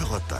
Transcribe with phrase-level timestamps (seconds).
[0.00, 0.32] Europe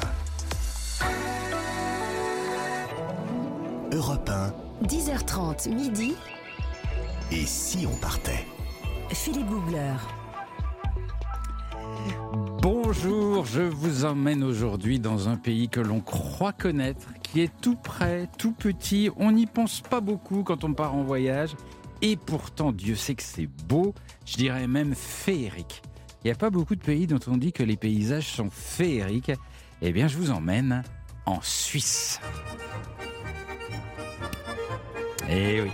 [3.93, 3.95] 1.
[3.95, 4.87] Europe 1.
[4.87, 6.15] 10h30 midi.
[7.31, 8.47] Et si on partait?
[9.11, 9.97] Philippe Googler.
[12.63, 17.77] Bonjour, je vous emmène aujourd'hui dans un pays que l'on croit connaître, qui est tout
[17.77, 19.11] près, tout petit.
[19.19, 21.55] On n'y pense pas beaucoup quand on part en voyage.
[22.01, 23.93] Et pourtant, Dieu sait que c'est beau,
[24.25, 25.83] je dirais même féerique.
[26.25, 29.33] Il n'y a pas beaucoup de pays dont on dit que les paysages sont féeriques.
[29.83, 30.83] Eh bien, je vous emmène
[31.27, 32.21] en Suisse.
[35.31, 35.71] Eh oui.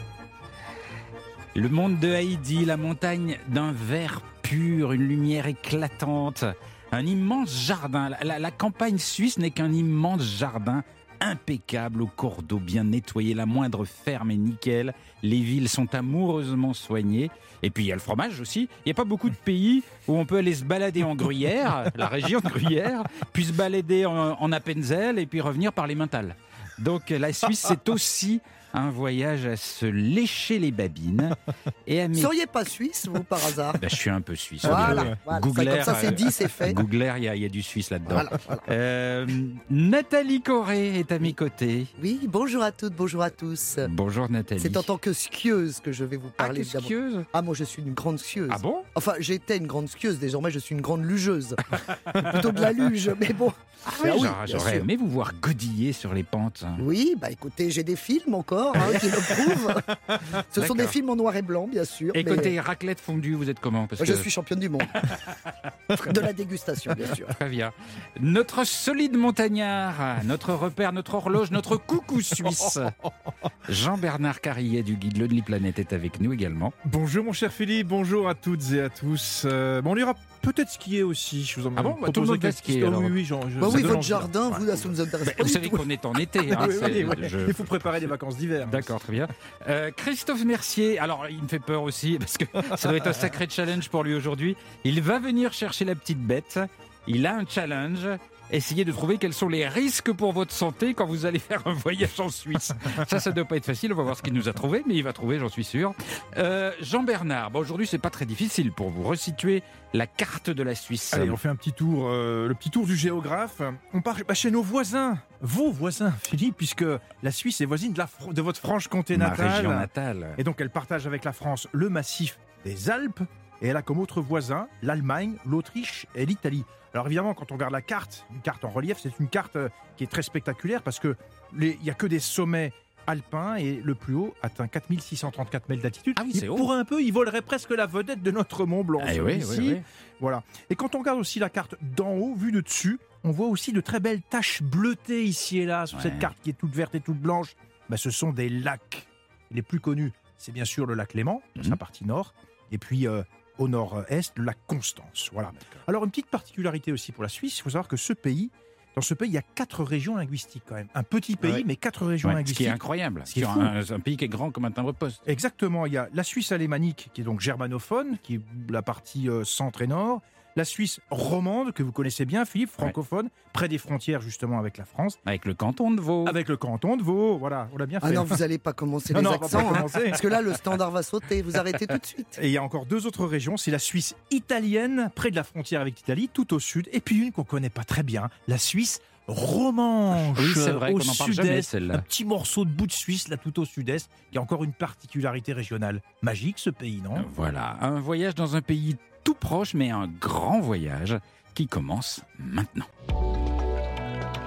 [1.57, 6.45] Le monde de Haïti, la montagne d'un vert pur, une lumière éclatante,
[6.93, 8.09] un immense jardin.
[8.11, 10.83] La, la- la campagne suisse n'est qu'un immense jardin
[11.21, 16.75] impeccable, au cours d'eau bien nettoyé, la moindre ferme est nickel, les villes sont amoureusement
[16.75, 17.31] soignées.
[17.63, 18.69] Et puis il y a le fromage aussi.
[18.85, 21.91] Il n'y a pas beaucoup de pays où on peut aller se balader en Gruyère,
[21.97, 25.95] la région de Gruyère, puis se balader en, en Appenzell et puis revenir par les
[25.95, 26.37] Mentales.
[26.79, 28.41] Donc la Suisse, c'est aussi
[28.75, 31.31] un voyage à se lécher les babines
[31.87, 32.21] et à Vous mes...
[32.21, 34.65] seriez pas suisse, vous, par hasard Bah, je suis un peu suisse.
[34.67, 35.17] Voilà, voilà.
[35.27, 36.75] Ça, Googler, comme ça, c'est dit, c'est fait.
[36.75, 38.15] Googler, il y, a- il y a du suisse là-dedans.
[38.15, 38.63] Voilà, voilà.
[38.71, 39.27] Euh,
[39.71, 41.87] Nathalie Corré est à mes côtés.
[42.03, 43.79] Oui, bonjour à toutes, bonjour à tous.
[43.91, 44.61] Bonjour Nathalie.
[44.61, 46.61] C'est en tant que skieuse que je vais vous ah, parler.
[46.61, 46.85] que évidemment.
[46.85, 47.25] skieuse?
[47.33, 48.51] Ah, moi, je suis une grande skieuse.
[48.53, 48.83] Ah bon?
[48.95, 51.55] Enfin, j'étais une grande skieuse, désormais, je suis une grande lugeuse.
[52.33, 53.53] Plutôt de la luge, mais bon.
[53.87, 56.65] Ah oui, Ah j'aurais- aimé vous voir godiller sur les pentes.
[56.81, 59.75] Oui, bah écoutez, j'ai des films encore hein, qui le prouvent.
[60.51, 62.13] Ce sont des films en noir et blanc, bien sûr.
[62.15, 63.87] Et mais côté raclette fondue, vous êtes comment?
[63.87, 64.83] Parce Je que- suis championne du monde.
[66.13, 67.27] de la dégustation, bien sûr.
[67.29, 67.73] Très bien.
[68.21, 72.79] Notre solide montagnard, notre repère, notre horloge, notre coucou suisse.
[73.69, 76.73] Jean-Bernard Carillet du guide Lonely Planet est avec nous également.
[76.85, 79.43] Bonjour mon cher Philippe, bonjour à toutes et à tous.
[79.45, 80.15] Euh, bon, on ira
[80.45, 81.45] peut-être skier aussi.
[81.45, 83.59] Je vous en Ah bon Bah, tout le monde va skier, oui, oui, j'en- je-
[83.59, 84.07] Bah oui, votre envie.
[84.07, 86.39] jardin, vous, ça nous intéresse pas Vous savez qu'on est en été.
[86.53, 87.29] hein, Oui, c'est- oui, oui.
[87.29, 88.67] je- Il faut préparer des vacances d'hiver.
[88.69, 89.27] D'accord, très bien.
[89.69, 92.45] Euh, Christophe Mercier, alors il me fait peur aussi parce que
[92.77, 94.57] ça doit être un sacré challenge pour lui aujourd'hui.
[94.85, 96.59] Il va venir chercher la petite bête.
[97.07, 98.07] Il a un challenge.
[98.51, 101.73] Essayez de trouver quels sont les risques pour votre santé quand vous allez faire un
[101.73, 102.73] voyage en Suisse.
[103.09, 103.93] Ça, ça ne doit pas être facile.
[103.93, 105.95] On va voir ce qu'il nous a trouvé, mais il va trouver, j'en suis sûr.
[106.37, 109.63] Euh, Jean-Bernard, bon, aujourd'hui, c'est pas très difficile pour vous resituer
[109.93, 111.15] la carte de la Suisse.
[111.15, 113.63] Allez, on fait un petit tour, euh, le petit tour du géographe.
[113.93, 116.85] On part bah, chez nos voisins, vos voisins, Philippe, puisque
[117.23, 119.51] la Suisse est voisine de, la, Fr- de votre Franche-Comté Ma natale.
[119.51, 120.35] région natale.
[120.39, 123.21] Et donc elle partage avec la France le massif des Alpes
[123.63, 126.65] et elle a comme autres voisins l'Allemagne, l'Autriche et l'Italie.
[126.95, 129.69] Alors évidemment, quand on regarde la carte, une carte en relief, c'est une carte euh,
[129.97, 131.17] qui est très spectaculaire parce que
[131.61, 132.73] il n'y a que des sommets
[133.07, 136.15] alpins et le plus haut atteint 4634 mètres d'altitude.
[136.19, 136.55] Ah oui, c'est haut.
[136.57, 139.01] Pour un peu, il volerait presque la vedette de notre Mont Blanc.
[139.13, 139.81] Eh oui, oui.
[140.21, 140.43] Voilà.
[140.71, 143.73] Et quand on regarde aussi la carte d'en haut, vue de dessus, on voit aussi
[143.73, 146.05] de très belles taches bleutées ici et là sur Ouais.
[146.05, 147.57] cette carte qui est toute verte et toute blanche.
[147.91, 149.07] Ben, ce sont des lacs.
[149.51, 151.69] Les plus connus, c'est bien sûr le lac Léman, dans Mhm.
[151.71, 152.33] sa partie nord,
[152.73, 153.23] et puis euh,
[153.59, 155.31] au nord-est, le lac Constance.
[155.33, 155.53] Voilà.
[155.87, 158.51] Alors une petite particularité aussi pour la Suisse, il faut savoir que ce pays,
[158.97, 160.87] dans ce pays, il y a quatre régions linguistiques quand même.
[160.95, 161.63] Un petit pays, Ouais.
[161.67, 162.59] mais quatre régions Ouais, ce linguistiques.
[162.59, 163.23] qui est incroyable.
[163.25, 163.61] Ce qui est fou.
[163.61, 165.21] un, un pays qui est grand comme un timbre-poste.
[165.27, 169.29] Exactement, il y a la Suisse alémanique qui est donc germanophone, qui est la partie
[169.29, 170.21] euh, centre et nord,
[170.57, 174.85] la Suisse romande que vous connaissez bien, Philippe, francophone, près des frontières justement avec la
[174.85, 176.27] France, Avec le canton de Vaud.
[176.29, 178.07] avec le canton de Vaud, voilà, on l'a bien fait.
[178.09, 179.75] Ah non, vous n'allez pas commencer Non, les non, on va pas accents.
[179.75, 180.03] hein.
[180.11, 181.43] Parce que là, le standard va sauter.
[181.43, 182.39] Vous arrêtez tout de suite.
[182.41, 185.45] Et il y a encore deux autres régions, c'est la Suisse italienne, près de la
[185.45, 188.59] frontière avec l'Italie, tout au sud, et puis une qu'on connaît pas très bien, la
[188.59, 191.61] Suisse romanche, Oui, c'est vrai au qu'on n'en parle jamais,
[191.93, 194.73] un petit morceau de bout de Suisse, là tout au sud-est, qui a encore une
[194.75, 196.03] particularité régionale.
[196.23, 197.25] Magique ce pays, non?
[197.35, 201.19] Voilà, un voyage dans un pays tout proche, mais un grand voyage
[201.55, 202.87] qui commence maintenant.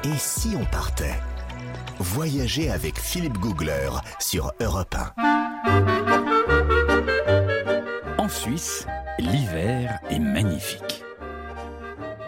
[0.04, 1.20] Et si on partait
[2.00, 3.90] Voyager avec Philippe Googler
[4.20, 5.14] sur Europe 1.
[8.20, 8.86] En Suisse,
[9.18, 11.04] l'hiver est magnifique.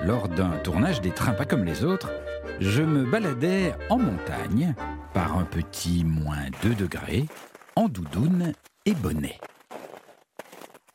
[0.02, 2.12] Lors d'un tournage des trains pas comme les autres,
[2.60, 4.74] je me baladais en montagne
[5.14, 7.28] par un petit moins 2 degrés,
[7.76, 8.54] en doudoune
[8.86, 9.40] et bonnet.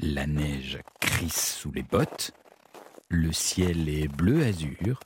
[0.01, 0.81] La neige
[1.31, 2.33] sous les bottes,
[3.09, 5.01] le ciel est bleu azur,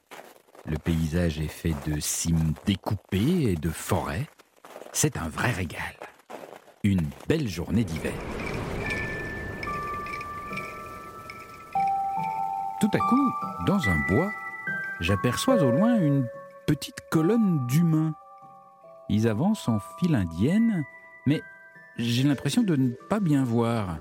[0.66, 4.26] le paysage est fait de cimes découpées et de forêts.
[4.92, 5.94] C'est un vrai régal.
[6.82, 8.12] Une belle journée d'hiver.
[12.80, 13.32] Tout à coup,
[13.66, 14.30] dans un bois,
[15.00, 16.26] j'aperçois au loin une
[16.66, 18.14] petite colonne d'humains.
[19.08, 20.84] Ils avancent en file indienne,
[21.26, 21.42] mais
[21.96, 23.98] j'ai l'impression de ne pas bien voir.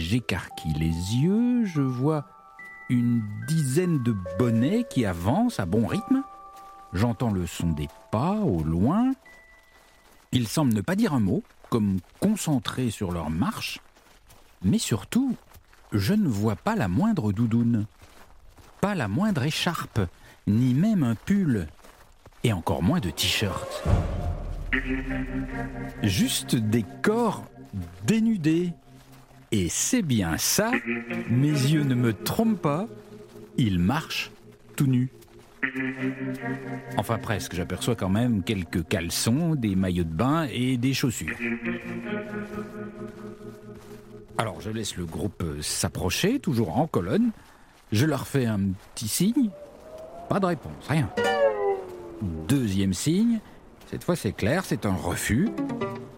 [0.00, 2.24] J'écarquille les yeux, je vois
[2.88, 6.22] une dizaine de bonnets qui avancent à bon rythme.
[6.94, 9.12] J'entends le son des pas au loin.
[10.32, 13.80] Ils semblent ne pas dire un mot, comme concentrés sur leur marche.
[14.62, 15.36] Mais surtout,
[15.92, 17.84] je ne vois pas la moindre doudoune,
[18.80, 20.00] pas la moindre écharpe,
[20.46, 21.66] ni même un pull,
[22.42, 23.84] et encore moins de t-shirt.
[26.02, 27.44] Juste des corps
[28.06, 28.72] dénudés.
[29.52, 30.70] Et c'est bien ça,
[31.28, 32.86] mes yeux ne me trompent pas,
[33.56, 34.30] ils marchent
[34.76, 35.10] tout nus.
[36.96, 41.36] Enfin presque, j'aperçois quand même quelques caleçons, des maillots de bain et des chaussures.
[44.38, 47.30] Alors je laisse le groupe s'approcher, toujours en colonne.
[47.92, 48.60] Je leur fais un
[48.94, 49.50] petit signe.
[50.28, 51.10] Pas de réponse, rien.
[52.48, 53.40] Deuxième signe.
[53.86, 55.48] Cette fois c'est clair, c'est un refus.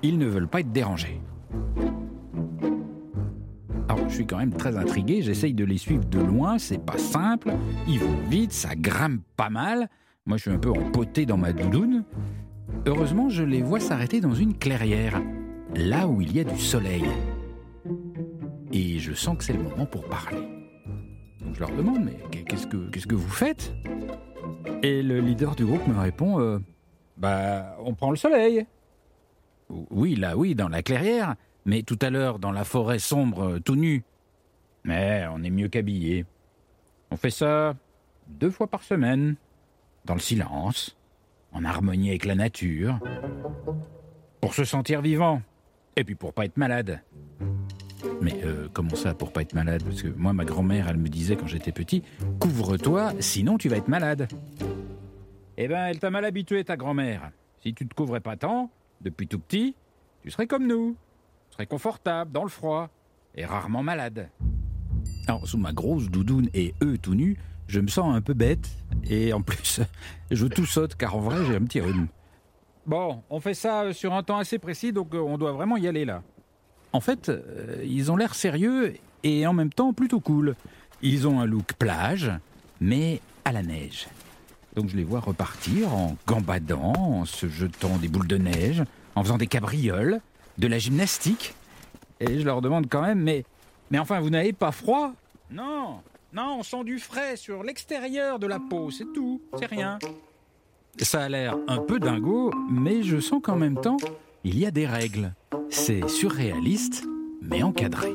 [0.02, 1.20] Ils ne veulent pas être dérangés.
[3.92, 6.96] Alors je suis quand même très intrigué, j'essaye de les suivre de loin, c'est pas
[6.96, 7.52] simple.
[7.86, 9.90] Ils vont vite, ça grimpe pas mal.
[10.24, 12.02] Moi je suis un peu empoté dans ma doudoune.
[12.86, 15.20] Heureusement, je les vois s'arrêter dans une clairière,
[15.74, 17.04] là où il y a du soleil.
[18.72, 20.40] Et je sens que c'est le moment pour parler.
[21.44, 23.74] Donc je leur demande, mais qu'est-ce que, qu'est-ce que vous faites?
[24.82, 26.58] Et le leader du groupe me répond, euh,
[27.18, 28.64] bah, on prend le soleil.
[29.90, 33.76] Oui, là, oui, dans la clairière, mais tout à l'heure, dans la forêt sombre, tout
[33.76, 34.04] nu.
[34.84, 36.26] Mais on est mieux qu'habillé.
[37.10, 37.74] On fait ça
[38.28, 39.36] deux fois par semaine,
[40.04, 40.96] dans le silence,
[41.52, 42.98] en harmonie avec la nature,
[44.40, 45.42] pour se sentir vivant,
[45.96, 47.00] et puis pour pas être malade.
[48.20, 49.82] Mais euh, comment ça, pour pas être malade?
[49.84, 52.02] Parce que moi, ma grand-mère, elle me disait quand j'étais petit,
[52.40, 54.28] couvre-toi, sinon tu vas être malade.
[55.56, 57.30] Eh ben, elle t'a mal habitué, ta grand-mère.
[57.62, 58.70] Si tu te couvrais pas tant,
[59.00, 59.76] depuis tout petit,
[60.22, 60.96] tu serais comme nous.
[61.52, 62.88] Serais confortable, dans le froid,
[63.34, 64.28] et rarement malade.
[65.26, 67.36] Alors, sous ma grosse doudoune et eux tout nus,
[67.68, 68.70] je me sens un peu bête,
[69.04, 69.80] et en plus,
[70.30, 72.08] je tout saute, car en vrai, j'ai un petit rhume.
[72.86, 75.86] Bon, on fait ça sur un temps assez précis, donc euh, on doit vraiment y
[75.86, 76.22] aller là.
[76.92, 80.56] En fait, euh, ils ont l'air sérieux et en même temps plutôt cool.
[81.00, 82.32] Ils ont un look plage,
[82.80, 84.08] mais à la neige.
[84.74, 88.82] Donc je les vois repartir en gambadant, en se jetant des boules de neige,
[89.14, 90.20] en faisant des cabrioles,
[90.58, 91.54] de la gymnastique.
[92.20, 93.44] Et je leur demande quand même, mais,
[93.90, 95.12] mais enfin, vous n'avez pas froid?
[95.50, 96.00] Non,
[96.32, 99.98] non, on sent du frais sur l'extérieur de la peau, c'est tout, c'est rien.
[100.98, 103.96] Ça a l'air un peu dingo, mais je sens qu'en même temps,
[104.44, 105.34] il y a des règles.
[105.68, 107.04] C'est surréaliste,
[107.42, 108.14] mais encadré.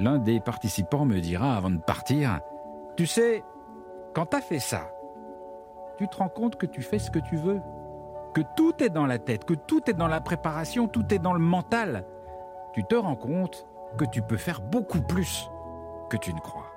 [0.00, 2.40] L'un des participants me dira avant de partir,
[2.96, 3.42] Tu sais,
[4.14, 4.90] quand t'as fait ça,
[5.98, 7.60] tu te rends compte que tu fais ce que tu veux,
[8.36, 11.32] que tout est dans la tête, que tout est dans la préparation, tout est dans
[11.32, 12.04] le mental.
[12.74, 13.66] Tu te rends compte
[13.96, 15.48] que tu peux faire beaucoup plus
[16.10, 16.70] que tu ne crois.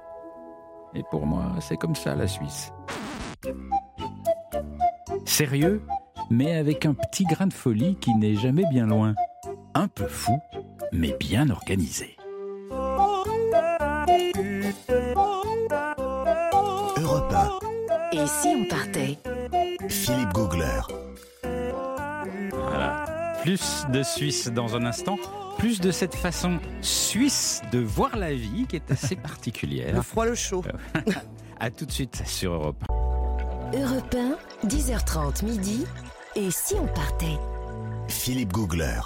[0.96, 2.72] Et pour moi, c'est comme ça la Suisse.
[5.26, 5.84] Sérieux,
[6.30, 9.14] mais avec un petit grain de folie qui n'est jamais bien loin.
[9.74, 10.40] Un peu fou,
[10.94, 12.16] mais bien organisé.
[17.02, 19.20] Europe 1, Et si on partait?
[19.90, 21.09] Philippe Googler.
[23.42, 25.18] Plus de Suisse dans un instant,
[25.58, 30.04] plus de cette façon suisse de voir la vie qui est assez Le particulière.
[30.04, 30.64] froid, le chaud.
[31.60, 32.84] A tout de suite sur Europe.
[33.74, 34.16] Europe
[34.64, 35.86] 1, 10h30 midi.
[36.36, 37.38] Et si on partait
[38.08, 39.02] Philippe Googler.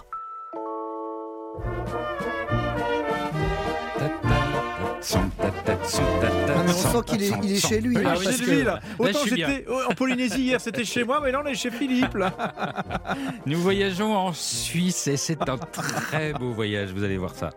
[5.85, 7.97] Ah, mais on sent qu'il est, il est chez lui.
[7.97, 8.79] Ah, oui, parce c'est que- lui, là.
[8.97, 12.15] Autant j'étais en Polynésie hier, c'était chez moi, mais là on est chez Philippe.
[12.15, 12.33] Là.
[13.45, 17.49] Nous voyageons en Suisse et c'est un très beau voyage, vous allez voir ça.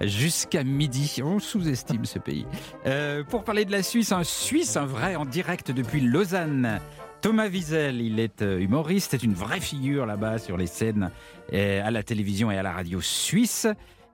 [0.00, 2.46] Jusqu'à midi, on sous-estime ce pays.
[2.86, 6.80] Euh, pour parler de la Suisse, un Suisse, un vrai, en direct depuis Lausanne.
[7.20, 11.10] Thomas Wiesel, il est euh, humoriste, c'est une vraie figure là-bas sur les scènes
[11.52, 13.66] euh, à la télévision et à la radio suisse.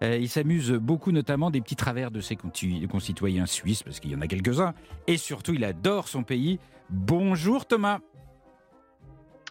[0.02, 4.16] Euh, il s'amuse beaucoup, notamment des petits travers de ses concitoyens suisses, parce qu'il y
[4.16, 4.74] en a quelques-uns.
[5.06, 6.58] Et surtout, il adore son pays.
[6.90, 8.00] Bonjour Thomas.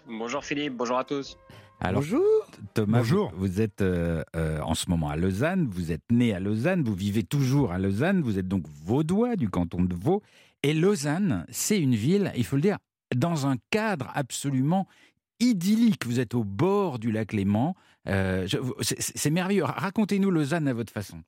[0.07, 1.37] Bonjour Philippe, bonjour à tous.
[1.79, 2.23] Alors, Bonjour.
[2.73, 3.31] Thomas, Bonjour.
[3.31, 6.83] Vous, vous êtes euh, euh, en ce moment à Lausanne, vous êtes né à Lausanne,
[6.83, 10.21] vous vivez toujours à Lausanne, vous êtes donc vaudois du canton de Vaud.
[10.61, 12.77] Et Lausanne, c'est une ville, il faut le dire,
[13.15, 14.87] dans un cadre absolument
[15.39, 16.05] idyllique.
[16.05, 17.75] Vous êtes au bord du lac Léman.
[18.07, 18.47] Euh,
[18.81, 19.63] c'est- merveilleux.
[19.63, 21.23] Racontez-nous Lausanne à votre façon.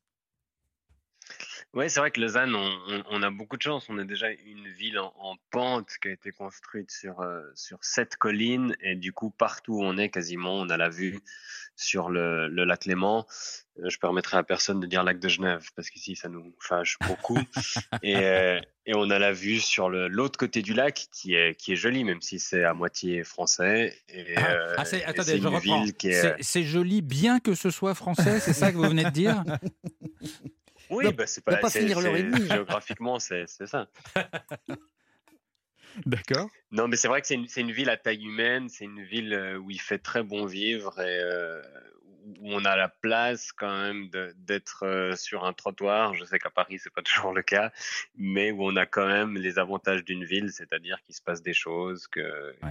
[1.74, 3.88] Ouais, c'est vrai que Lausanne, on, a beaucoup de chance.
[3.90, 7.84] On a déjà une ville en, en pente qui a été construite sur, euh, sur
[7.84, 11.20] sept collines et du coup, partout où on est, quasiment, on a la vue
[11.76, 13.26] sur le, le lac Léman.
[13.80, 16.98] Euh, Je permettrai à personne de dire lac de Genève parce qu'ici, ça nous fâche
[17.08, 17.38] beaucoup.
[18.04, 21.74] et, euh, et on a la vue sur l'autre côté du lac qui est, qui
[21.74, 23.98] est joli, même si c'est à moitié français.
[24.10, 25.86] Et, Ah, euh, ah, c'est- attendez, je reprends.
[25.86, 26.44] est.
[26.44, 29.44] C'est joli, bien que ce soit français, c'est ça que vous venez de dire
[30.92, 32.48] Oui, bah, c'est pas, pas c'est- finir l'heure et demie.
[32.48, 33.88] Géographiquement, c'est c'est ça.
[36.06, 36.50] D'accord.
[36.72, 39.58] Non, mais c'est vrai que c'est une, ville à taille humaine, c'est une ville euh,
[39.58, 41.62] où il fait très bon vivre et euh,
[42.40, 46.14] où on a la place quand même d'être euh, sur un trottoir.
[46.16, 47.72] Je sais qu'à Paris, c'est pas toujours le cas,
[48.16, 51.54] mais où on a quand même les avantages d'une ville, c'est-à-dire qu'il se passe des
[51.54, 52.24] choses, qu'il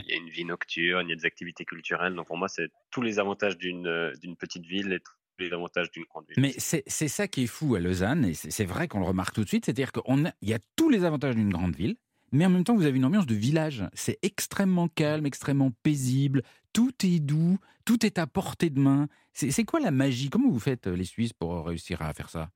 [0.09, 2.15] y a une vie nocturne, il y a des activités culturelles.
[2.15, 6.05] Donc pour moi, c'est tous les avantages d'une petite ville et tous les avantages d'une
[6.05, 6.37] grande ville.
[6.39, 9.35] Mais c'est ça qui est fou à Lausanne, et c'est c'est vrai qu'on le remarque
[9.35, 11.97] tout de suite, c'est-à-dire qu'il y a tous les avantages d'une grande ville,
[12.35, 13.85] mais en même temps, vous avez une ambiance de village.
[13.95, 19.09] C'est extrêmement calme, extrêmement paisible, tout est doux, tout est à portée de main.
[19.33, 20.31] C'est quoi la magie?
[20.31, 22.51] Comment vous faites, euh, les Suisses, pour réussir à faire ça?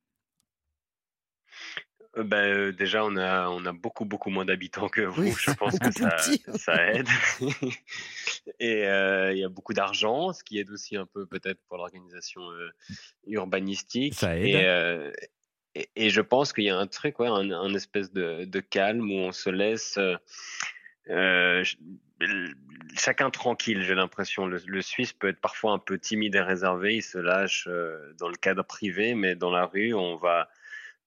[2.16, 5.22] Euh, ben, euh, déjà, on a, on a beaucoup, beaucoup moins d'habitants que vous.
[5.22, 5.92] Oui, Je pense que
[6.58, 7.08] ça, aide.
[8.60, 11.76] Et euh, il y a beaucoup d'argent, ce qui aide aussi un peu peut-être pour
[11.76, 12.70] l'organisation euh,
[13.26, 14.14] urbanistique.
[14.14, 15.14] Ça aide.
[15.96, 19.50] Et, je pense qu'il y a un truc, un, espèce de, calme où on se
[19.50, 20.16] laisse euh,
[21.10, 21.78] euh, ch-
[22.96, 24.46] chacun tranquille, j'ai l'impression.
[24.46, 28.12] Le, le Suisse peut être parfois un peu timide et réservé, il se lâche euh,
[28.18, 30.48] dans le cadre privé, mais dans la rue, on va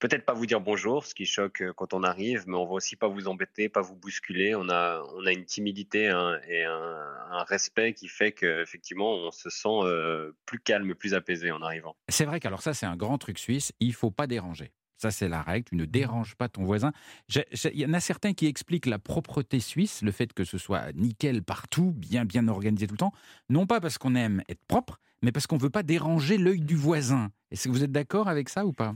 [0.02, 2.74] peut-être pas vous dire bonjour, ce qui choque euh, quand on arrive, mais on va
[2.74, 4.56] aussi pas vous embêter, pas vous bousculer.
[4.56, 9.32] On a, on a une timidité hein, et un, un respect qui fait qu'effectivement, on
[9.32, 11.96] se sent euh, plus calme, plus apaisé en arrivant.
[12.10, 14.74] C'est vrai qu'alors ça, c'est un grand truc suisse, il faut pas déranger.
[14.98, 16.92] Ça, c'est la règle, tu ne déranges pas ton voisin.
[17.34, 20.92] Il y en a certains qui expliquent la propreté suisse, le fait que ce soit
[20.94, 23.14] nickel partout, bien, bien organisé tout le temps,
[23.50, 26.62] non pas parce qu'on aime être propre, mais parce qu'on ne veut pas déranger l'œil
[26.62, 27.32] du voisin.
[27.50, 28.96] Est-ce que vous êtes d'accord avec ça ou pas?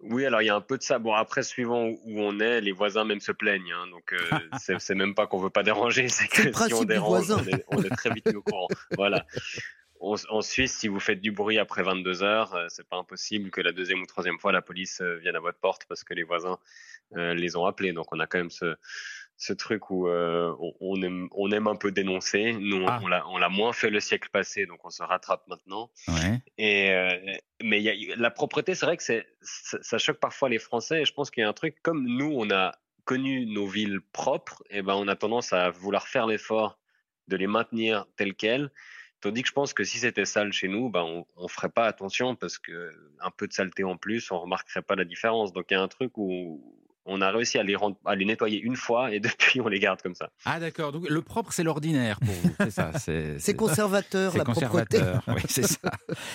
[0.00, 0.98] Oui, alors il y a un peu de ça.
[0.98, 3.72] Bon, après, suivant où on est, les voisins même se plaignent.
[3.72, 3.86] hein.
[3.90, 4.18] donc, euh,
[4.78, 7.82] c'est même pas qu'on veut pas déranger, c'est que si on dérange, on est, on
[7.82, 8.68] est très vite mis au courant.
[8.96, 9.26] Voilà.
[10.00, 13.50] En, en Suisse, si vous faites du bruit après 22 heures, euh, c'est pas impossible
[13.50, 16.12] que la deuxième ou troisième fois, la police euh, vienne à votre porte parce que
[16.14, 16.58] les voisins
[17.12, 17.92] les ont appelés.
[17.92, 18.74] Donc, on a quand même ce,
[19.38, 22.52] ce truc où euh, on, aime, on aime un peu dénoncer.
[22.54, 23.00] Nous, on- Ah.
[23.02, 25.90] on l'a- on l'a moins fait le siècle passé, donc on se rattrape maintenant.
[26.08, 26.40] Ouais.
[26.58, 27.10] Et euh,
[27.62, 30.58] mais il y a, la propreté, c'est vrai que c'est ça, ça choque parfois les
[30.58, 31.02] Français.
[31.02, 32.72] Et je pense qu'il y a un truc comme nous, on a
[33.04, 36.78] connu nos villes propres, et ben on a tendance à vouloir faire l'effort
[37.28, 38.70] de les maintenir telles quelles.
[39.20, 41.84] Tandis que je pense que si c'était sale chez nous, ben on, on ferait pas
[41.86, 42.90] attention parce que
[43.20, 45.52] un peu de saleté en plus, on remarquerait pas la différence.
[45.52, 46.74] Donc il y a un truc où
[47.06, 49.78] on a réussi à les rendre, à les nettoyer une fois et depuis on les
[49.78, 50.30] garde comme ça.
[50.44, 52.90] Ah d'accord, donc le propre c'est l'ordinaire pour vous, c'est ça.
[52.98, 54.66] C'est C'est conservateur, la propreté.
[54.66, 55.78] conservateur, oui, c'est ça.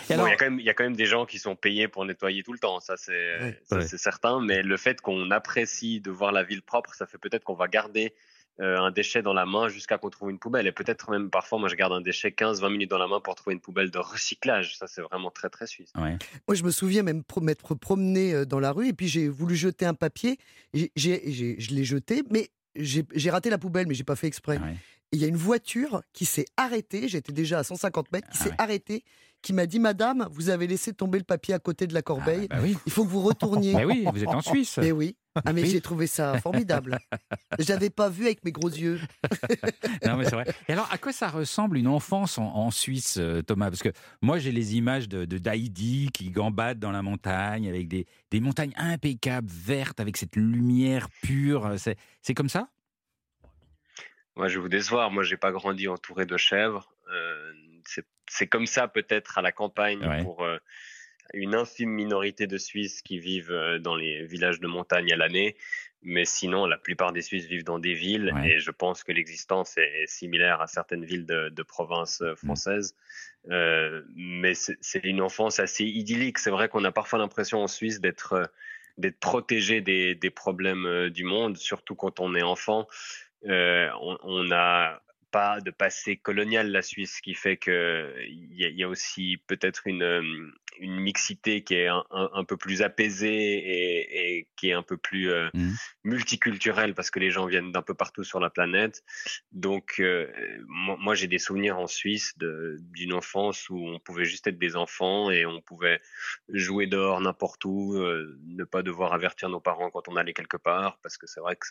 [0.09, 1.25] Et Bon, alors, il y a quand même, il y a quand même des gens
[1.25, 3.11] qui sont payés pour nettoyer tout le temps, ça c'est,
[3.41, 3.59] Ouais.
[3.69, 3.87] ça, Ouais.
[3.87, 4.39] c'est certain.
[4.41, 7.67] Mais le fait qu'on apprécie de voir la ville propre, ça fait peut-être qu'on va
[7.67, 8.13] garder
[8.61, 10.67] euh, un déchet dans la main jusqu'à qu'on trouve une poubelle.
[10.67, 13.35] Et peut-être même parfois, moi je garde un déchet 15-20 minutes dans la main pour
[13.35, 14.77] trouver une poubelle de recyclage.
[14.77, 15.91] Ça c'est vraiment très très suisse.
[15.97, 16.17] ouais.
[16.47, 19.55] Moi, je me souviens même m'être promené euh, dans la rue et puis j'ai voulu
[19.55, 20.37] jeter un papier.
[20.73, 24.15] J'ai- j'ai- j'ai- je l'ai jeté, mais j'ai j'ai raté la poubelle, mais j'ai pas
[24.15, 24.57] fait exprès.
[24.59, 24.75] Ouais.
[25.13, 28.43] Il y a une voiture qui s'est arrêtée, j'étais déjà à 150 mètres, qui Ah
[28.43, 28.55] s'est ouais.
[28.59, 29.03] arrêtée,
[29.41, 32.47] qui m'a dit Madame, vous avez laissé tomber le papier à côté de la corbeille,
[32.49, 32.77] Ah, bah oui.
[32.85, 33.73] il faut que vous retourniez.
[33.81, 34.77] Bah oui, vous êtes en Suisse.
[34.77, 35.17] Mais oui.
[35.43, 35.69] Ah mais Oui.
[35.69, 36.97] j'ai trouvé ça formidable.
[37.59, 38.99] Je l'avais pas vu avec mes gros yeux.
[40.05, 40.45] Non, mais c'est vrai.
[40.67, 43.69] Et alors, à quoi ça ressemble une enfance en, en Suisse, euh, Thomas?
[43.69, 43.91] Parce que
[44.21, 48.39] moi, j'ai les images de, de d'Heidi qui gambade dans la montagne avec des, des
[48.39, 51.75] montagnes impeccables, vertes, avec cette lumière pure.
[52.21, 52.69] C'est comme ça?
[54.35, 55.11] Moi je vais vous décevoir.
[55.11, 56.93] Moi j'ai pas grandi entouré de chèvres.
[57.11, 57.53] Euh,
[57.85, 60.23] c'est, c'est comme ça peut-être à la campagne Ouais.
[60.23, 60.57] pour euh,
[61.33, 65.55] une infime minorité de Suisses qui vivent euh, dans les villages de montagne à l'année.
[66.03, 68.53] Mais sinon, la plupart des Suisses vivent dans des villes Ouais.
[68.53, 72.25] et je pense que l'existence est, est similaire à certaines villes de, de province Mm.
[72.25, 72.95] euh, françaises.
[73.50, 76.38] Euh, mais c'est, une enfance assez idyllique.
[76.39, 78.51] C'est vrai qu'on a parfois l'impression en Suisse d'être
[78.97, 82.88] d'être protégé des, des problèmes du monde, surtout quand on est enfant.
[83.48, 88.53] Euh, on, on a pas de passé colonial la Suisse, ce qui fait que il
[88.53, 90.21] y, a- il y a aussi peut-être une, euh,
[90.77, 94.83] une mixité qui est un, un- un peu plus apaisée et, et qui est un
[94.83, 95.74] peu plus euh, Mhm.
[96.03, 99.03] multiculturelle parce que les gens viennent d'un peu partout sur la planète.
[99.53, 100.27] Donc euh,
[100.67, 104.75] moi, moi, j'ai des souvenirs en Suisse d'une enfance où on pouvait juste être des
[104.75, 106.01] enfants et on pouvait
[106.50, 110.57] jouer dehors n'importe où, euh, ne pas devoir avertir nos parents quand on allait quelque
[110.57, 111.67] part parce que c'est vrai que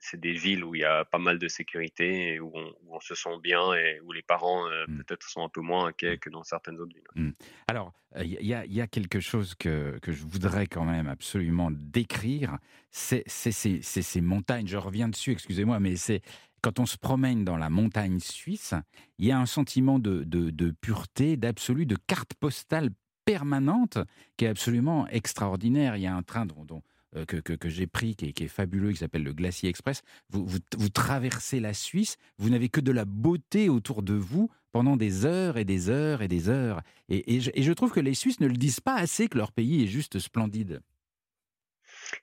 [0.00, 2.96] c'est des villes où il y a pas mal de sécurité et où on, où
[2.96, 4.96] on se sent bien et où les parents euh, Mm.
[5.04, 7.34] peut-être sont un peu moins inquiets que dans certaines autres villes.
[7.68, 11.70] Alors, il y, a- y a quelque chose que, que je voudrais quand même absolument
[11.70, 12.58] décrire,
[12.90, 16.22] c'est ces montagnes, je reviens dessus, excusez-moi, mais c'est
[16.62, 18.74] quand on se promène dans la montagne suisse,
[19.18, 22.90] il y a un sentiment de, de, de pureté, d'absolu, de carte postale
[23.24, 23.98] permanente
[24.36, 25.96] qui est absolument extraordinaire.
[25.96, 26.80] Il y a un train dont, dont, euh,
[27.26, 30.02] que, que, que j'ai pris qui est, fabuleux, qui s'appelle le Glacier Express.
[30.30, 34.96] Vous, vous, traversez la Suisse, vous n'avez que de la beauté autour de vous pendant
[34.96, 36.80] des heures et des heures et des heures.
[37.08, 39.82] Et, et je, trouve que les Suisses ne le disent pas assez que leur pays
[39.82, 40.82] est juste splendide.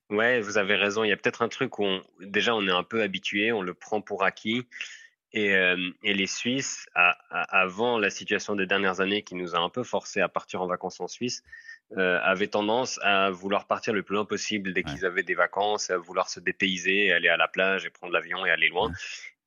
[0.09, 1.03] Ouais, vous avez raison.
[1.03, 1.85] Il y a peut-être un truc où
[2.21, 4.67] déjà on est un peu habitué, on le prend pour acquis.
[5.33, 9.69] Et, euh, et les Suisses, avant la situation des dernières années qui nous a un
[9.69, 11.43] peu forcé à partir en vacances en Suisse,
[11.97, 14.91] euh, avaient tendance à vouloir partir le plus loin possible dès Ouais.
[14.91, 18.45] qu'ils avaient des vacances, à vouloir se dépayser, aller à la plage et prendre l'avion
[18.45, 18.87] et aller loin.
[18.89, 18.93] Ouais.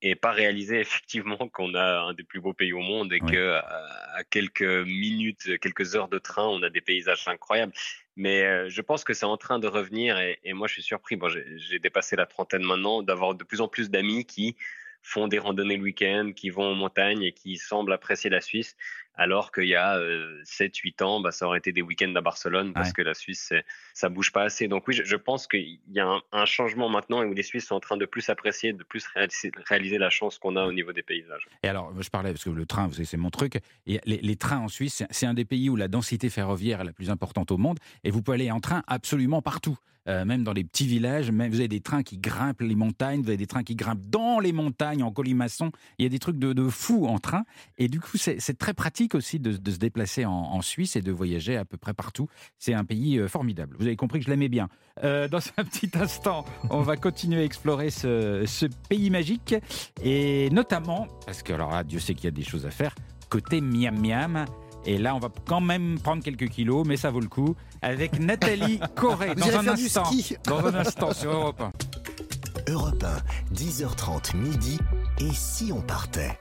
[0.02, 3.30] Et pas réaliser effectivement qu'on a un des plus beaux pays au monde et Ouais.
[3.32, 7.73] que à, à quelques minutes, quelques heures de train, on a des paysages incroyables.
[8.16, 10.82] Mais euh, je pense que c'est en train de revenir et, et moi je suis
[10.82, 11.16] surpris.
[11.16, 14.56] Bon, j'ai j'ai dépassé la trentaine maintenant d'avoir de plus en plus d'amis qui
[15.02, 18.76] font des randonnées le week-end, qui vont en montagne et qui semblent apprécier la Suisse,
[19.21, 19.99] alors qu'il y a
[20.45, 22.93] 7-8 ans, bah, ça aurait été des week-ends à Barcelone parce Ouais.
[22.95, 23.53] que la Suisse,
[23.93, 24.67] ça bouge pas assez.
[24.67, 27.67] Donc oui, je, je pense qu'il y a un, un changement maintenant où les Suisses
[27.67, 30.73] sont en train de plus apprécier, de plus réaliser, réaliser la chance qu'on a au
[30.73, 31.47] niveau des paysages.
[31.62, 33.61] Et alors, je parlais, parce que le train, vous savez, c'est mon truc.
[33.87, 36.85] Et les, les trains en Suisse, c'est un des pays où la densité ferroviaire est
[36.85, 37.79] la plus importante au monde.
[38.05, 39.77] Et vous pouvez aller en train absolument partout.
[40.11, 43.23] Euh, même dans les petits villages, même, vous avez des trains qui grimpent les montagnes,
[43.23, 45.71] vous avez des trains qui grimpent dans les montagnes en colimaçon.
[45.99, 47.45] Il y a des trucs de, de fou en train.
[47.79, 51.11] Et du coup, c'est très pratique aussi de, de se déplacer en, Suisse et de
[51.11, 52.29] voyager à peu près partout.
[52.59, 53.76] C'est un pays euh, formidable.
[53.79, 54.69] Vous avez compris que je l'aimais bien.
[55.05, 59.55] Euh, dans un petit instant, on va continuer à explorer ce, ce pays magique.
[60.02, 62.95] Et notamment, parce que alors Dieu sait qu'il y a des choses à faire,
[63.31, 64.45] côté miam miam.
[64.87, 68.19] Et là, on va quand même prendre quelques kilos, mais ça vaut le coup, avec
[68.19, 69.35] Nathalie Corré.
[69.37, 70.05] Dans un instant.
[70.45, 72.73] Dans un instant sur Europe 1.
[72.73, 74.79] Europe 1, 10h30 midi.
[75.19, 76.38] Et si on partait?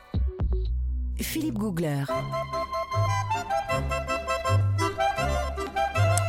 [1.18, 2.04] Philippe Googler.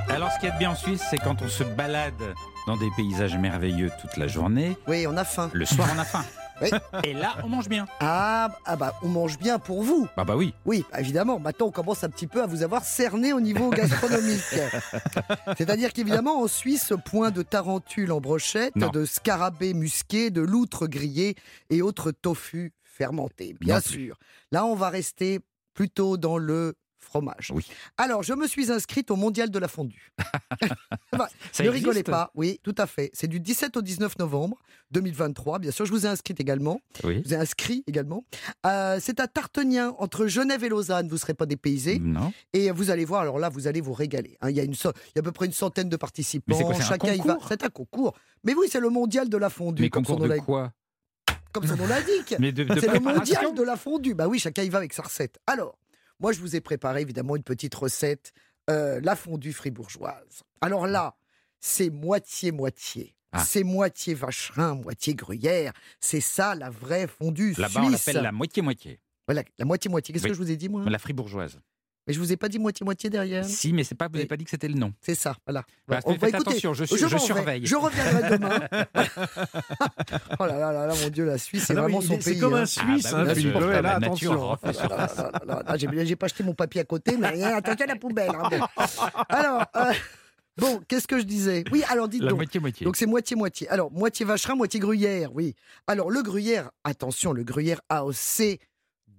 [0.09, 2.35] Alors, ce qu'il y a de bien en Suisse, c'est quand on se balade
[2.66, 4.77] dans des paysages merveilleux toute la journée.
[4.88, 5.51] Oui, on a faim.
[5.53, 6.25] Le soir, on a faim.
[6.62, 6.70] Oui.
[7.05, 7.87] Et là, on mange bien.
[8.01, 10.09] Ah, ah bah, on mange bien pour vous.
[10.16, 10.55] Ah bah oui.
[10.64, 11.38] Oui, évidemment.
[11.38, 14.42] Maintenant, on commence un petit peu à vous avoir cerné au niveau gastronomique.
[15.57, 18.88] C'est-à-dire qu'évidemment, en Suisse, point de tarentule en brochette, Non.
[18.88, 21.35] de scarabée musqué, de loutre grillée
[21.70, 24.07] et autres tofu fermentés, bien Non plus.
[24.07, 24.16] sûr.
[24.53, 25.40] Là, on va rester
[25.75, 27.50] plutôt dans le fromage.
[27.54, 27.66] Oui.
[27.96, 30.12] Alors, je me suis inscrite au mondial de la fondue.
[31.12, 33.10] Bah, Ça ne rigolez pas, oui, tout à fait.
[33.12, 34.58] C'est du 17 au 19 novembre
[34.92, 35.84] 2023, bien sûr.
[35.86, 36.80] Je vous ai inscrite également.
[37.04, 37.20] Oui.
[37.24, 38.24] Je vous ai inscrit également.
[38.66, 41.08] Euh, c'est à Tartenien, entre Genève et Lausanne.
[41.08, 41.98] Vous ne serez pas dépaysés.
[41.98, 42.32] Non.
[42.52, 44.36] Et vous allez voir, alors là, vous allez vous régaler.
[44.40, 44.50] hein.
[44.50, 46.56] Il, y a une, so- il y a à peu près une centaine de participants.
[46.56, 47.34] Mais quoi, Chacun y va.
[47.34, 48.14] concours C'est un concours.
[48.44, 50.72] Mais oui, c'est le mondial de la fondue, Mais concours de quoi?
[51.52, 52.28] Comme son nom l'indique.
[52.38, 52.40] C'est
[52.92, 54.14] le mondial de la fondue.
[54.14, 55.38] Bah oui, chacun y va avec sa recette.
[55.48, 55.76] Alors,
[56.20, 58.33] moi, je vous ai préparé évidemment une petite recette,
[58.68, 60.42] euh, la fondue fribourgeoise.
[60.61, 61.16] Alors là,
[61.59, 63.16] c'est moitié-moitié.
[63.33, 63.44] Ah.
[63.44, 65.72] C'est moitié vacherin, moitié gruyère.
[66.00, 68.06] C'est ça la vraie fondue Là-bas, on suisse.
[68.06, 69.00] l'appelle la moitié-moitié.
[69.26, 70.12] Voilà, la moitié-moitié.
[70.12, 70.30] Qu'est-ce Oui.
[70.30, 70.85] que je vous ai dit, moi?
[70.88, 71.61] La fribourgeoise.
[72.06, 73.44] Mais je vous ai pas dit moitié-moitié derrière.
[73.44, 74.92] Si, mais c'est pas, vous n'avez pas dit que c'était le nom.
[75.00, 75.64] C'est ça, voilà.
[75.86, 76.50] Bah, On faites va écouter.
[76.50, 77.18] attention, je, suis- je je vais.
[77.20, 77.66] surveille.
[77.66, 78.58] Je reviendrai demain.
[80.38, 82.30] oh là là là là, mon Dieu, la Suisse, c'est Ah vraiment son est- C'est
[82.32, 82.40] pays.
[82.40, 82.62] comme hein.
[82.62, 84.56] un Suisse, Ah bah hein, là, là, attention.
[84.64, 87.96] là là, J'ai j'ai pas acheté mon papier à côté, mais rien, attention à la
[87.96, 88.30] poubelle.
[88.34, 88.84] hein, bon.
[89.28, 89.92] Alors, euh,
[90.56, 91.64] bon, qu'est-ce que je disais?
[91.70, 92.38] Oui, alors dites La donc.
[92.38, 92.84] moitié-moitié.
[92.84, 93.68] Donc c'est moitié-moitié.
[93.68, 95.54] Alors, moitié vacherin, moitié gruyère, oui.
[95.86, 98.58] Alors, le gruyère, attention, le gruyère AOC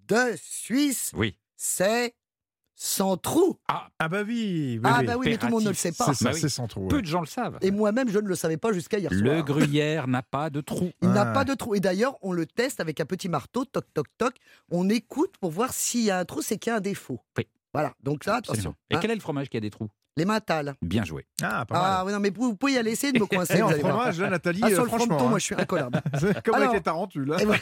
[0.07, 1.37] de Suisse, Oui.
[1.55, 2.13] c'est
[2.83, 3.59] sans trou.
[3.67, 4.79] Ah, Ah bah oui.
[4.83, 6.05] oui, Ah bah oui, mais tout le monde ne le sait pas.
[6.07, 6.39] C'est ça, Bah oui.
[6.41, 6.87] c'est sans trou.
[6.87, 7.59] peu de gens le savent.
[7.61, 9.45] Et moi-même, je ne le savais pas jusqu'à hier Le soir.
[9.45, 10.89] gruyère n'a pas de trou.
[11.03, 11.33] Il n'a Ah.
[11.33, 11.75] pas de trou.
[11.75, 14.33] Et d'ailleurs, on le teste avec un petit marteau, toc, toc, toc.
[14.71, 17.19] On écoute pour voir s'il y a un trou, c'est qu'il y a un défaut.
[17.37, 17.45] Oui.
[17.71, 18.71] Voilà, donc là, Absolument.
[18.71, 18.75] attention.
[18.89, 18.99] Et hein.
[18.99, 19.89] quel est le fromage qui a des trous?
[20.17, 20.73] Les Matal.
[20.81, 21.25] Bien joué.
[21.43, 22.07] Ah, pas Ah mal.
[22.07, 23.53] oui, non, mais vous, vous pouvez y aller, essayer de me coincer.
[23.59, 23.93] Et vous en allez voir.
[23.97, 25.05] fromage, là, Nathalie, Ah, euh, sur le franchement.
[25.05, 25.29] fronton, hein.
[25.29, 26.01] moi, je suis incollable.
[26.19, 27.31] C'est comme Alors- avec les tarentules.
[27.31, 27.37] hein.
[27.39, 27.61] Et voilà.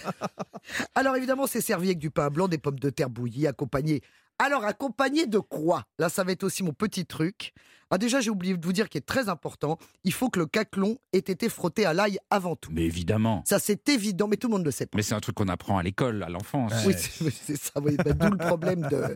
[0.96, 4.02] Alors évidemment, c'est servi avec du pain blanc, des pommes de terre bouillies, accompagné.
[4.42, 5.84] Alors accompagné de quoi?
[6.00, 7.54] Là, ça va être aussi mon petit truc.
[7.92, 9.78] Ah déjà, j'ai oublié de vous dire qui est très important.
[10.04, 12.70] Il faut que le caclon ait été frotté à l'ail avant tout.
[12.72, 13.44] Mais évidemment.
[13.48, 14.96] Ça, c'est évident, mais tout le monde le sait pas.
[14.96, 16.72] Mais c'est un truc qu'on apprend à l'école, à l'enfance.
[16.86, 19.16] Oui, c'est c'est ça, oui, bah, d'où le problème de,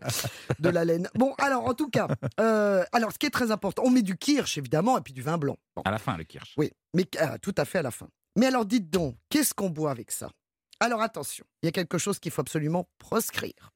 [0.59, 1.07] de la laine.
[1.15, 2.07] Bon, alors, en tout cas,
[2.39, 5.21] euh, alors, ce qui est très important, on met du kirsch, évidemment, et puis du
[5.21, 5.55] vin blanc.
[5.75, 6.53] Bon, À la fin, le kirsch.
[6.57, 8.07] oui, mais ah, tout à fait à la fin.
[8.37, 10.31] Mais alors, dites donc, qu'est-ce qu'on boit avec ça?
[10.79, 13.71] Alors, attention, il y a quelque chose qu'il faut absolument proscrire.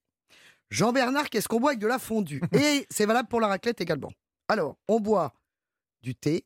[0.70, 4.12] Jean-Bernard, qu'est-ce qu'on boit avec de la fondue Et c'est valable pour la raclette également.
[4.48, 5.34] Alors, on boit
[6.02, 6.46] du thé,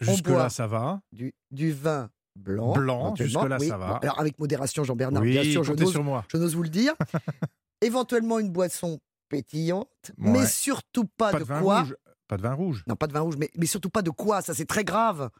[0.00, 1.00] Jusque-là, ça va.
[1.12, 2.72] du, du vin blanc.
[2.72, 3.68] Blanc, jusque-là, oui.
[3.68, 3.96] ça va.
[4.02, 6.94] Alors, avec modération, Jean-Bernard, oui, bien sûr, je n'ose vous le dire.
[7.80, 10.30] Éventuellement une boisson pétillante, Ouais.
[10.30, 11.80] mais surtout pas, Pas de, de quoi.
[11.80, 11.96] rouge.
[12.26, 12.84] Pas de vin rouge.
[12.86, 15.30] Non, pas de vin rouge, mais, mais surtout pas de quoi, ça c'est très grave.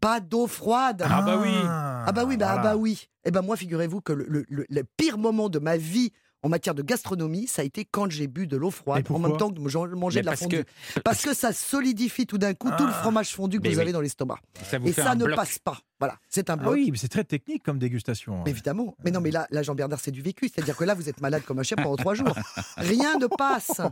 [0.00, 1.02] Pas d'eau froide.
[1.04, 1.50] Ah bah oui.
[1.62, 2.70] Ah bah oui, bah, ah voilà.
[2.70, 3.08] bah oui.
[3.24, 6.48] Eh ben moi, figurez-vous que le, le- le- le pire moment de ma vie en
[6.48, 9.50] matière de gastronomie, ça a été quand j'ai bu de l'eau froide en même temps
[9.50, 10.64] que je mangeais Mais de la parce fondue.
[10.94, 13.00] que Parce que ça solidifie tout d'un coup tout le Ah.
[13.02, 13.80] fromage fondu que vous oui.
[13.80, 14.38] avez dans l'estomac.
[14.84, 15.36] Et ça ne bloc.
[15.36, 15.78] passe pas.
[15.98, 16.72] Voilà, c'est un Ah bloc.
[16.74, 18.42] oui, mais c'est très technique comme dégustation.
[18.46, 18.96] Évidemment.
[19.04, 20.48] Mais non, mais là, là Jean-Bernard, c'est du vécu.
[20.48, 22.34] C'est-à-dire que là, vous êtes malade comme un chien pendant trois jours.
[22.78, 23.82] Rien ne passe.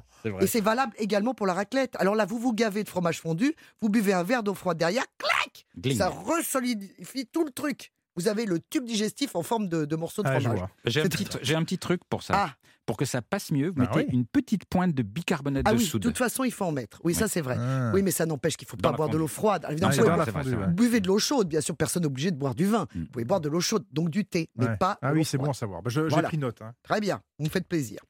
[0.40, 1.96] Et c'est valable également pour la raclette.
[1.98, 5.04] Alors là, vous vous gavez de fromage fondu, vous buvez un verre d'eau froide derrière,
[5.18, 5.98] clac Gling.
[5.98, 7.92] Ça resolidifie tout le truc.
[8.18, 10.60] Vous avez le tube digestif en forme de, de morceaux de Ah, fromage.
[10.84, 12.34] J'ai un, petit, un truc pour ça.
[12.36, 12.54] Ah,
[12.84, 14.14] Pour que ça passe mieux, vous Bah mettez oui.
[14.14, 16.02] une petite pointe de bicarbonate ah de oui, de soude.
[16.02, 17.00] toute façon, il faut en mettre.
[17.04, 17.56] Oui, ça c'est vrai.
[17.58, 17.90] Ah.
[17.94, 19.66] Oui, mais ça n'empêche qu'il ne faut Dans pas boire de l'eau froide.
[19.70, 20.66] Évidemment, Ah, vous, pouvez fondue, ouais.
[20.72, 22.86] buvez de l'eau chaude, bien sûr, personne n'est obligé de boire du vin.
[22.94, 23.00] Mm.
[23.00, 24.76] Vous pouvez boire de l'eau chaude, donc du thé, mais Ouais.
[24.78, 25.82] pas Ah oui, c'est bon à savoir.
[25.82, 26.28] Bah, je- J'ai Voilà.
[26.28, 26.62] pris note.
[26.62, 26.72] hein.
[26.82, 28.00] Très bien, vous me faites plaisir.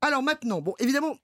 [0.00, 1.16] Alors maintenant, bon, évidemment,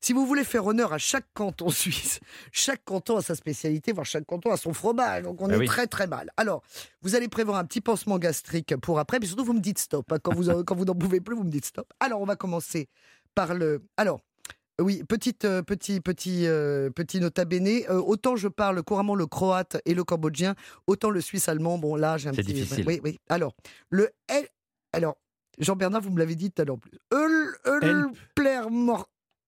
[0.00, 2.20] si vous voulez faire honneur à chaque canton suisse,
[2.52, 5.58] chaque canton a sa spécialité, voire chaque canton a son fromage, donc on Ah est
[5.58, 5.66] oui.
[5.66, 6.30] très très mal.
[6.36, 6.62] Alors,
[7.02, 10.10] vous allez prévoir un petit pansement gastrique pour après, mais surtout vous me dites stop.
[10.12, 10.18] hein.
[10.22, 11.92] Quand vous en- quand vous n'en pouvez plus, vous me dites stop.
[12.00, 12.88] Alors, on va commencer
[13.34, 13.82] par le.
[13.96, 14.20] Alors.
[14.80, 17.66] Oui, petite, euh, petit, petit, euh, petit nota bene.
[17.90, 20.54] Euh, autant je parle couramment le croate et le cambodgien,
[20.86, 21.78] autant le suisse allemand.
[21.78, 22.52] Bon, là, j'ai un C'est petit.
[22.52, 22.84] difficile.
[22.86, 23.18] Oui, oui.
[23.28, 23.56] Alors,
[23.90, 24.46] le L.
[24.92, 25.16] Alors,
[25.58, 26.76] Jean-Bernard, vous me l'avez dit tout à l'heure.
[27.12, 27.56] Eul,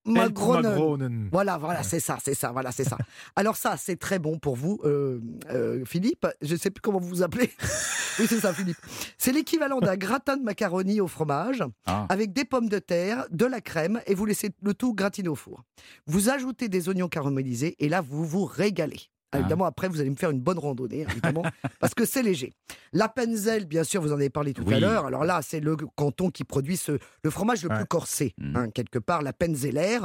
[0.06, 1.28] Magronen.
[1.32, 2.96] Voilà, voilà, c'est ça, c'est ça, voilà, c'est ça.
[3.36, 6.26] Alors ça, c'est très bon pour vous, euh, euh, Philippe.
[6.42, 7.50] Je ne sais plus comment vous vous appelez.
[8.18, 8.78] oui, c'est ça, Philippe.
[9.18, 12.06] C'est l'équivalent d'un gratin de macaroni au fromage Ah.
[12.08, 15.34] avec des pommes de terre, de la crème et vous laissez le tout gratiner au
[15.34, 15.62] four.
[16.06, 19.00] Vous ajoutez des oignons caramélisés et là, vous vous régalez.
[19.32, 19.38] Ah.
[19.38, 21.42] Évidemment, après, vous allez me faire une bonne randonnée, évidemment,
[21.80, 22.52] parce que c'est léger.
[22.92, 25.06] La Penzel, bien sûr, vous en avez parlé tout à l'heure.
[25.06, 28.56] Alors là, c'est le canton qui produit ce, le fromage le plus corsé, Mm.
[28.56, 29.98] hein, quelque part, la Penzeller.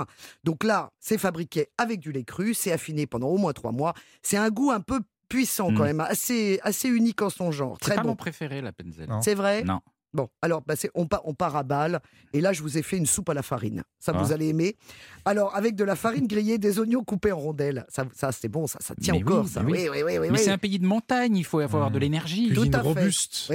[0.44, 3.94] Donc là, c'est fabriqué avec du lait cru, c'est affiné pendant au moins trois mois.
[4.22, 5.86] C'est un goût un peu puissant quand Mm.
[5.86, 7.78] même, assez, assez unique en son genre.
[7.82, 8.10] C'est Très pas bon.
[8.10, 9.10] mon préféré, la Penzel.
[9.24, 9.64] C'est vrai?
[9.64, 9.80] Non.
[10.16, 12.00] Bon, alors bah, on, part, on part à balle.
[12.32, 13.84] Et là, je vous ai fait une soupe à la farine.
[14.00, 14.34] Ça, vous Ah.
[14.36, 14.78] allez aimer.
[15.26, 17.86] Alors, avec de la farine grillée, des oignons coupés en rondelles.
[17.90, 19.44] Ça, ça c'est bon, ça, ça tient Mais encore.
[19.44, 19.62] oui, ça.
[19.62, 22.02] mais Oui, oui, Mais c'est un pays de montagne, il faut avoir de Mmh.
[22.02, 22.54] l'énergie.
[22.54, 23.52] Tout à robuste.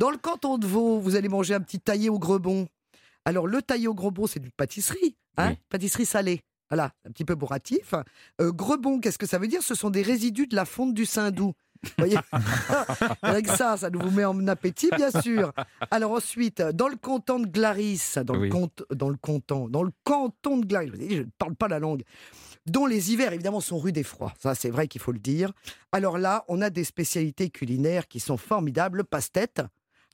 [0.00, 2.66] Dans le canton de Vaud, vous allez manger un petit taillé au grebon.
[3.24, 5.16] Alors, le taillé au grebon, c'est une pâtisserie.
[5.36, 5.54] Hein.
[5.68, 6.40] Pâtisserie salée.
[6.70, 7.94] Voilà, un petit peu bourratif.
[8.40, 9.62] Euh, grebon, qu'est-ce que ça veut dire?
[9.62, 11.52] Ce sont des résidus de la fonte du Saint-Doux.
[11.82, 12.18] Vous voyez
[13.22, 15.52] Avec ça, ça nous vous met en appétit, bien sûr.
[15.90, 18.48] Alors ensuite, dans le canton de Glaris, dans le, Oui.
[18.50, 22.02] compte, dans le canton, dans le canton de Glaris, je ne parle pas la langue,
[22.66, 24.34] dont les hivers, évidemment, sont rudes et froids.
[24.38, 25.52] Ça, c'est vrai qu'il faut le dire.
[25.92, 28.98] Alors là, on a des spécialités culinaires qui sont formidables.
[28.98, 29.62] Le passe-tête.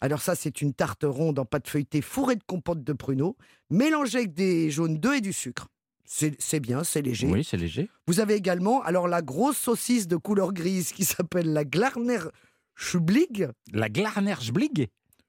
[0.00, 3.36] Alors ça, c'est une tarte ronde en pâte feuilletée fourrée de compote de pruneaux,
[3.70, 5.68] mélangée avec des jaunes d'œufs et du sucre.
[6.06, 7.26] C'est bien, c'est léger.
[7.26, 7.88] Oui, c'est léger.
[8.06, 12.20] Vous avez également alors la grosse saucisse de couleur grise qui s'appelle la Glarner
[12.74, 13.48] Schublig.
[13.72, 14.88] La Glarner-Schblig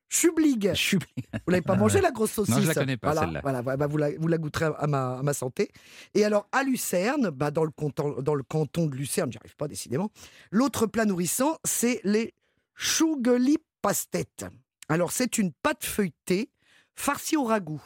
[0.10, 0.74] Schublig?
[0.74, 1.26] Schublig.
[1.46, 3.40] Vous l'avez pas mangé la grosse saucisse Non, je la connais pas, Voilà, celle-là.
[3.42, 5.70] voilà, voilà, bah, vous, la, vous la goûterez à ma, à ma santé.
[6.14, 9.56] Et alors à Lucerne, bah, dans, le canton, dans le canton de Lucerne, j'y arrive
[9.58, 10.10] pas décidément.
[10.52, 12.34] L'autre plat nourrissant, c'est les
[12.76, 14.46] chougeli pastettes.
[14.88, 16.50] Alors c'est une pâte feuilletée
[16.98, 17.82] farcie au ragoût.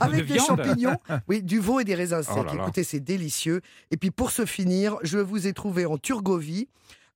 [0.00, 0.46] Avec de des viande.
[0.46, 0.96] champignons,
[1.28, 2.46] oui, du veau et des raisins Oh secs.
[2.46, 2.62] là là.
[2.62, 3.60] Écoutez, c'est délicieux.
[3.90, 6.68] Et puis pour se finir, je vous ai trouvé en Turgovie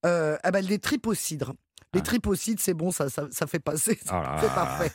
[0.05, 1.55] euh, ah ben, des tripes au cidre.
[1.95, 2.05] Les Ah.
[2.05, 3.99] tripes au cidre, c'est bon, ça, ça, ça fait passer.
[4.13, 4.93] Oh C'est parfait.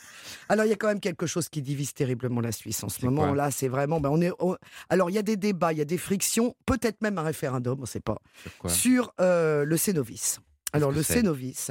[0.48, 3.04] Alors, il y a quand même quelque chose qui divise terriblement la Suisse en ce
[3.04, 3.32] moment.
[3.34, 4.00] Là, c'est vraiment.
[4.00, 4.56] ben, on est, on-
[4.88, 7.78] Alors, il y a des débats, il y a des frictions, peut-être même un référendum,
[7.78, 8.18] on ne sait pas,
[8.66, 10.38] Sur euh, le Cénovis.
[10.72, 11.70] Alors, le Cénovis,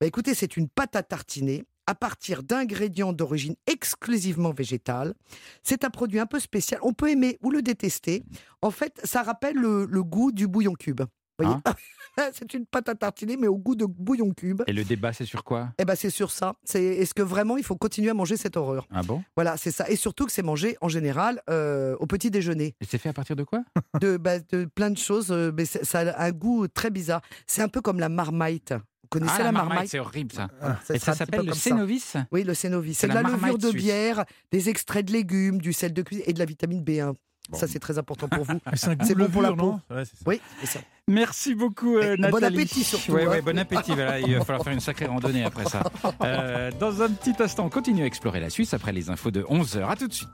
[0.00, 5.14] ben, écoutez, c'est une pâte à tartiner à partir d'ingrédients d'origine exclusivement végétale.
[5.62, 6.78] C'est un produit un peu spécial.
[6.82, 8.24] On peut aimer ou le détester.
[8.60, 11.00] En fait, ça rappelle le, le goût du bouillon cube.
[11.38, 11.56] Voyez
[12.34, 14.62] c'est une pâte à tartiner, mais au goût de bouillon cube.
[14.66, 15.70] Et le débat, c'est sur quoi?
[15.78, 16.54] Eh ben, c'est sur ça.
[16.62, 18.86] C'est est-ce que vraiment il faut continuer à manger cette horreur?
[18.90, 19.22] Ah bon?
[19.36, 19.88] Voilà, c'est ça.
[19.88, 22.74] Et surtout que c'est mangé en général euh, au petit déjeuner.
[22.82, 23.62] Et c'est fait à partir de quoi?
[24.00, 27.22] De, bah, de plein de choses, euh, mais ça a un goût très bizarre.
[27.46, 28.74] C'est un peu comme la marmite.
[29.10, 30.48] Vous connaissez Ah, la, marmite, marmite c'est horrible ça.
[30.92, 31.54] Et ça s'appelle le.
[31.54, 32.98] Cénovis Oui, le Cénovis.
[32.98, 33.82] C'est de la la, levure marmite de suisse.
[33.82, 37.14] bière, des extraits de légumes, du sel de cuisine et de la vitamine B1.
[37.50, 37.56] Bon.
[37.56, 38.60] Ça, c'est très important pour vous.
[38.74, 39.80] C'est bon pour la non?
[39.90, 40.12] Ouais, ça.
[40.26, 40.80] Oui, c'est ça.
[41.06, 42.56] Merci beaucoup, euh, Et bon Nathalie.
[42.56, 43.30] appétit, surtout, Ouais, hein.
[43.30, 43.92] ouais, bon appétit.
[43.94, 45.82] voilà, il va falloir faire une sacrée randonnée après ça.
[46.22, 49.42] Euh, dans un petit instant, on continue à explorer la Suisse après les infos de
[49.44, 49.88] 11h.
[49.88, 50.28] À tout de suite.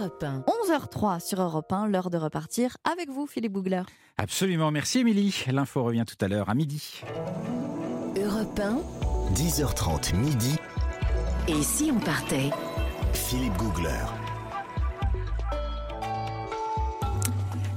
[0.00, 0.44] Europe 1.
[0.70, 3.82] 11h03 sur Europe 1, l'heure de repartir avec vous, Philippe Bougler.
[4.16, 5.44] Absolument, merci Émilie.
[5.52, 7.02] L'info revient tout à l'heure à midi.
[8.16, 8.78] Europe 1.
[9.34, 10.56] 10h30 midi,
[11.48, 12.48] Et si on partait?
[13.12, 14.06] Philippe Googler.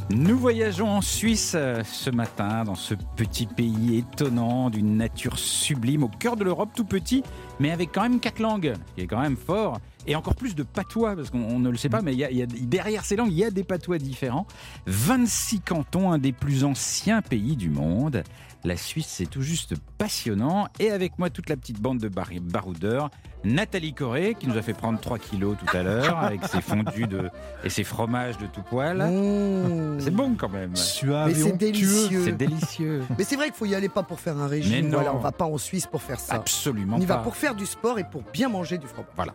[0.09, 6.03] Nous voyageons en Suisse euh, ce matin, dans ce petit pays étonnant, d'une nature sublime,
[6.03, 7.23] au cœur de l'Europe, tout petit,
[7.59, 10.63] mais avec quand même quatre langues, qui est quand même fort, et encore plus de
[10.63, 12.45] patois, parce qu'on on ne le sait pas, mais il y a- il y a-
[12.45, 14.45] derrière ces langues, il y a des patois différents.
[14.85, 18.23] 26 cantons, un des plus anciens pays du monde.
[18.65, 20.67] La Suisse, c'est tout juste passionnant.
[20.79, 23.09] Et avec moi, toute la petite bande de bar- baroudeurs.
[23.43, 27.07] Nathalie Corée, qui nous a fait prendre 3 kilos tout à l'heure, avec ses fondus
[27.07, 27.29] de,
[27.65, 28.99] et ses fromages de tout poil.
[28.99, 29.99] Mmh.
[29.99, 30.77] C'est bon quand même.
[30.77, 32.21] Suave Mais c'est délicieux.
[32.23, 33.03] C'est délicieux.
[33.17, 34.85] Mais c'est vrai qu'il faut y aller pas pour faire un Mais régime.
[34.85, 34.91] non.
[34.99, 36.35] Voilà, on va pas en Suisse pour faire ça.
[36.35, 37.17] Absolument On y pas.
[37.17, 39.11] va pour faire du sport et pour bien manger du fromage.
[39.17, 39.33] Voilà.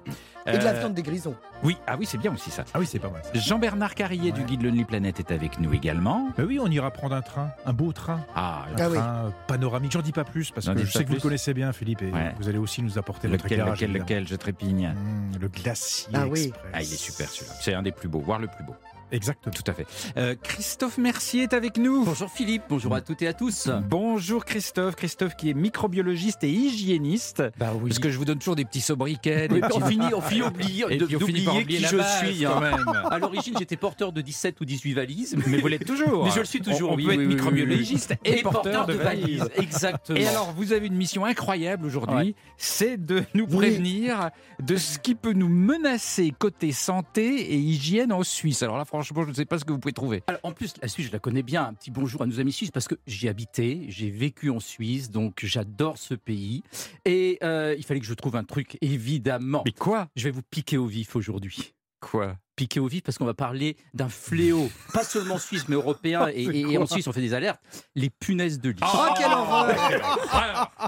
[0.54, 1.34] Et de la Euh, viande des grisons.
[1.62, 2.64] Oui, ah oui, c'est bien aussi ça.
[2.74, 3.22] Ah oui, c'est pas mal.
[3.24, 3.30] ça.
[3.38, 6.28] Jean-Bernard Carrier du guide Lonely Planet est avec nous également.
[6.38, 8.20] Oui, on ira prendre un train, un beau train.
[8.34, 8.96] Ah, Un Ah oui.
[8.96, 9.92] train euh, panoramique.
[9.92, 12.10] J'en dis pas plus parce que je sais que vous le connaissez bien, Philippe, et
[12.10, 12.34] Ouais.
[12.38, 13.80] vous allez aussi nous apporter votre lequel, éclairage.
[13.80, 14.88] lequel, lequel, je trépigne.
[14.88, 16.44] Mmh, le glacier Ah oui.
[16.44, 16.62] express.
[16.72, 17.54] Ah, il est super celui-là.
[17.60, 18.74] C'est un des plus beaux, voire le plus beau.
[19.12, 19.54] Exactement.
[19.54, 19.86] Tout à fait.
[20.16, 22.04] Euh, Christophe Mercier est avec nous.
[22.04, 23.68] Bonjour Philippe, bonjour à toutes et à tous.
[23.88, 24.96] Bonjour Christophe.
[24.96, 27.42] Christophe qui est microbiologiste et hygiéniste.
[27.58, 27.88] Bah oui.
[27.88, 29.48] Parce que je vous donne toujours des petits sobriquets.
[29.48, 31.82] des on petits- finit, on finit oublier, Et de- puis on finit par oublier qui
[31.84, 32.42] la je base, suis.
[32.44, 32.60] quand hein.
[32.60, 32.88] même.
[33.10, 35.36] À l'origine, j'étais porteur de 17 ou 18 valises.
[35.46, 36.24] Mais vous l'êtes toujours.
[36.26, 38.30] Mais je le suis toujours, On, on oui, peut oui, être microbiologiste oui.
[38.32, 39.48] et, porteur, de valises.
[39.56, 40.18] Exactement.
[40.18, 42.34] Et alors, vous avez une mission incroyable aujourd'hui, Ouais.
[42.56, 43.56] c'est de nous Oui.
[43.56, 44.30] prévenir
[44.62, 48.62] de ce qui peut nous menacer côté santé et hygiène en Suisse.
[48.62, 50.22] Alors là, franchement, je ne sais pas ce que vous pouvez trouver.
[50.26, 51.64] Alors, en plus, la Suisse, je la connais bien.
[51.64, 55.10] Un petit bonjour à nos amis suisses parce que j'y habité, j'ai vécu en Suisse,
[55.10, 56.62] donc j'adore ce pays.
[57.04, 59.62] Et euh, il fallait que je trouve un truc, évidemment.
[59.64, 60.08] Mais quoi?
[60.16, 61.74] Je vais vous piquer au vif aujourd'hui.
[62.00, 62.36] Quoi?
[62.58, 66.26] Piquer au vif parce qu'on va parler d'un fléau, pas seulement suisse, mais européen.
[66.34, 67.60] et, et- et en Suisse, on fait des alertes
[67.94, 68.80] les punaises de lit.
[68.82, 70.72] Oh, quelle horreur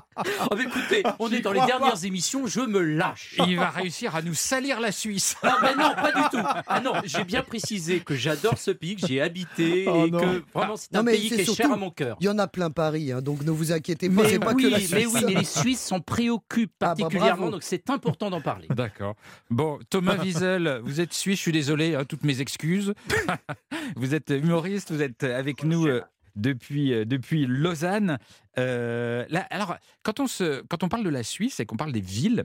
[0.50, 3.36] Oh, mais écoutez, on est dans les dernières émissions, je me lâche.
[3.46, 5.36] Il va réussir à nous salir la Suisse.
[5.42, 6.44] Ah, mais non, pas du tout.
[6.66, 10.18] Ah non, j'ai bien précisé que j'adore ce pays, que j'ai habité Oh et non.
[10.20, 12.16] que vraiment c'est un pays qui est cher à mon cœur.
[12.20, 14.52] Il y en a plein Paris, hein, donc ne vous inquiétez pas, Mais c'est pas
[14.54, 14.92] oui, que la Suisse.
[14.92, 18.66] mais oui, mais les Suisses s'en préoccupent Ah, bah, particulièrement, donc c'est important d'en parler.
[18.70, 19.14] D'accord.
[19.50, 22.94] Bon, Thomas Wiesel, vous êtes suisse, je suis désolé, hein, toutes mes excuses.
[23.96, 26.00] vous êtes humoriste, vous êtes avec nous euh,
[26.36, 28.18] depuis, euh, depuis Lausanne.
[28.58, 31.92] Euh, là, alors, quand on, se, quand on parle de la Suisse et qu'on parle
[31.92, 32.44] des villes,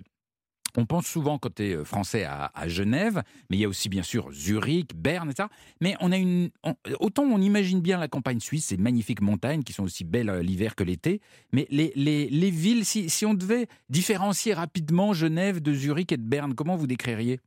[0.78, 4.30] on pense souvent, es français, à, à Genève, mais il y a aussi bien sûr
[4.34, 5.48] Zurich, Berne, etc.
[5.80, 9.64] Mais on a une, on- autant on imagine bien la campagne suisse, ces magnifiques montagnes
[9.64, 11.22] qui sont aussi belles l'hiver que l'été,
[11.54, 16.18] mais les, les, les villes, si, si on devait différencier rapidement Genève de Zurich et
[16.18, 17.40] de Berne, comment vous décririez?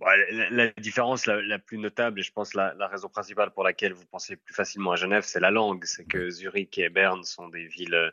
[0.00, 3.50] Bon, la, la différence la, la plus notable, et je pense la, la raison principale
[3.50, 5.84] pour laquelle vous pensez plus facilement à Genève, c'est la langue.
[5.84, 8.10] C'est que Zurich et Berne sont des villes euh,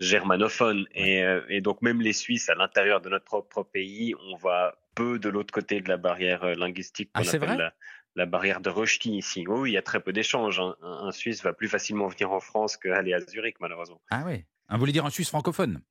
[0.00, 0.88] germanophones.
[0.96, 4.76] Et, euh, et donc même les Suisses, à l'intérieur de notre propre pays, on va
[4.96, 7.74] peu de l'autre côté de la barrière euh, linguistique Ah, qu'on appelle la,
[8.16, 9.44] la barrière de Rochety ici.
[9.46, 10.58] Oui, oui, il y a très peu d'échanges.
[10.58, 14.02] Un, un Suisse va plus facilement venir en France qu'aller à Zurich, malheureusement.
[14.10, 14.44] Ah oui.
[14.70, 15.82] Vous voulez dire un Suisse francophone?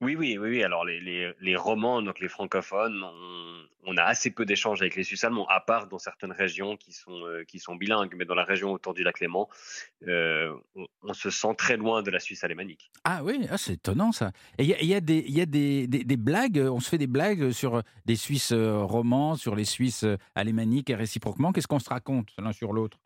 [0.00, 0.62] Oui, oui, oui, oui.
[0.62, 4.96] Alors les, les, les romans, donc les francophones, on, on a assez peu d'échanges avec
[4.96, 8.14] les Suisses allemands, à part dans certaines régions qui sont, euh, qui sont bilingues.
[8.16, 9.48] Mais dans la région autour du lac Léman,
[10.06, 10.52] euh,
[11.02, 12.90] on, se sent très loin de la Suisse alémanique.
[13.04, 14.32] Ah oui, ah, c'est étonnant ça.
[14.58, 18.82] Et il y a, des, blagues, on se fait des blagues sur des Suisses euh,
[18.82, 21.52] romans, sur les Suisses alémaniques et réciproquement.
[21.52, 22.98] Qu'est-ce qu'on se raconte l'un sur l'autre?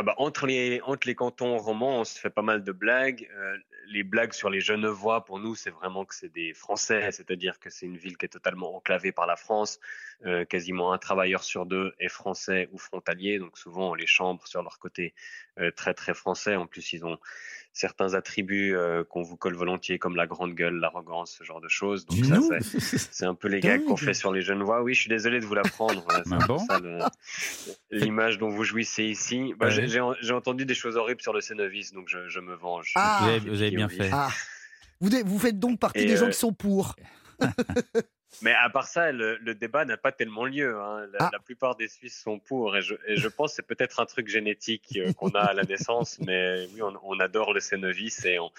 [0.00, 0.80] Ah bah, entre, les,
[1.14, 3.28] cantons romans, on se fait pas mal de blagues.
[3.36, 3.58] Euh,
[3.88, 7.68] les blagues sur les Genevois, pour nous, c'est vraiment que c'est des Français, c'est-à-dire que
[7.68, 9.78] c'est une ville qui est totalement enclavée par la France.
[10.24, 14.62] Euh, quasiment un travailleur sur deux est français ou frontalier, donc souvent les chambre sur
[14.62, 15.12] leur côté
[15.74, 16.56] très très français.
[16.56, 17.18] En plus, ils ont
[17.72, 21.68] certains attributs euh, qu'on vous colle volontiers, comme la grande gueule, l'arrogance, ce genre de
[21.68, 22.04] choses.
[22.06, 24.82] Donc ça, c'est- c'est un peu les gags qu'on fait sur les jeunes voix.
[24.82, 26.04] Oui, je suis désolé de vous l'apprendre.
[26.08, 26.24] Voilà,
[26.66, 26.98] ça, le-
[27.90, 29.54] l'image dont vous jouissez ici.
[29.56, 29.72] Bah, Ouais.
[29.72, 32.92] j'ai- J'ai j'ai entendu des choses horribles sur le Cénovis, donc je, je me venge.
[32.96, 33.20] Ah.
[33.22, 34.10] Vous avez, vous avez bien fait.
[34.12, 34.30] Ah.
[35.00, 36.96] Vous, vous faites donc partie Et, des gens euh, qui sont pour.
[38.42, 40.78] Mais à part ça, le, le débat n'a pas tellement lieu.
[40.80, 41.06] hein.
[41.12, 41.30] La, Ah.
[41.32, 44.06] la plupart des Suisses sont pour, et je, et je pense que c'est peut-être un
[44.06, 48.24] truc génétique euh, qu'on a à la naissance, mais oui, on, on adore le Cénovis,
[48.24, 48.50] et, on-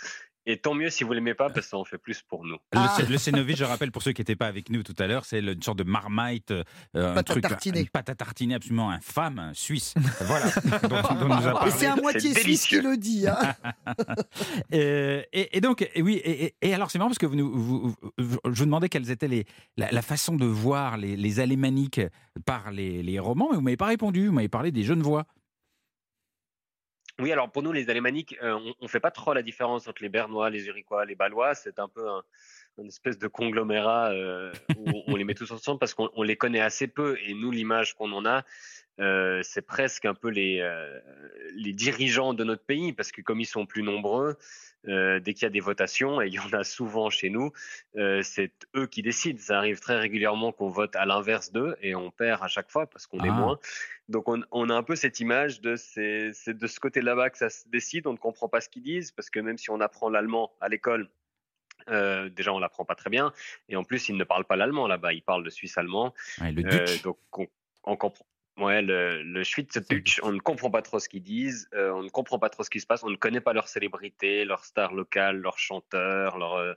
[0.46, 2.58] et tant mieux si vous l'aimez pas, parce que ça en fait plus pour nous.
[2.74, 2.96] Ah.
[3.00, 5.26] Le, le Cénovis, je rappelle pour ceux qui n'étaient pas avec nous tout à l'heure,
[5.26, 6.64] c'est le- une sorte de marmite, euh,
[6.96, 7.80] un Pâte à truc, tartiner.
[7.82, 9.94] une pâte à tartiner absolument infâme, un suisse.
[10.22, 10.46] Voilà,
[10.84, 11.72] dont, dont nous a Et parlé.
[11.72, 13.28] c'est un moitié suisse qui le dit.
[13.28, 13.38] hein.
[14.72, 17.52] Et, et donc, et oui, et, et- et alors c'est marrant parce que vous, nous-
[17.52, 19.46] vous- vous- je vous demandais quelles étaient les,
[19.78, 22.02] la, la façon de voir les, les alémaniques
[22.46, 24.28] par les, les romans, mais vous m'avez pas répondu.
[24.28, 25.26] Vous m'avez parlé des jeunes voix.
[27.22, 30.02] Oui, alors pour nous, les Alémaniques, euh, on ne fait pas trop la différence entre
[30.02, 31.54] les Bernois, les Uriquois, les Balois.
[31.54, 32.24] C'est un peu un,
[32.80, 36.36] une espèce de conglomérat euh, où on les met tous ensemble parce qu'on on les
[36.36, 37.18] connaît assez peu.
[37.24, 38.44] Et nous, l'image qu'on en a,
[39.00, 41.00] euh, c'est presque un peu les, euh,
[41.56, 44.38] les dirigeants de notre pays parce que comme ils sont plus nombreux,
[44.88, 47.52] euh, dès qu'il y a des votations, et il y en a souvent chez nous,
[48.24, 49.40] c'est eux qui décident.
[49.40, 52.88] Ça arrive très régulièrement qu'on vote à l'inverse d'eux et on perd à chaque fois
[52.88, 53.34] parce qu'on est Ah.
[53.34, 53.60] moins.
[54.10, 57.38] Donc on, on a un peu cette image de c'est de ce côté là-bas que
[57.38, 58.08] ça se décide.
[58.08, 60.68] On ne comprend pas ce qu'ils disent parce que même si on apprend l'allemand à
[60.68, 61.10] l'école,
[61.90, 63.34] euh, déjà on l'apprend pas très bien
[63.70, 65.14] et en plus ils ne parlent pas l'allemand là-bas.
[65.14, 66.14] Ils parlent le suisse allemand.
[66.40, 67.02] Ouais, le Euh, Dutch.
[67.04, 67.48] donc on,
[67.84, 68.26] on comprend.
[68.58, 72.10] Ouais, le, le Schweizerdeutsch, on ne comprend pas trop ce qu'ils disent, euh, on ne
[72.10, 74.94] comprend pas trop ce qui se passe, on ne connaît pas leurs célébrités, leurs stars
[74.94, 76.74] locales, leurs chanteurs, leurs, euh,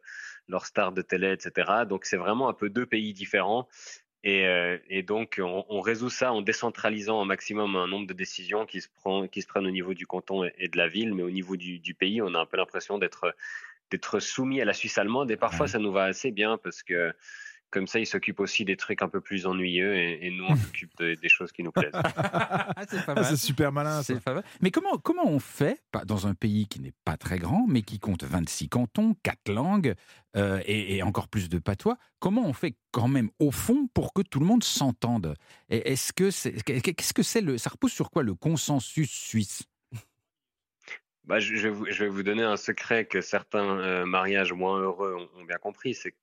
[0.49, 1.85] leurs stars de télé, etc.
[1.89, 3.69] Donc c'est vraiment un peu deux pays différents.
[4.23, 8.15] Et, euh, et donc on, on résout ça en décentralisant au maximum un nombre de
[8.15, 10.89] décisions qui se, prend, qui se prennent au niveau du canton et, et de la
[10.89, 13.35] ville, mais au niveau du, du pays, on a un peu l'impression d'être
[14.21, 15.31] soumis à la Suisse allemande.
[15.33, 17.13] Et parfois ça nous va assez bien parce que
[17.75, 20.57] comme ça, ils s'occupent aussi des trucs un peu plus ennuyeux et, et nous, on
[20.57, 21.93] s'occupe de- des choses qui nous plaisent.
[22.89, 24.03] c'est pas Ah, c'est super malin.
[24.03, 24.15] ça.
[24.15, 24.45] C'est pas mal.
[24.63, 27.99] Mais comment, comment on fait, dans un pays qui n'est pas très grand, mais qui
[27.99, 29.95] compte 26 cantons, 4 langues
[30.37, 34.13] euh, et, et encore plus de patois, comment on fait quand même au fond pour
[34.15, 35.35] que tout le monde s'entende?
[35.69, 39.65] Et Est-ce que c'est, qu'est-ce que c'est le, ça repose sur quoi le consensus suisse?
[41.25, 44.53] Bah, je, je vais vous, je vais vous donner un secret que certains euh, mariages
[44.53, 46.15] moins heureux ont, ont bien compris, c'est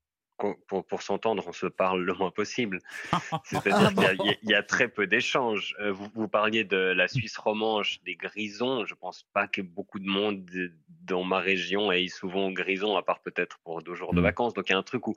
[0.67, 2.79] pour, pour s'entendre, on se parle le moins possible.
[3.43, 5.75] C'est-à-dire qu'il y a- il y, a- il y a très peu d'échanges.
[5.79, 8.85] Euh, Vous, vous parliez de la Suisse romanche, des grisons.
[8.85, 10.71] Je pense pas que beaucoup de monde de-
[11.05, 14.23] dans ma région aille souvent aux grisons, à part peut-être pour deux jours de Mm.
[14.23, 14.53] vacances.
[14.53, 15.15] Donc il y a un truc où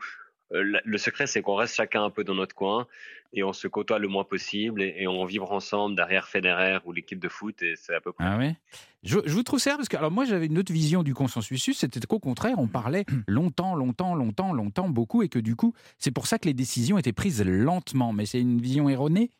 [0.51, 2.87] le secret, c'est qu'on reste chacun un peu dans notre coin
[3.35, 6.93] et on se côtoie le moins possible et, et on vibre ensemble derrière Federer ou
[6.93, 8.25] l'équipe de foot et c'est à peu près.
[8.25, 8.57] Ah ouais?
[9.03, 11.77] Je, je vous trouve ça parce que alors moi j'avais une autre vision du consensus
[11.77, 16.13] c'était qu'au contraire on parlait longtemps, longtemps, longtemps, longtemps, beaucoup et que du coup c'est
[16.13, 18.13] pour ça que les décisions étaient prises lentement.
[18.13, 19.31] Mais c'est une vision erronée?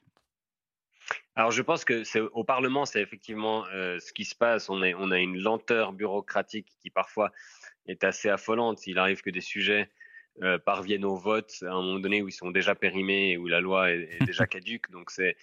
[1.37, 4.71] Alors je pense que c'est au Parlement, c'est effectivement euh, ce qui se passe.
[4.71, 7.31] On, est, on a une lenteur bureaucratique qui parfois
[7.87, 8.87] est assez affolante.
[8.87, 9.91] Il arrive que des sujets
[10.43, 13.47] euh, parviennent au vote à un moment donné où ils sont déjà périmés et où
[13.47, 14.91] la loi est, est déjà caduque.
[14.91, 15.37] Donc c'est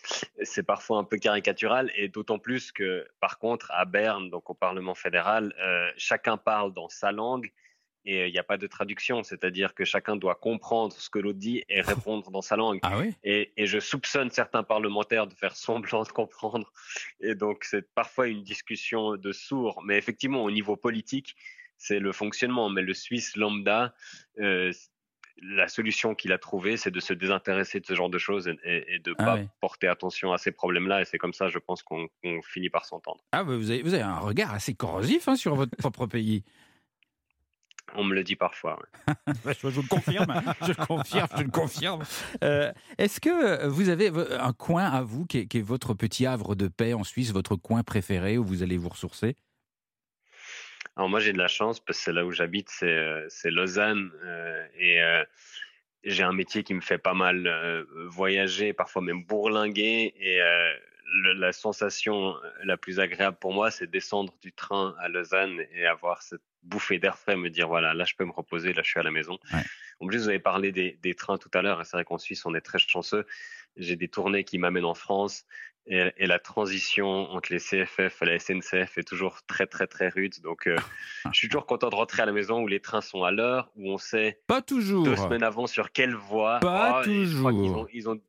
[0.44, 4.54] c'est parfois un peu caricatural et d'autant plus que par contre à Berne, donc au
[4.54, 7.52] Parlement fédéral, euh, chacun parle dans sa langue
[8.06, 11.20] et euh, il n'y a pas de traduction, c'est-à-dire que chacun doit comprendre ce que
[11.20, 12.80] l'autre dit et répondre dans sa langue.
[12.82, 13.14] Ah oui?
[13.24, 16.72] Et, et je soupçonne certains parlementaires de faire semblant de comprendre.
[17.20, 19.82] Et donc, c'est parfois une discussion de sourds.
[19.86, 21.36] Mais effectivement, au niveau politique,
[21.84, 22.70] c'est le fonctionnement.
[22.70, 23.94] Mais le Suisse lambda,
[24.40, 24.72] euh,
[25.42, 28.58] la solution qu'il a trouvée, c'est de se désintéresser de ce genre de choses et,
[28.64, 29.48] et- et de ne Ah pas ouais.
[29.60, 31.02] porter attention à ces problèmes-là.
[31.02, 32.08] Et c'est comme ça, je pense, qu'on
[32.44, 33.22] finit par s'entendre.
[33.32, 36.44] Ah bah, vous, avez, vous avez un regard assez corrosif hein, sur votre propre pays.
[37.96, 38.80] On me le dit parfois.
[38.80, 39.14] ouais.
[39.46, 42.04] Ouais, je, je le confirme, je le confirme, je le confirme.
[42.44, 44.08] Euh, Est-ce que vous avez
[44.40, 47.32] un coin à vous qui est, qui est votre petit havre de paix en Suisse,
[47.34, 49.36] votre coin préféré où vous allez vous ressourcer?
[50.98, 53.50] Alors moi j'ai de la chance parce que c'est là où j'habite, c'est euh, c'est
[53.52, 55.24] Lausanne euh, et euh,
[56.04, 60.40] j'ai un métier qui me fait pas mal voyager, parfois même bourlinguer et
[61.14, 65.86] le- la sensation la plus agréable pour moi c'est descendre du train à Lausanne et
[65.86, 68.90] avoir cette bouffée d'air frais, me dire voilà là je peux me reposer, là je
[68.90, 69.38] suis à la maison.
[69.54, 69.62] Ouais.
[70.00, 72.18] En plus vous avez parlé des, des trains tout à l'heure et c'est vrai qu'en
[72.18, 73.26] Suisse on est très chanceux.
[73.78, 75.46] J'ai des tournées qui m'amènent en France
[75.88, 80.10] et, et la transition entre les CFF et la SNCF est toujours très très très
[80.10, 80.36] rude.
[80.44, 80.78] Donc euh,
[81.32, 83.72] je suis toujours content de rentrer à la maison où les trains sont à l'heure,
[83.76, 85.04] où on sait Pas toujours.
[85.04, 86.60] deux semaines avant sur quelle voie.
[86.60, 87.48] Pas Oh, qu'ils toujours.
[87.48, 88.20] ont, ils ont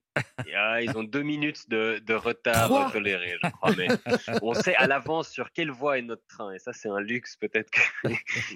[0.54, 2.90] ah, ils ont deux minutes de, de retard Trois.
[2.90, 3.70] toléré, je crois.
[3.78, 3.88] Mais
[4.42, 6.52] on sait à l'avance sur quelle voie est notre train.
[6.52, 8.08] Et ça, c'est un luxe peut-être que,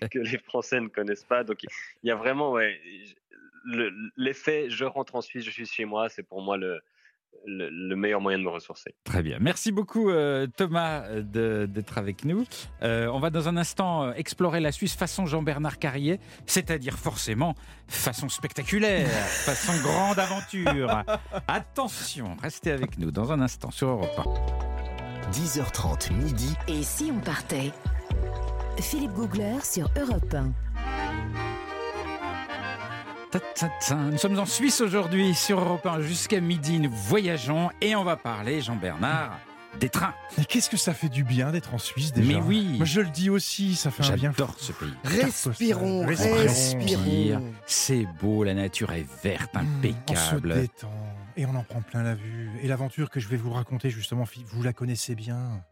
[0.11, 1.45] que les Français ne connaissent pas.
[1.45, 1.69] Donc il
[2.03, 2.79] y a vraiment, ouais,
[3.65, 6.81] le- l'effet je rentre en Suisse, je suis chez moi, c'est pour moi le,
[7.45, 8.95] le, le meilleur moyen de me ressourcer.
[9.05, 9.39] Très bien.
[9.41, 12.45] Merci beaucoup euh, Thomas euh, d'être avec nous.
[12.83, 17.55] Euh, on va dans un instant explorer la Suisse façon Jean-Bernard Carrier, c'est-à-dire forcément
[17.89, 21.03] façon spectaculaire, façon grande aventure.
[21.49, 24.21] Attention, restez avec nous dans un instant sur Europe
[25.27, 25.31] 1.
[25.33, 26.55] 10h30 midi.
[26.69, 27.73] Et si on partait?
[28.81, 30.53] Philippe Googler sur Europe 1.
[34.11, 36.79] Nous sommes en Suisse aujourd'hui sur Europe 1 jusqu'à midi.
[36.81, 39.39] Nous voyageons et on va parler, Jean-Bernard,
[39.81, 40.15] des trains.
[40.39, 42.75] Mais qu'est-ce que ça fait du bien d'être en Suisse déjà Mais oui.
[42.77, 44.33] Moi, je le dis aussi, ça fait un bien.
[44.37, 44.93] J'adore ce pays.
[45.05, 46.35] Respirons, Respirons.
[46.37, 47.53] respirons.
[47.67, 50.55] C'est beau, la nature est verte, Mmh, On se impeccable.
[50.61, 50.93] détend
[51.37, 52.51] et on en prend plein la vue.
[52.63, 55.63] Et l'aventure que je vais vous raconter justement, vous la connaissez bien.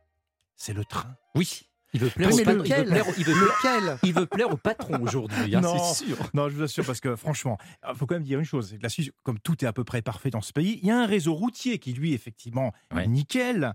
[0.57, 1.17] C'est le train.
[1.35, 1.67] Oui.
[1.95, 4.51] Il veut plaire, Mais au, patron, il veut plaire, il veut plaire- il veut plaire
[4.53, 5.79] au patron aujourd'hui, hein, Non.
[5.95, 6.17] c'est sûr.
[6.35, 7.57] Non, je vous assure, parce que franchement,
[7.89, 9.73] il faut quand même dire une chose, c'est que la Suisse, comme tout est à
[9.73, 12.73] peu près parfait dans ce pays, il y a un réseau routier qui, lui, effectivement,
[12.93, 13.05] Ouais.
[13.05, 13.73] est nickel.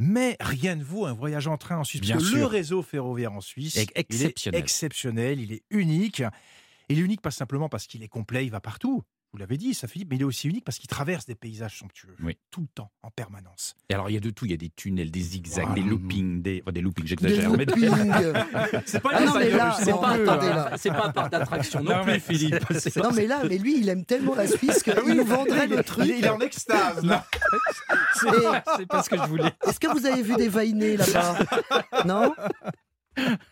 [0.00, 2.00] Mais rien ne vaut un voyage en train en Suisse.
[2.00, 4.58] Bien parce que le réseau ferroviaire en Suisse, Ex- exceptionnel.
[4.58, 6.22] il est exceptionnel, il est unique.
[6.88, 9.04] Il est unique pas simplement parce qu'il est complet, il va partout.
[9.34, 11.76] Vous l'avez dit, ça Philippe, mais il est aussi unique parce qu'il traverse des paysages
[11.76, 12.14] somptueux.
[12.22, 12.38] Oui.
[12.52, 13.74] Tout le temps, en permanence.
[13.88, 14.44] Et alors, il y a de tout.
[14.44, 15.82] Il y a des tunnels, des zigzags, Voilà.
[15.82, 17.50] des loopings, des, enfin, des loopings, j'exagère.
[17.56, 17.90] des- loopings.
[18.86, 20.70] C'est pas, Ah non, mais là, c'est pas, là.
[20.76, 22.64] c'est pas un parc d'attraction non, Non, plus, mais- Philippe.
[22.78, 25.82] C'est- Non mais là, mais lui, il aime tellement la Suisse qu'il nous vendrait le
[25.82, 26.06] truc.
[26.06, 27.26] Il est en extase, là.
[28.20, 28.28] C'est
[28.76, 29.50] c'est pas ce que je voulais.
[29.66, 31.38] Est-ce que vous avez vu des vainés là-bas?
[32.06, 32.32] Non?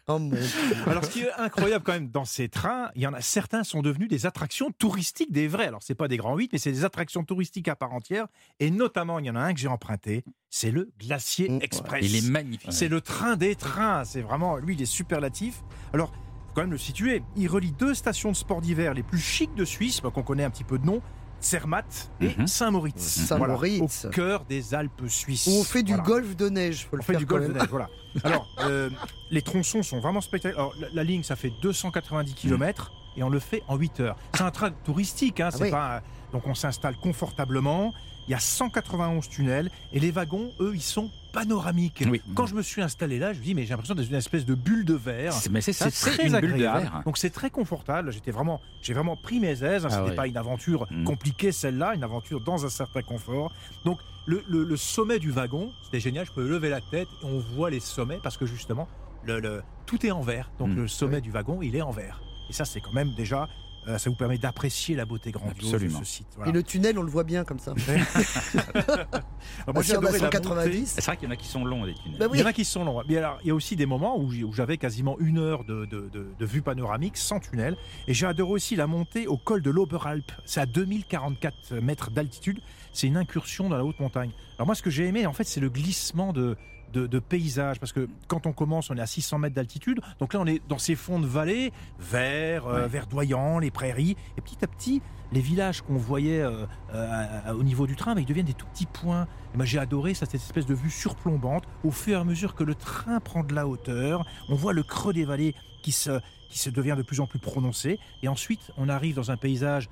[0.08, 0.40] Oh mon Dieu.
[0.86, 3.64] Alors, ce qui est incroyable quand même dans ces trains, il y en a certains
[3.64, 5.66] sont devenus des attractions touristiques des vrais.
[5.66, 8.26] Alors, c'est pas des grands 8, mais c'est des attractions touristiques à part entière.
[8.60, 11.58] Et notamment, il y en a un que j'ai emprunté, c'est le Glacier Mm.
[11.62, 12.04] Express.
[12.04, 12.72] Il est magnifique.
[12.72, 14.04] C'est le train des trains.
[14.04, 15.62] C'est vraiment, lui, il est superlatif.
[15.92, 17.22] Alors, faut quand même le situer.
[17.36, 20.44] Il relie deux stations de sport d'hiver les plus chics de Suisse, bah, qu'on connaît
[20.44, 21.00] un petit peu de nom,
[21.42, 22.46] Zermatt et Mhm.
[22.46, 23.00] Saint-Moritz.
[23.02, 24.04] Saint-Moritz.
[24.06, 25.46] au cœur des Alpes suisses.
[25.46, 26.06] Où on fait du Voilà.
[26.06, 27.88] golf de neige, faut le On fait faire du golf de neige, voilà.
[28.24, 28.90] Alors, euh,
[29.30, 30.58] les tronçons sont vraiment spectaculaires.
[30.60, 34.16] Alors, la, la ligne, ça fait 290 km et on le fait en 8 heures.
[34.34, 35.70] C'est un train touristique, hein, Ah c'est oui.
[35.70, 36.02] pas.
[36.32, 37.92] Donc, on s'installe confortablement.
[38.28, 42.04] Il y a 191 tunnels et les wagons, eux, ils sont panoramiques.
[42.08, 42.20] Oui.
[42.34, 44.44] Quand je me suis installé là, je me dis, mais j'ai l'impression d'être une espèce
[44.46, 45.32] de bulle de verre.
[45.32, 46.80] C'est- Mais c'est ça, c'est très une bulle de agréable.
[46.82, 47.02] verre.
[47.04, 48.12] Donc c'est très confortable.
[48.12, 49.84] J'étais vraiment, j'ai vraiment pris mes aises.
[49.84, 49.88] hein.
[49.90, 50.14] Ah C'était ouais.
[50.14, 51.04] pas une aventure Mm.
[51.04, 53.52] compliquée celle-là, une aventure dans un certain confort.
[53.84, 56.26] Donc le, le- le sommet du wagon, c'était génial.
[56.26, 58.86] Je peux lever la tête et on voit les sommets parce que justement
[59.24, 60.50] le, le- tout est en verre.
[60.58, 60.76] Donc Mm.
[60.76, 62.20] le sommet du wagon, il est en verre.
[62.50, 63.48] Et ça, c'est quand même déjà,
[63.88, 66.00] euh, ça vous permet d'apprécier la beauté grandiose Absolument.
[66.00, 66.26] de ce site.
[66.36, 66.50] Voilà.
[66.50, 67.74] Et le tunnel, on le voit bien comme ça.
[69.72, 70.36] Moi, j'ai adoré la montée.
[70.36, 70.86] 190.
[70.96, 72.18] C'est vrai qu'il y en a qui sont longs, les tunnels.
[72.18, 73.02] Bah Il y en a qui sont longs.
[73.08, 76.08] Mais alors, il y a aussi des moments où j'avais quasiment une heure de, de-
[76.12, 77.76] de- de vue panoramique sans tunnel.
[78.06, 80.30] Et j'ai adoré aussi la montée au col de l'Oberalp.
[80.44, 82.60] C'est à 2044 mètres d'altitude.
[82.92, 84.30] C'est une incursion dans la haute montagne.
[84.58, 86.56] Alors moi, ce que j'ai aimé, en fait, c'est le glissement de,
[86.92, 87.80] de, de paysage.
[87.80, 90.00] Parce que quand on commence, on est à 600 mètres d'altitude.
[90.20, 92.88] Donc là, on est dans ces fonds de vallée, verts, euh, Ouais.
[92.88, 94.16] verdoyants, les prairies.
[94.36, 98.20] Et petit à petit, les villages qu'on voyait euh, euh, au niveau du train, bah,
[98.20, 99.26] ils deviennent des tout petits points.
[99.54, 101.64] Et moi, j'ai adoré ça, cette espèce de vue surplombante.
[101.84, 104.82] Au fur et à mesure que le train prend de la hauteur, on voit le
[104.82, 106.20] creux des vallées qui se,
[106.50, 107.98] qui se devient de plus en plus prononcé.
[108.22, 109.88] Et ensuite, on arrive dans un paysage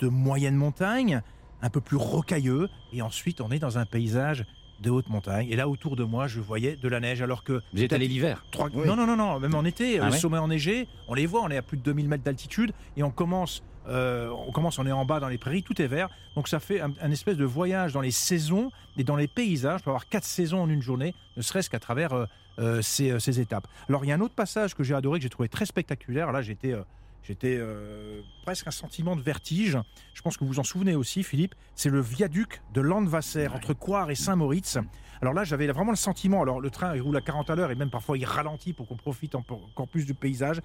[0.00, 1.22] de moyenne montagne,
[1.62, 2.68] un peu plus rocailleux.
[2.92, 4.44] Et ensuite, on est dans un paysage
[4.80, 5.48] de haute montagne.
[5.50, 8.08] Et là, autour de moi, je voyais de la neige, alors que Vous êtes allé
[8.08, 8.86] l'hiver Oui.
[8.86, 11.42] Non, non, non, non, même en été, Ah le ouais sommet enneigé, on les voit,
[11.42, 14.86] on est à plus de 2000 mètres d'altitude et on commence, euh, on commence, on
[14.86, 16.08] est en bas dans les prairies, tout est vert.
[16.34, 19.80] Donc ça fait un, un espèce de voyage dans les saisons et dans les paysages.
[19.80, 22.26] On peut avoir quatre saisons en une journée, ne serait-ce qu'à travers euh,
[22.58, 23.66] euh, ces, euh, ces étapes.
[23.88, 26.32] Alors il y a un autre passage que j'ai adoré, que j'ai trouvé très spectaculaire.
[26.32, 26.74] Là, j'étais.
[27.22, 29.78] J'étais euh, presque un sentiment de vertige.
[30.14, 31.54] Je pense que vous vous en souvenez aussi, Philippe.
[31.76, 34.78] C'est le viaduc de Landwasser entre Coire et Saint-Moritz.
[35.22, 36.42] Alors là, j'avais vraiment le sentiment.
[36.42, 38.88] Alors le train, il roule à 40 à l'heure et même parfois il ralentit pour
[38.88, 40.60] qu'on profite en- encore plus du paysage.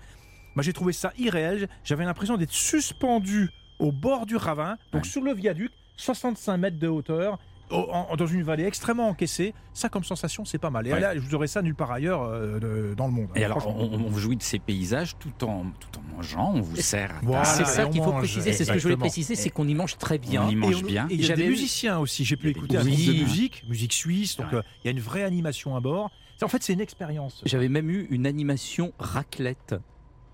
[0.55, 1.67] Moi, j'ai trouvé ça irréel.
[1.83, 3.49] J'avais l'impression d'être suspendu
[3.79, 5.09] au bord du ravin, donc Ouais.
[5.09, 7.37] sur le viaduc, 65 mètres de hauteur.
[7.69, 10.87] Dans une vallée extrêmement encaissée, ça comme sensation c'est pas mal.
[10.87, 10.99] Et Ouais.
[10.99, 13.27] là, je vous aurais ça nulle part ailleurs euh, de- dans le monde.
[13.35, 16.75] Et alors, on, on jouit de ces paysages tout en, tout en mangeant, on vous
[16.77, 17.15] sert.
[17.23, 18.19] Voilà, c'est ça qu'il faut mange.
[18.19, 20.43] préciser, c'est ce que je voulais préciser, c'est qu'on y mange très bien.
[20.45, 21.07] On y mange Et on- bien.
[21.09, 22.23] Et il y a J'avais des musiciens aussi.
[22.25, 23.07] J'ai pu écouter un groupe Oui.
[23.19, 24.37] de musique, musique suisse.
[24.37, 24.57] Donc Ouais.
[24.59, 26.11] euh, il y a une vraie animation à bord.
[26.37, 27.41] C'est- En fait, c'est une expérience.
[27.45, 29.75] J'avais même eu une animation raclette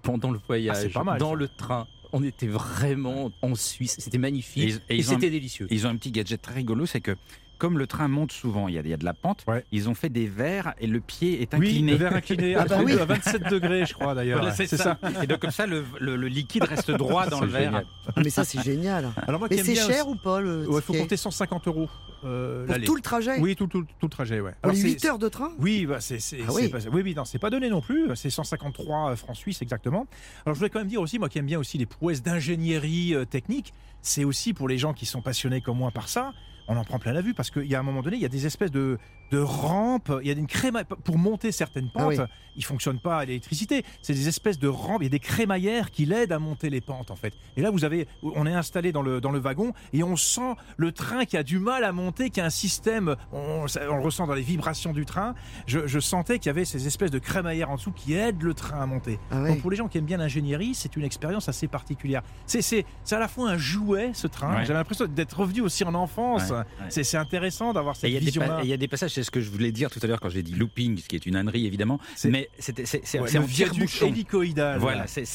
[0.02, 1.36] pendant le voyage, Ah, pas mal, dans ça.
[1.36, 1.88] le train.
[2.14, 3.96] On était vraiment en Suisse.
[4.00, 5.68] C'était magnifique Et c'était délicieux.
[5.70, 7.16] Ils ont un petit gadget très rigolo, c'est que
[7.62, 9.64] comme le train monte souvent, il y a, il y a de la pente, Ouais.
[9.72, 11.92] ils ont fait des verres et le pied est Oui, incliné.
[11.92, 13.00] le verre incliné à, Ah bah 32, oui.
[13.00, 14.40] à 27 degrés, je crois d'ailleurs.
[14.40, 14.98] Voilà, c'est ça.
[15.22, 17.84] Et donc comme ça, le, le- le liquide reste droit dans le verre.
[18.18, 19.12] Mais ça, c'est génial.
[19.28, 21.88] Alors moi Mais c'est cher aussi- ou pas le Ouais, il faut compter 150 euros
[22.24, 24.54] euh, Pour tout le trajet Oui, tout, tout, tout le trajet, ouais.
[24.62, 26.72] Pour Alors, les c'est- 8 heures de train Oui, bah, c'est Ah oui.
[26.92, 28.10] oui, oui, non, c'est pas donné non plus.
[28.16, 30.08] C'est 153 francs suisses exactement.
[30.48, 33.14] Alors je voulais quand même dire aussi, moi qui aime bien aussi les prouesses d'ingénierie
[33.14, 36.34] euh, technique, c'est aussi pour les gens qui sont passionnés comme moi par ça.
[36.68, 38.26] On en prend plein la vue parce qu'il y a un moment donné, il y
[38.26, 38.98] a des espèces de,
[39.32, 42.10] de rampes, il y a une créma pour monter certaines Ah pentes.
[42.10, 42.26] oui.
[42.58, 43.86] Ils fonctionnent pas à l'électricité.
[44.02, 46.82] C'est des espèces de rampes, il y a des crémaillères qui l'aident à monter les
[46.82, 47.34] pentes en fait.
[47.56, 50.56] Et là, vous avez, on est installé dans le dans le wagon et on sent
[50.76, 54.28] le train qui a du mal à monter, qui a un système, on, le ressent
[54.28, 55.34] dans les vibrations du train.
[55.66, 58.54] Je, je sentais qu'il y avait ces espèces de crémaillères en dessous qui aident le
[58.54, 59.18] train à monter.
[59.32, 59.48] Ah.
[59.48, 62.22] Donc pour les gens qui aiment bien l'ingénierie, c'est une expérience assez particulière.
[62.46, 64.58] C'est c'est c'est à la fois un jouet ce train.
[64.58, 64.66] Ouais.
[64.66, 66.50] J'avais l'impression d'être revenu aussi en enfance.
[66.50, 66.64] Ouais, ouais.
[66.90, 69.42] C'est c'est intéressant d'avoir Et cette vision il y a des passages, c'est ce que
[69.42, 71.66] je voulais dire tout à l'heure quand j'ai dit looping, ce qui est une ânerie
[71.66, 74.08] évidemment, mais c'est c'est- Ouais, en tire-bouchon.
[74.08, 74.80] hélicoïdal.
[74.80, 75.26] Voilà, c'est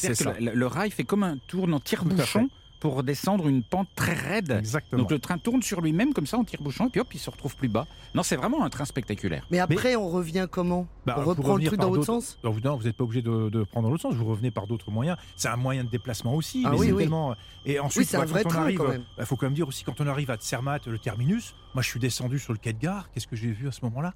[0.40, 2.48] le, le rail fait comme un tourne en tire-bouchon
[2.80, 4.50] pour descendre une pente très raide.
[4.58, 5.02] Exactement.
[5.02, 7.30] Donc le train tourne sur lui-même comme ça en tire-bouchon et puis hop, il se
[7.30, 7.86] retrouve plus bas.
[8.14, 9.46] Non, c'est vraiment un train spectaculaire.
[9.50, 10.86] Mais après, on revient comment?
[11.04, 12.38] Bah, On reprend le truc par dans l'autre sens?
[12.44, 15.16] Non, vous- n'êtes pas obligé de, de prendre l'autre sens, vous revenez par d'autres moyens.
[15.36, 16.62] C'est un moyen de déplacement aussi.
[16.66, 17.02] Ah mais oui, c'est oui.
[17.04, 19.04] tellement- Et ensuite, c'est un bah, vrai quand on train, arrive, quand même.
[19.18, 21.88] Il faut quand même dire aussi, quand on arrive à Zermatt, le terminus, moi je
[21.88, 24.14] suis descendu sur le quai de gare, qu'est-ce que j'ai vu à ce moment-là?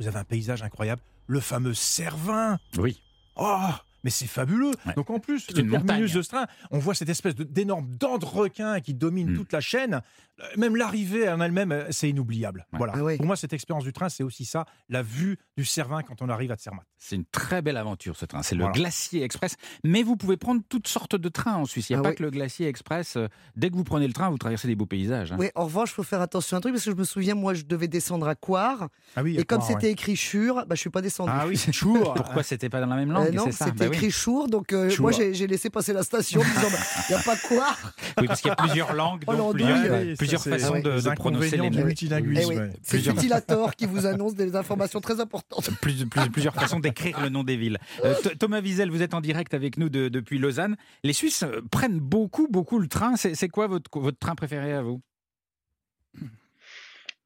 [0.00, 2.58] Vous avez un paysage incroyable, le fameux Cervin.
[2.78, 3.00] Oui.
[3.36, 3.68] Oh
[4.04, 4.70] mais c'est fabuleux.
[4.86, 4.92] Ouais.
[4.94, 6.02] Donc en plus, le terminus montagne.
[6.02, 9.36] de ce train, on voit cette espèce d'énorme dent de requin qui domine Mm.
[9.36, 10.02] toute la chaîne.
[10.40, 12.66] Euh, Même l'arrivée en elle-même, euh, c'est inoubliable.
[12.72, 12.78] Ouais.
[12.78, 12.94] Voilà.
[12.96, 13.16] Ah ouais.
[13.18, 16.28] Pour moi, cette expérience du train, c'est aussi ça, la vue du Cervin quand on
[16.28, 16.84] arrive à Zermatt.
[16.98, 18.42] C'est une très belle aventure ce train.
[18.42, 18.72] C'est le Voilà.
[18.76, 19.54] Glacier Express.
[19.84, 21.88] Mais vous pouvez prendre toutes sortes de trains en Suisse.
[21.90, 22.14] Il n'y a Ah pas oui.
[22.16, 23.16] que le Glacier Express.
[23.16, 25.30] Euh, Dès que vous prenez le train, vous traversez des beaux paysages.
[25.30, 25.36] hein.
[25.38, 27.34] Oui, en revanche, il faut faire attention à un truc parce que je me souviens,
[27.36, 29.92] moi, je devais descendre à Coire Ah oui, et comme c'était ouais.
[29.92, 31.30] écrit Chure, bah, je suis pas descendu.
[31.32, 32.14] Ah oui, toujours.
[32.14, 33.96] Pourquoi c'était pas dans la même Euh, langue non, c'était Bah oui.
[33.96, 35.02] écrit Chour, donc euh, Chour.
[35.02, 36.76] moi j'ai laissé passer la station en disant
[37.08, 37.66] il n'y a pas quoi.
[38.20, 40.00] Oui, parce qu'il y a plusieurs langues, Oh, donc plusieurs.
[40.00, 42.52] Oui, plusieurs façons de, de prononcer les multilinguisme.
[42.52, 42.70] Eh oui.
[42.82, 45.70] C'est Utilator qui vous annonce des informations très importantes.
[45.80, 47.78] Plus- plus- plusieurs façons d'écrire le nom des villes.
[48.04, 50.76] Euh, Th- Thomas Wiesel, vous êtes en direct avec nous de- depuis Lausanne.
[51.02, 53.16] Les Suisses euh, prennent beaucoup, beaucoup le train.
[53.16, 55.00] C'est quoi votre, votre train préféré à vous?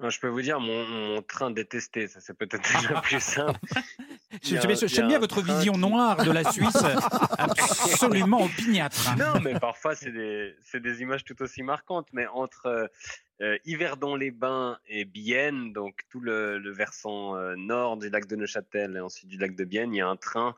[0.01, 3.59] Alors, Je peux vous dire mon, mon train détesté, ça c'est peut-être déjà plus simple.
[4.45, 6.76] Y a j'aime bien votre train vision qui- noire de la Suisse,
[7.39, 8.97] absolument opiniâtre.
[9.16, 12.09] Non, mais parfois c'est des, c'est des images tout aussi marquantes.
[12.12, 12.91] Mais entre
[13.41, 18.97] euh, Yverdon-les-Bains et Bienne, donc tout le, le versant euh, nord du lac de Neuchâtel
[18.97, 20.57] et ensuite du lac de Bienne, il y a un train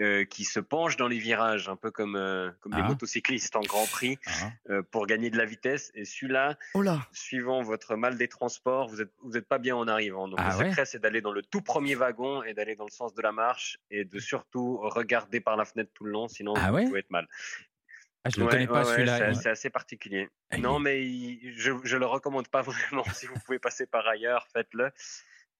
[0.00, 2.78] euh, qui se penche dans les virages, un peu comme, euh, comme Ah.
[2.78, 4.50] les motocyclistes en Grand Prix, Ah.
[4.70, 5.92] euh, pour gagner de la vitesse.
[5.94, 9.76] Et celui-là, Oh là suivant votre mal des transports, vous êtes vous êtes pas bien
[9.76, 10.26] en arrivant.
[10.28, 10.68] Donc Ah le ouais?
[10.70, 13.32] secret, c'est d'aller dans le tout premier wagon et d'aller dans le sens de la
[13.32, 16.84] marche et de surtout regarder par la fenêtre tout le long, sinon Ah vous ouais?
[16.86, 17.28] pouvez être mal.
[18.24, 19.34] Ah, je ne le Ouais, connais pas ouais, celui-là.
[19.34, 20.28] c'est- assez particulier.
[20.50, 22.62] Ah, non, mais il- je je le recommande pas
[23.02, 23.04] vraiment.
[23.04, 24.90] si vous pouvez passer par ailleurs, faites-le.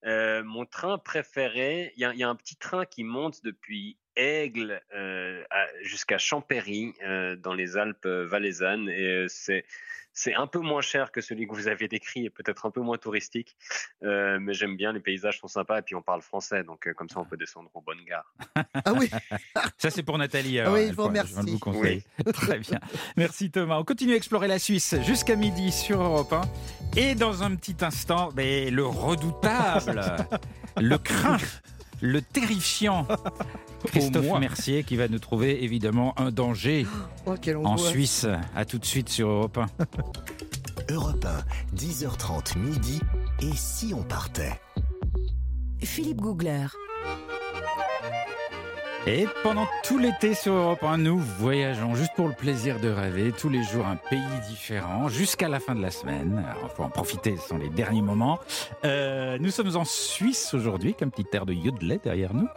[0.07, 3.43] Euh, mon train préféré, il y, a- il y a un petit train qui monte
[3.45, 5.43] depuis Aigle euh,
[5.83, 9.65] jusqu'à Champéry euh, dans les Alpes valaisannes et c'est
[10.15, 12.81] c'est un peu moins cher que celui que vous avez décrit et peut-être un peu
[12.81, 13.57] moins touristique,
[14.03, 16.95] Euh, mais j'aime bien, les paysages sont sympas et puis on parle français, donc euh,
[16.95, 18.33] comme ça on peut descendre aux bonnes gares.
[18.55, 19.11] Ah oui
[19.79, 20.61] Ça, c'est pour Nathalie.
[20.61, 21.35] Ah oui, je vous remercie.
[21.35, 22.05] Je vous conseille.
[22.33, 22.79] Très bien.
[23.17, 23.79] Merci Thomas.
[23.79, 26.43] On continue à explorer la Suisse jusqu'à midi sur Europe 1.
[26.97, 30.01] Et dans un petit instant, ben, le redoutable,
[30.77, 31.39] le craint,
[32.05, 33.09] le terrifiant
[33.87, 34.39] Christophe moins.
[34.39, 36.87] Mercier qui va nous trouver évidemment un danger
[37.27, 37.35] Oh,
[37.65, 37.77] en.
[37.79, 38.27] Suisse.
[38.55, 39.67] À tout de suite sur Europe 1.
[40.91, 43.01] Europe 1, 10h30 midi.
[43.41, 44.61] Et si on partait?
[45.83, 46.67] Philippe Googler.
[49.07, 53.33] Et pendant tout l'été sur Europe 1, nous voyageons juste pour le plaisir de rêver,
[53.33, 56.43] tous les jours un pays différent, jusqu'à la fin de la semaine.
[56.49, 58.39] Alors, il faut en profiter, ce sont les derniers moments.
[58.87, 62.49] Euh, nous sommes en Suisse aujourd'hui, avec un petit air de yodelet derrière nous.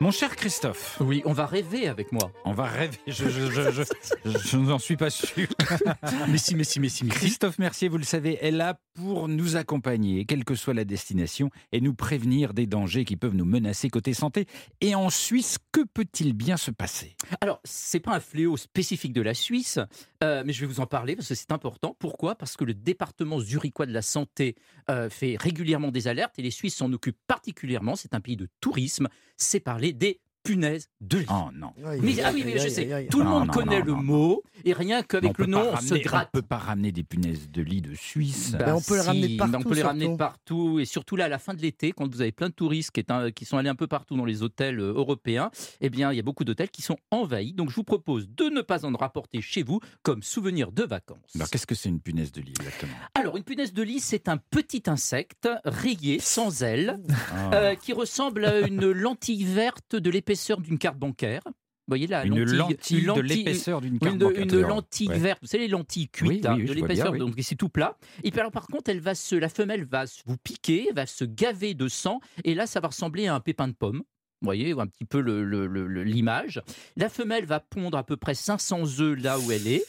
[0.00, 2.32] Mon cher Christophe, Oui, on va rêver avec moi.
[2.44, 3.82] on va rêver, je, je, je, je,
[4.24, 5.46] je n'en suis pas sûr.
[6.28, 7.16] Mais si, mais si, mais si, mais si.
[7.16, 11.50] Christophe Mercier, vous le savez, est là pour nous accompagner, quelle que soit la destination,
[11.70, 14.46] et nous prévenir des dangers qui peuvent nous menacer côté santé.
[14.80, 17.16] Et en Suisse, que peut-il bien se passer?
[17.40, 19.78] Alors, c'est pas un fléau spécifique de la Suisse,
[20.24, 21.94] euh, mais je vais vous en parler parce que c'est important.
[21.98, 22.34] Pourquoi?
[22.34, 24.56] Parce que le département zurichois de la santé
[24.90, 27.96] euh, fait régulièrement des alertes et les Suisses s'en occupent particulièrement.
[27.96, 29.08] C'est un pays de tourisme.
[29.36, 31.26] C'est parler des punaise de lit.
[31.30, 31.72] Oh non.
[32.00, 34.42] Mais, ah oui, mais je sais, tout le monde non, connaît non, le non, mot,
[34.64, 36.28] et rien qu'avec le nom, on se ramener- gratte.
[36.34, 38.52] On peut pas ramener des punaises de lit de Suisse.
[38.58, 40.84] Bah on peut les ramener de si, partout, on peut les ramener de partout, et
[40.84, 43.10] surtout là, à la fin de l'été, quand vous avez plein de touristes qui, est
[43.10, 46.16] un- qui sont allés un peu partout dans les hôtels euh, européens, eh bien, il
[46.16, 47.52] y a beaucoup d'hôtels qui sont envahis.
[47.52, 51.18] Donc, je vous propose de ne pas en rapporter chez vous comme souvenir de vacances.
[51.34, 52.92] Alors qu'est-ce que c'est une punaise de lit exactement?
[53.14, 56.98] Alors, une punaise de lit, c'est un petit insecte rayé, sans ailes,
[57.34, 57.54] Ah.
[57.54, 61.42] euh, qui ressemble à une lentille verte de l'épaisseur d'une carte bancaire.
[61.46, 61.52] Vous
[61.88, 64.42] voyez là, Une lentille, lentille, une de lentille- l'épaisseur d'une carte une, bancaire.
[64.44, 65.18] une lentille Ouais.
[65.18, 67.98] verte, vous savez les lentilles cuites Oui, hein, oui, de l'épaisseur, donc c'est tout plat.
[68.22, 71.24] Et puis alors par contre, elle va se, la femelle va vous piquer, va se
[71.24, 74.02] gaver de sang, et là ça va ressembler à un pépin de pomme.
[74.42, 75.20] Vous voyez un petit peu
[76.02, 76.60] l'image.
[76.96, 79.84] La femelle va pondre à peu près 500 œufs là où elle est,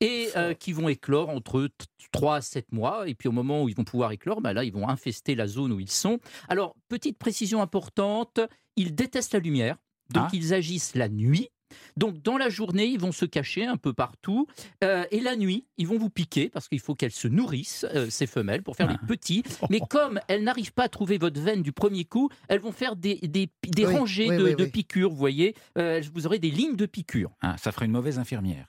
[0.00, 1.68] et euh, qui vont éclore entre
[2.10, 3.08] 3 à 7 mois.
[3.08, 5.46] Et puis au moment où ils vont pouvoir éclore, bah là ils vont infester la
[5.46, 6.18] zone où ils sont.
[6.48, 8.40] Alors petite précision importante,
[8.74, 9.76] ils détestent la lumière,
[10.10, 10.30] donc Ah.
[10.32, 11.48] ils agissent la nuit.
[11.96, 14.46] Donc dans la journée, ils vont se cacher un peu partout.
[14.84, 18.08] Euh, et la nuit, ils vont vous piquer parce qu'il faut qu'elles se nourrissent, euh,
[18.10, 18.98] ces femelles, pour faire Ah.
[19.00, 19.42] les petits.
[19.70, 22.96] Mais comme elles n'arrivent pas à trouver votre veine du premier coup, elles vont faire
[22.96, 24.70] des, des, des Oui, rangées oui, de, oui, de oui.
[24.70, 25.54] piqûres, vous voyez.
[25.78, 27.30] Euh, vous aurez des lignes de piqûres.
[27.40, 28.66] Ah, ça ferait une mauvaise infirmière.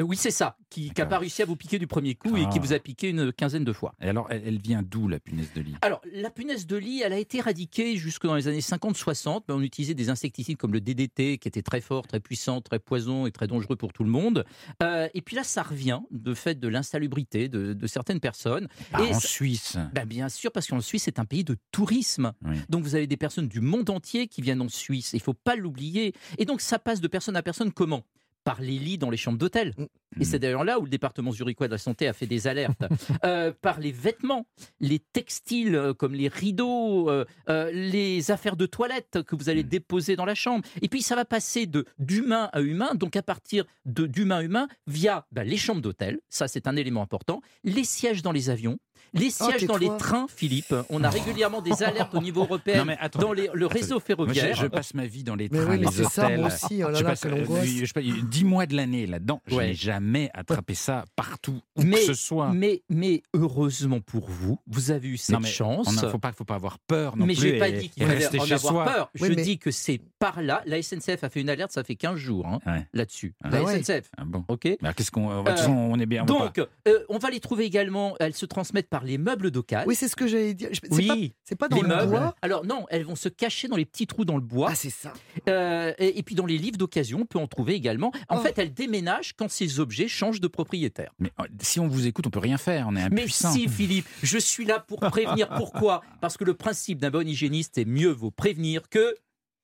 [0.00, 2.40] Euh, oui, c'est ça, qui n'a pas réussi à vous piquer du premier coup et
[2.48, 2.60] qui Ah.
[2.60, 3.94] vous a piqué une quinzaine de fois.
[4.02, 5.76] Et alors, elle, elle vient d'où la punaise de lit?
[5.82, 9.44] Alors, la punaise de lit, elle a été éradiquée jusque dans les années 50-60.
[9.48, 12.78] mais On utilisait des insecticides comme le DDT, qui était très fort, très puissant, très
[12.78, 14.44] poison et très dangereux pour tout le monde.
[14.82, 18.68] Euh, et puis là, ça revient de fait de l'insalubrité de, de certaines personnes.
[18.92, 19.76] Ah, et En ça- Suisse.
[19.92, 22.32] Ben, bien sûr, parce qu'en Suisse, c'est un pays de tourisme.
[22.44, 22.56] Oui.
[22.68, 25.10] Donc, vous avez des personnes du monde entier qui viennent en Suisse.
[25.14, 26.14] Il faut pas l'oublier.
[26.38, 28.04] Et donc, ça passe de personne à personne comment?
[28.44, 29.74] Par les lits dans les chambres d'hôtel.
[30.20, 32.84] Et c'est d'ailleurs là où le département zurichois de la santé a fait des alertes.
[33.24, 34.46] Euh, par les vêtements,
[34.80, 39.62] les textiles euh, comme les rideaux, euh, euh, les affaires de toilette que vous allez
[39.62, 40.62] déposer dans la chambre.
[40.82, 44.42] Et puis ça va passer de d'humain à humain, donc à partir de d'humain à
[44.42, 48.50] humain, via ben, les chambres d'hôtel, ça c'est un élément important, les sièges dans les
[48.50, 48.78] avions,
[49.14, 50.74] les sièges dans les trains, Philippe.
[50.90, 53.20] On a régulièrement des alertes au niveau européen Non, mais attends.
[53.20, 54.56] dans les- le réseau Moi, je, ferroviaire.
[54.56, 56.40] je passe ma vie dans les Mais trains, oui, mais les c'est ça, hôtels.
[56.40, 56.82] moi aussi.
[56.84, 57.94] Oh là je là, je
[58.34, 59.40] 10 mois de l'année là-dedans.
[59.46, 59.68] Je Ouais.
[59.68, 62.52] n'ai jamais attrapé ça partout, où Mais- que ce soit.
[62.52, 65.86] Mais, mais heureusement pour vous, vous avez eu cette Non, mais chance.
[65.88, 67.42] On ne faut pas, faut pas avoir peur non mais plus.
[67.42, 68.84] je n'ai pas dit qu'il fallait en avoir soi.
[68.84, 69.10] peur.
[69.20, 70.62] Oui, je mais- dis que c'est par là.
[70.66, 72.86] La SNCF a fait une alerte, ça fait 15 jours hein, Ouais.
[72.92, 73.34] là-dessus.
[73.44, 73.80] Ah la ouais.
[73.82, 74.10] SNCF.
[74.16, 74.44] Ah bon.
[74.48, 75.30] OK Mais alors, qu'est-ce qu'on.
[75.30, 76.22] Euh, on est bien.
[76.22, 76.58] on va Donc,
[76.88, 78.14] euh, on va les trouver également.
[78.20, 79.86] Elles se transmettent par les meubles d'occasion.
[79.88, 80.70] Oui, c'est ce que j'allais dire.
[80.72, 82.10] C'est Oui, pas, c'est pas dans les le meubles.
[82.10, 84.68] bois Alors non, elles vont se cacher dans les petits trous dans le bois.
[84.72, 85.12] Ah, c'est ça.
[85.48, 88.12] Euh, et, et puis dans les livres d'occasion, on peut en trouver également.
[88.28, 88.40] En Oh.
[88.40, 91.12] fait, elles déménagent quand ces objets changent de propriétaire.
[91.18, 92.86] Mais euh, si on vous écoute, on peut rien faire.
[92.88, 93.52] On est Mais impuissant.
[93.52, 95.48] si, Philippe, je suis là pour prévenir.
[95.50, 96.02] Pourquoi?
[96.20, 99.14] Parce que le principe d'un bon hygiéniste est mieux vaut prévenir que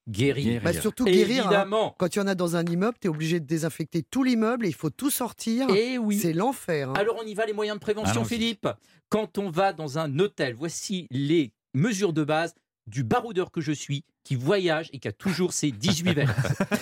[0.09, 0.45] guérir.
[0.45, 0.63] Guérir.
[0.63, 1.47] Bah, surtout guérir.
[1.47, 1.51] hein.
[1.51, 1.95] Évidemment.
[1.99, 4.67] Quand il y en a dans un immeuble, tu es obligé de désinfecter tout l'immeuble
[4.67, 5.69] et il faut tout sortir.
[5.71, 6.19] Et oui.
[6.19, 6.91] C'est l'enfer.
[6.91, 6.95] hein.
[6.97, 8.29] Alors on y va les moyens de prévention, Allons-y.
[8.29, 8.69] Philippe?
[9.09, 12.55] Quand on va dans un hôtel, voici les mesures de base
[12.87, 16.35] du baroudeur que je suis, qui voyage et qui a toujours ses 18 verres.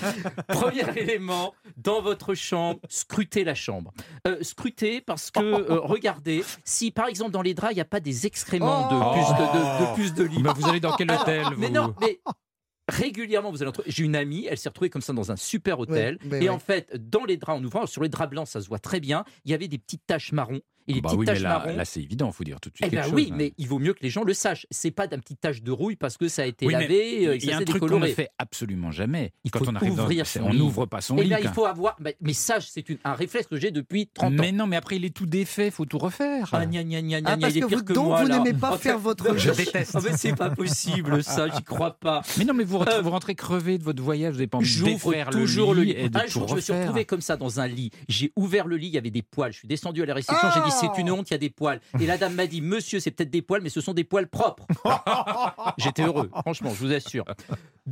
[0.48, 3.92] Premier élément, dans votre chambre, scrutez la chambre.
[4.26, 7.86] Euh, scrutez parce que, euh, regardez, si par exemple dans les draps, il n'y a
[7.86, 10.42] pas des excréments de, Oh puces de, de- de puces de lit.
[10.42, 12.20] Mais vous allez dans quel hôtel Mais non, mais
[12.88, 13.90] régulièrement, vous allez en trouver.
[13.90, 16.18] J'ai une amie, elle s'est retrouvée comme ça dans un super hôtel.
[16.30, 16.48] Ouais, et ouais.
[16.48, 19.00] en fait, dans les draps, en ouvrant, sur les draps blancs, ça se voit très
[19.00, 20.60] bien, il y avait des petites taches marron.
[20.88, 21.76] Et les Bah petites oui, mais taches là, marron.
[21.76, 23.14] là c'est évident, il faut dire tout de suite Eh quelque ben chose.
[23.14, 23.34] oui, hein.
[23.36, 24.66] mais il vaut mieux que les gens le sachent.
[24.70, 27.26] C'est pas d'un petit tache de rouille parce que ça a été Oui, mais lavé
[27.28, 29.32] euh, et il y a ça un s'est truc qu'on ne fait absolument jamais.
[29.44, 30.58] Il Quand faut on arrive ouvrir on lit.
[30.58, 31.28] n'ouvre pas son Eh lit.
[31.28, 31.96] bien, il quand- faut avoir.
[32.00, 34.52] Mais, mais ça, c'est un réflexe que j'ai depuis 30 Mais ans.
[34.54, 36.48] non, mais après il est tout défait, il faut tout refaire.
[36.52, 38.06] Ah, gna, gna, gna, gna, Ah, gna, parce il est que pire vous- que donc
[38.06, 38.38] moi, vous là.
[38.38, 39.92] n'aimez pas faire votre- Je déteste.
[39.94, 42.22] Ah, mais c'est pas possible, ça, j'y crois pas.
[42.38, 44.58] Mais non, mais vous, rentrez- Euh, vous rentrez crevé de votre voyage, vous n'avez pas
[44.58, 45.90] envie de toujours le lit.
[45.92, 47.90] et Un jour, je me suis retrouvé comme ça dans un lit.
[48.08, 49.52] J'ai ouvert le lit, il y avait des poils.
[49.52, 51.50] Je suis descendu à la réception, j'ai dit c'est une honte, il y a des
[51.50, 51.80] poils.
[52.00, 54.28] Et la dame m'a dit monsieur, c'est peut-être des poils, mais ce sont des poils
[54.28, 54.66] propres.
[55.78, 57.24] J'étais heureux, franchement, je vous assure.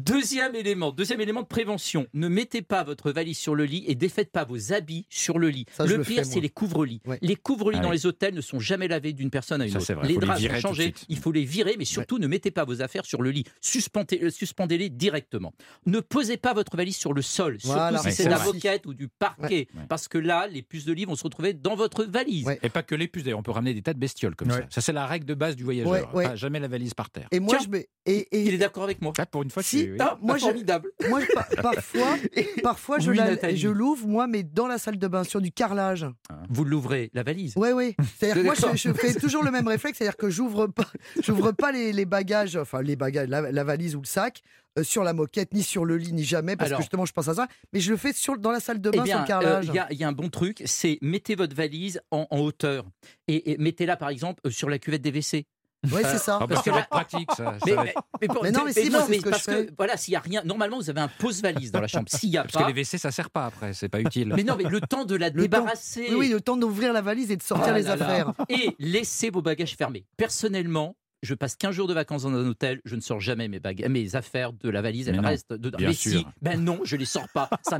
[0.00, 2.06] Deuxième élément, deuxième élément de prévention.
[2.12, 5.48] Ne mettez pas votre valise sur le lit et défaites pas vos habits sur le
[5.48, 5.64] lit.
[5.72, 7.00] Ça, le pire, c'est les couvre-lits.
[7.06, 7.18] Ouais.
[7.22, 7.96] Les couvre-lits Ah dans oui.
[7.96, 9.94] les hôtels ne sont jamais lavés d'une personne à une Ça, autre.
[9.94, 12.82] vrai, les draps sont changés, il faut les virer, mais surtout ne mettez pas vos
[12.82, 13.44] affaires sur le lit.
[13.62, 15.54] Suspendez- euh, Suspendez-les directement.
[15.86, 17.96] Ne posez pas votre valise sur le sol, surtout Voilà.
[17.98, 19.84] si Ouais, c'est de la moquette ou du parquet, Ouais.
[19.88, 22.44] parce que là, les puces de lit vont se retrouver dans votre valise.
[22.44, 22.58] Ouais.
[22.62, 24.58] Et pas que les puces, d'ailleurs, on peut ramener des tas de bestioles comme Ouais.
[24.58, 24.66] ça.
[24.68, 25.90] Ça, c'est la règle de base du voyageur.
[25.90, 26.24] Ouais, ouais.
[26.24, 27.28] Pas jamais la valise par terre.
[27.32, 27.64] Et moi, Tiens.
[27.64, 27.88] je mets.
[28.04, 29.96] Et, et- Il est d'accord avec moi pour une fois, si, oui, oui.
[30.00, 30.90] Ah, Moi, formidable.
[31.08, 31.20] Moi,
[31.62, 32.16] parfois,
[32.62, 36.06] parfois je, la- je l'ouvre, moi, mais dans la salle de bain, sur du carrelage.
[36.50, 37.54] Vous l'ouvrez, la valise?
[37.56, 37.96] Oui, oui.
[38.18, 40.86] C'est-à-dire que moi, je, je fais toujours le même réflexe, c'est-à-dire que j'ouvre pas,
[41.22, 44.42] j'ouvre pas les, les bagages, enfin les bagages, la, la valise ou le sac,
[44.78, 46.78] euh, sur la moquette, ni sur le lit, ni jamais, parce Alors.
[46.78, 47.46] que justement, je pense à ça.
[47.72, 49.66] Mais je le fais sur, dans la salle de Eh bain, bien, sur le carrelage.
[49.68, 52.38] il y, a- il y a un bon truc, c'est mettez votre valise en, en
[52.40, 52.84] hauteur
[53.28, 55.46] et, et mettez-la par exemple euh, sur la cuvette des WC.
[55.84, 56.38] Oui, c'est ça.
[56.40, 57.44] Ah, parce que être pratique, ça.
[57.44, 59.22] ça Mais, va mais- être- mais pour- Mais non, mais si, moi, c'est mais ce
[59.22, 59.66] que parce je fais.
[59.66, 62.06] que voilà, s'il y a rien, normalement vous avez un pose-valise dans la chambre.
[62.08, 64.32] S'il y a Parce pas, que les WC, ça sert pas après, c'est pas utile.
[64.34, 65.40] mais non, mais le temps de la Le temps.
[65.42, 66.06] débarrasser.
[66.10, 68.04] Oui, oui, le temps d'ouvrir la valise et de sortir Ah les là là.
[68.06, 68.32] affaires.
[68.48, 70.04] Et laissez vos bagages fermés.
[70.16, 73.58] Personnellement, je passe 15 jours de vacances dans un hôtel, je ne sors jamais mes,
[73.60, 75.78] bagages, mes affaires de la valise, elles restent dedans.
[75.78, 76.18] bien mais sûr.
[76.20, 77.48] si, ben non, je les sors pas.
[77.62, 77.78] Ça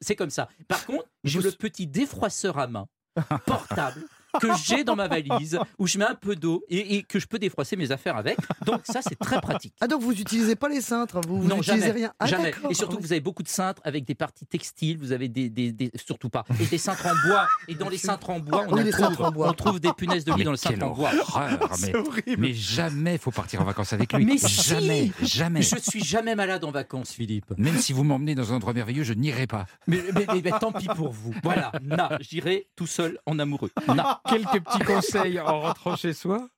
[0.00, 0.48] c'est comme ça.
[0.68, 2.86] Par contre, j'ai le petit défroisseur à main
[3.46, 4.04] portable
[4.40, 7.26] que j'ai dans ma valise où je mets un peu d'eau et, et que je
[7.26, 8.36] peux défroisser mes affaires avec.
[8.64, 9.74] Donc ça, c'est très pratique.
[9.80, 12.12] Ah, donc vous n'utilisez pas les cintres, vous, vous non, n'utilisez jamais, rien.
[12.18, 12.52] Ah, jamais.
[12.68, 14.98] Et surtout, vous avez beaucoup de cintres avec des parties textiles.
[14.98, 17.46] Vous avez des, des- des- surtout pas et des cintres en bois.
[17.68, 19.48] Et dans les cintres en bois, on, Oui, en les trouve, cintres en bois.
[19.48, 21.10] on trouve des punaises de lit Mais dans le quelle cintre en bois.
[21.20, 22.36] horreur, mais, horrible.
[22.38, 24.24] mais jamais faut partir en vacances avec lui.
[24.24, 25.62] Mais si jamais, jamais.
[25.62, 27.52] Je suis jamais malade en vacances, Philippe.
[27.58, 29.66] Même si vous m'emmenez dans un endroit merveilleux, je n'irai pas.
[29.86, 31.34] Mais, mais- mais- mais tant pis pour vous.
[31.42, 33.70] Voilà, na, j'irai tout seul en amoureux.
[33.88, 34.19] Na.
[34.28, 36.48] Quelques petits conseils en rentrant chez soi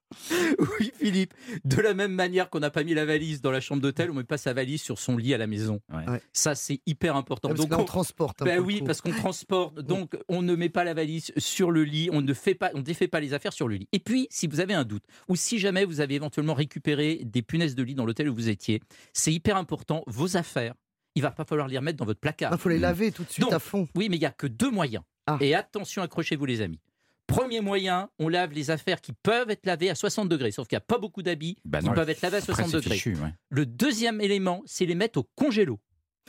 [0.79, 1.33] Oui, Philippe.
[1.65, 4.13] De la même manière qu'on n'a pas mis la valise dans la chambre d'hôtel, on
[4.13, 5.79] met pas sa valise sur son lit à la maison.
[5.91, 6.21] Ouais.
[6.33, 7.49] Ça, c'est hyper important.
[7.49, 8.43] Parce que Donc, on on- transporte.
[8.43, 12.09] Ben oui, parce qu'on transporte, donc on ne met pas la valise sur le lit,
[12.11, 13.87] on ne fait pas, on défait pas les affaires sur le lit.
[13.91, 17.41] Et puis, si vous avez un doute, ou si jamais vous avez éventuellement récupéré des
[17.41, 18.81] punaises de lit dans l'hôtel où vous étiez,
[19.13, 20.73] c'est hyper important, vos affaires,
[21.15, 22.51] il va pas falloir les remettre dans votre placard.
[22.53, 23.87] Il faut les laver tout de suite Donc, à fond.
[23.95, 25.03] Oui, mais il y a que deux moyens.
[25.27, 25.37] Ah.
[25.39, 26.79] Et attention, accrochez-vous les amis.
[27.27, 30.75] Premier moyen, on lave les affaires qui peuvent être lavées à 60 degrés, sauf qu'il
[30.75, 31.93] n'y a pas beaucoup d'habits Bah qui non.
[31.93, 32.95] peuvent être lavés à Après, 60 c'est degrés.
[32.95, 33.33] fichu, ouais.
[33.49, 35.79] Le deuxième élément, c'est les mettre au congélo.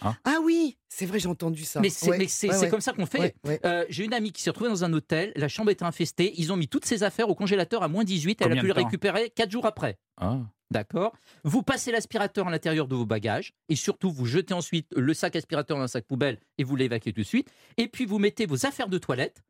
[0.03, 1.80] Ah oui, c'est vrai, j'ai entendu ça.
[1.80, 2.68] Mais c'est Ouais, ouais, ouais.
[2.68, 3.18] comme ça qu'on fait.
[3.20, 3.61] Ouais, ouais.
[3.64, 6.53] Euh, J'ai une amie qui s'est retrouvée dans un hôtel, la chambre était infestée, ils
[6.53, 8.72] ont mis toutes ses affaires au congélateur à moins 18, elle Combien a pu les
[8.72, 9.99] récupérer 4 jours après.
[10.20, 10.40] Ah.
[10.72, 11.14] D'accord
[11.45, 15.36] Vous passez l'aspirateur à l'intérieur de vos bagages et surtout vous jetez ensuite le sac
[15.36, 17.49] aspirateur dans un sac poubelle et vous l'évacuez tout de suite.
[17.76, 19.45] Et puis vous mettez vos affaires de toilette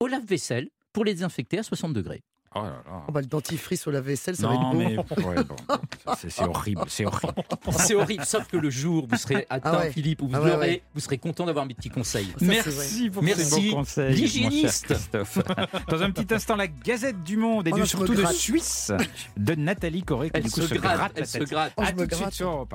[0.00, 2.22] au lave-vaisselle pour les désinfecter à 60 degrés.
[2.54, 3.02] Oh là là.
[3.06, 4.96] Oh, bah, le dentifrice au lave-vaisselle, ça va être ouais,
[5.44, 5.54] bon,
[6.06, 7.34] ça, c'est horrible, c'est horrible.
[7.78, 9.90] C'est horrible, sauf que le jour où vous serez atteint, Ah ouais.
[9.92, 10.82] Philippe, où vous Ah ouais, ouais.
[10.94, 12.28] vous serez content d'avoir mes petits conseils.
[12.38, 12.46] Ça.
[12.46, 14.94] Merci pour Merci, ces bons conseils, l'hygiéniste.
[15.88, 18.24] Dans un petit instant, la Gazette du Monde et Oh du surtout de.
[18.24, 18.90] Suisse
[19.36, 21.50] de Nathalie qui Elle du coup se se gratte, gratte elle la se tête.
[21.50, 21.72] gratte.
[21.76, 22.34] Oh, À je tout me de suite gratte.
[22.34, 22.74] sur Europe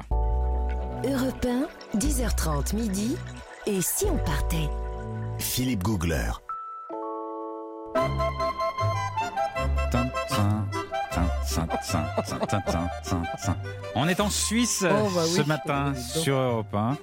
[1.03, 1.09] 1.
[1.09, 1.47] Europe
[1.95, 3.15] 1, 10h30 midi.
[3.65, 4.69] Et si on partait?
[5.39, 6.29] Philippe Googler.
[13.95, 16.97] On est en Suisse Oh, bah ce matin sur Europe 1.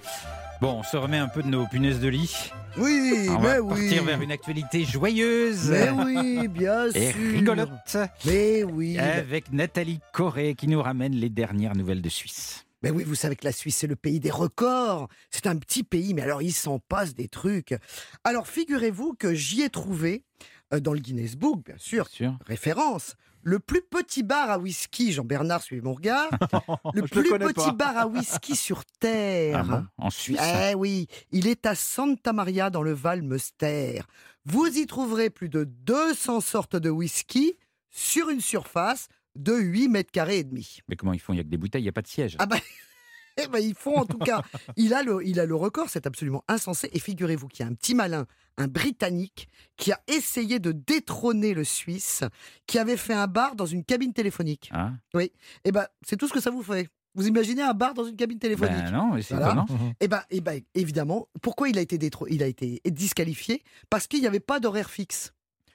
[0.61, 2.51] Bon, on se remet un peu de nos punaises de lit.
[2.77, 3.81] Oui, on mais va oui.
[3.89, 7.21] partir vers une actualité joyeuse Mais oui, bien et sûr.
[7.35, 8.99] rigolote Mais oui.
[8.99, 12.65] avec Nathalie Corée qui nous ramène les dernières nouvelles de Suisse.
[12.83, 15.09] Mais oui, vous savez que la Suisse, c'est le pays des records.
[15.31, 17.75] C'est un petit pays, mais alors il s'en passe des trucs.
[18.25, 20.23] Alors figurez-vous que j'y ai trouvé,
[20.81, 25.63] dans le Guinness Book, bien sûr, Sûr référence, le plus petit bar à whisky, Jean-Bernard,
[25.63, 26.29] suivez mon regard,
[26.95, 27.73] le plus petit pas.
[27.73, 29.65] bar à whisky sur Ah Terre.
[29.65, 30.41] bon En Suisse
[30.71, 34.03] Eh oui, il est à Santa Maria dans le Val Meuster.
[34.45, 37.55] Vous y trouverez plus de 200 sortes de whisky
[37.91, 40.81] sur une surface de 8 mètres carrés et demi.
[40.89, 41.33] Mais comment ils font?
[41.33, 42.37] Il n'y a que des bouteilles, il n'y a pas de siège.
[42.39, 42.57] Ah bah,
[43.43, 44.43] eh ben, ils font en tout cas.
[44.77, 46.89] Il a le, il a le record, c'est absolument insensé.
[46.93, 48.27] Et figurez-vous qu'il y a un petit malin,
[48.57, 52.25] un Britannique, qui a essayé de détrôner le Suisse,
[52.67, 54.71] qui avait fait un bar dans une cabine téléphonique.
[54.73, 54.93] Ah,
[55.65, 56.89] Eh ben, c'est tout ce que ça vous fait.
[57.15, 58.77] Vous imaginez un bar dans une cabine téléphonique?
[58.85, 59.47] Ben non, c'est Voilà.
[59.65, 59.67] étonnant.
[60.01, 63.63] Eh ben, eh ben, évidemment, pourquoi il a été, détro- il a été disqualifié?
[63.91, 65.33] Parce qu'il n'y avait pas d'horaire fixe.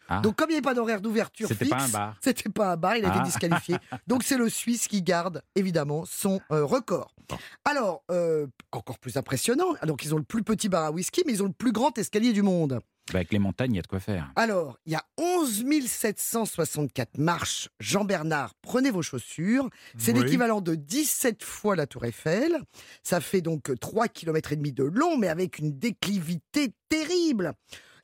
[0.09, 0.19] Ah.
[0.21, 2.17] Donc, comme il n'y avait pas d'horaire d'ouverture C'était fixe, pas un bar.
[2.21, 3.15] c'était pas un bar, il a Ah.
[3.15, 3.77] été disqualifié.
[4.07, 7.13] Donc, c'est le Suisse qui garde, évidemment, son euh, record.
[7.29, 7.37] Bon.
[7.65, 11.31] Alors, euh, encore plus impressionnant, donc ils ont le plus petit bar à whisky, mais
[11.33, 12.81] ils ont le plus grand escalier du monde.
[13.11, 14.29] Bah, avec les montagnes, il y a de quoi faire.
[14.35, 17.69] Alors, il y a 11 764 marches.
[17.79, 19.69] Jean-Bernard, prenez vos chaussures.
[19.97, 20.21] C'est Oui.
[20.23, 22.57] l'équivalent de 17 fois la Tour Eiffel.
[23.03, 27.53] Ça fait donc 3 km et demi de long, mais avec une déclivité terrible.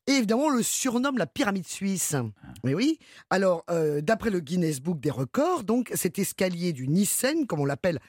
[0.09, 2.15] Et évidemment, on le surnomme la pyramide suisse.
[2.63, 2.97] Mais oui.
[3.29, 7.65] Alors, euh, d'après le Guinness Book des records, donc cet escalier du Nissen, comme on
[7.65, 7.99] l'appelle,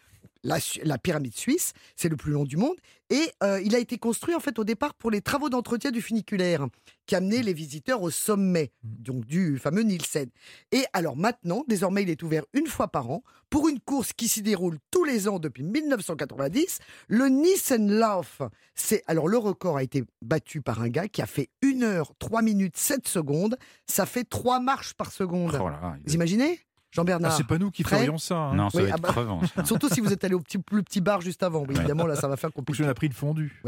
[0.43, 2.77] la, pyramide suisse, c'est le plus long du monde,
[3.11, 6.01] et euh, il a été construit en fait au départ pour les travaux d'entretien du
[6.01, 6.67] funiculaire
[7.07, 10.29] qui amenaient les visiteurs au sommet donc du fameux Nielsen.
[10.71, 14.29] Et alors maintenant, désormais, il est ouvert une fois par an pour une course qui
[14.29, 16.79] s'y déroule tous les ans depuis 1990,
[17.09, 18.43] le Nissenlauf.
[18.77, 22.13] C'est alors le record a été battu par un gars qui a fait 1 heure
[22.21, 23.57] 3 minutes 7 secondes.
[23.87, 25.59] Ça fait 3 marches par seconde.
[25.61, 26.61] Oh là Vous imaginez?
[26.93, 28.37] Jean-Bernard Ah, c'est pas nous qui ferions ça.
[28.37, 28.55] hein.
[28.55, 29.41] Non, ça Oui, va ah être bah- crevant.
[29.55, 29.65] ça.
[29.65, 31.65] Surtout si vous êtes allé au petit, plus petit bar juste avant.
[31.69, 32.83] Oui, évidemment, là, ça va faire compliqué.
[32.85, 33.63] on a pris le fondu.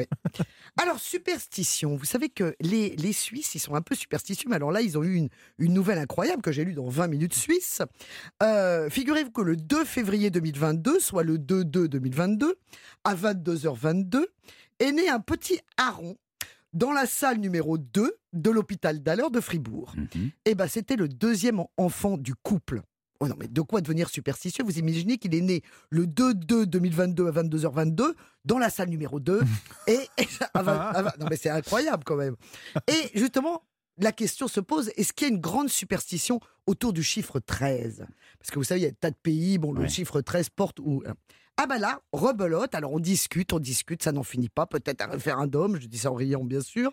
[0.81, 1.95] Alors, superstition.
[1.97, 4.49] Vous savez que les, les Suisses, ils sont un peu superstitieux.
[4.51, 7.07] Mais alors là, ils ont eu une, une nouvelle incroyable que j'ai lue dans 20
[7.09, 7.83] minutes suisses.
[8.43, 12.53] Euh, Figurez-vous que le 2 février 2022, soit le 2-2-2022,
[13.05, 14.25] à 22h22,
[14.81, 16.17] est né un petit hareng
[16.73, 19.95] dans la salle numéro 2 de l'hôpital d'Alors de Fribourg.
[19.97, 20.31] Mhm.
[20.47, 22.83] Eh ben, c'était le deuxième en- enfant du couple.
[23.25, 24.65] Oh non, mais de quoi devenir superstitieux?
[24.65, 28.15] Vous imaginez qu'il est né le 2-2-2022 à 22h22
[28.45, 29.41] dans la salle numéro 2
[29.87, 32.35] et, et à vingt- à vingt- non mais c'est incroyable quand même.
[32.89, 33.63] Et justement,
[33.99, 38.07] la question se pose est-ce qu'il y a une grande superstition autour du chiffre 13
[38.39, 40.49] Parce que vous savez, il y a des tas de pays, bon, le chiffre 13
[40.51, 41.03] porte où
[41.59, 45.07] ah bah là, rebelote, alors on discute, on discute, ça n'en finit pas, peut-être un
[45.07, 46.91] référendum, je dis ça en riant bien sûr.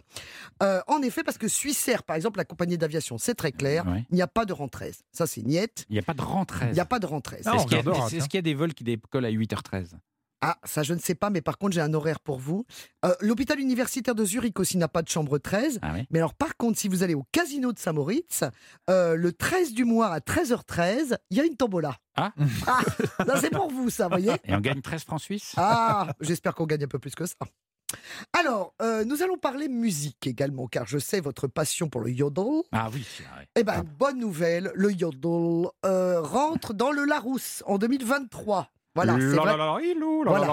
[0.62, 4.06] Euh, en effet, parce que Suissair, par exemple, la compagnie d'aviation, c'est très clair, Ouais.
[4.12, 5.02] il n'y a pas de rang 13.
[5.12, 6.68] Ça c'est niette, Il n'y a pas de rentrée.
[6.68, 7.44] il n'y a pas de rang 13.
[7.46, 7.66] Ah, Est-ce
[8.28, 9.94] qu'il y a des vols qui décollent à 8h13
[10.42, 12.66] Ah, ça je ne sais pas, mais par contre j'ai un horaire pour vous.
[13.06, 15.80] Euh, L'hôpital universitaire de Zurich aussi n'a pas de chambre 13.
[15.82, 18.44] Ah oui Mais alors par contre, si vous allez au casino de Saint-Moritz,
[18.90, 21.98] euh, le 13 du mois à 13h13, il y a une tombola.
[22.16, 22.34] Ah.
[22.68, 22.82] Ah,
[23.26, 25.54] ça c'est pour vous ça, voyez Et on gagne 13 francs suisses?
[25.58, 27.36] Ah, j'espère qu'on gagne un peu plus que ça.
[28.34, 32.62] Alors, euh, nous allons parler musique également, car je sais votre passion pour le yodel.
[32.72, 33.48] Ah oui, c'est vrai.
[33.56, 38.70] Eh bien, bonne nouvelle, le yodel euh, rentre dans le Larousse en 2023.
[38.96, 39.56] Voilà, c'est vrai.
[40.26, 40.46] Voilà.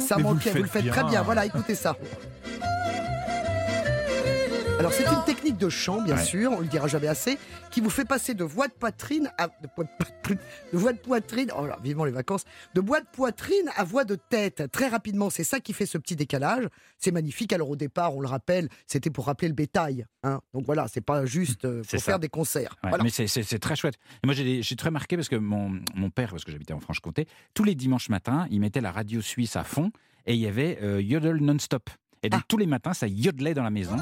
[0.00, 1.22] Ça Mais vous le manquait, vous le faites très bien.
[1.22, 1.96] Voilà, écoutez ça.
[4.80, 6.24] Alors c'est une technique de chant, bien Ouais.
[6.24, 7.36] sûr, on le dira jamais assez,
[7.70, 10.38] qui vous fait passer de voix de poitrine à de, voix de poitrine,
[10.72, 14.04] de voix de poitrine, oh là, vivement les vacances, de voix de poitrine à voix
[14.04, 15.28] de tête, très rapidement.
[15.28, 16.66] C'est ça qui fait ce petit décalage.
[16.98, 17.52] C'est magnifique.
[17.52, 20.06] Alors au départ, on le rappelle, c'était pour rappeler le bétail.
[20.22, 20.40] hein.
[20.54, 21.98] Donc voilà, c'est pas juste euh, pour ça.
[21.98, 22.74] faire des concerts.
[22.82, 23.04] Ouais, Voilà.
[23.04, 23.96] Mais c'est- très chouette.
[24.24, 27.26] Et moi, j'ai très marqué parce que mon, mon père, parce que j'habitais en Franche-Comté,
[27.52, 29.92] tous les dimanches matins, il mettait la radio suisse à fond
[30.24, 31.90] et il y avait euh, Yodel non-stop.
[32.22, 32.46] Et donc, Ah.
[32.48, 33.96] tous les matins, ça yodelait dans la maison.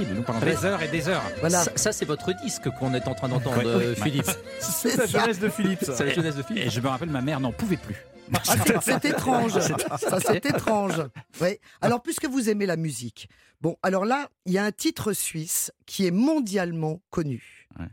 [0.00, 1.22] Il nous pendant des heures et des heures.
[1.40, 1.62] Voilà.
[1.62, 3.94] Ça, ça, c'est votre disque qu'on est en train d'entendre, euh.
[3.94, 4.24] Philippe.
[4.60, 5.20] C'est la ça.
[5.20, 5.84] jeunesse de Philippe.
[5.84, 5.94] ça.
[5.94, 6.64] C'est la jeunesse de Philippe.
[6.66, 7.96] Et je me rappelle, ma mère n'en pouvait plus.
[8.34, 9.58] Ah, c'est- c'est étrange.
[9.98, 11.02] Ça, c'est étrange.
[11.40, 11.58] Oui.
[11.82, 13.28] Alors, puisque vous aimez la musique,
[13.60, 17.68] bon, alors là, il y a un titre suisse qui est mondialement connu.
[17.78, 17.86] Ouais.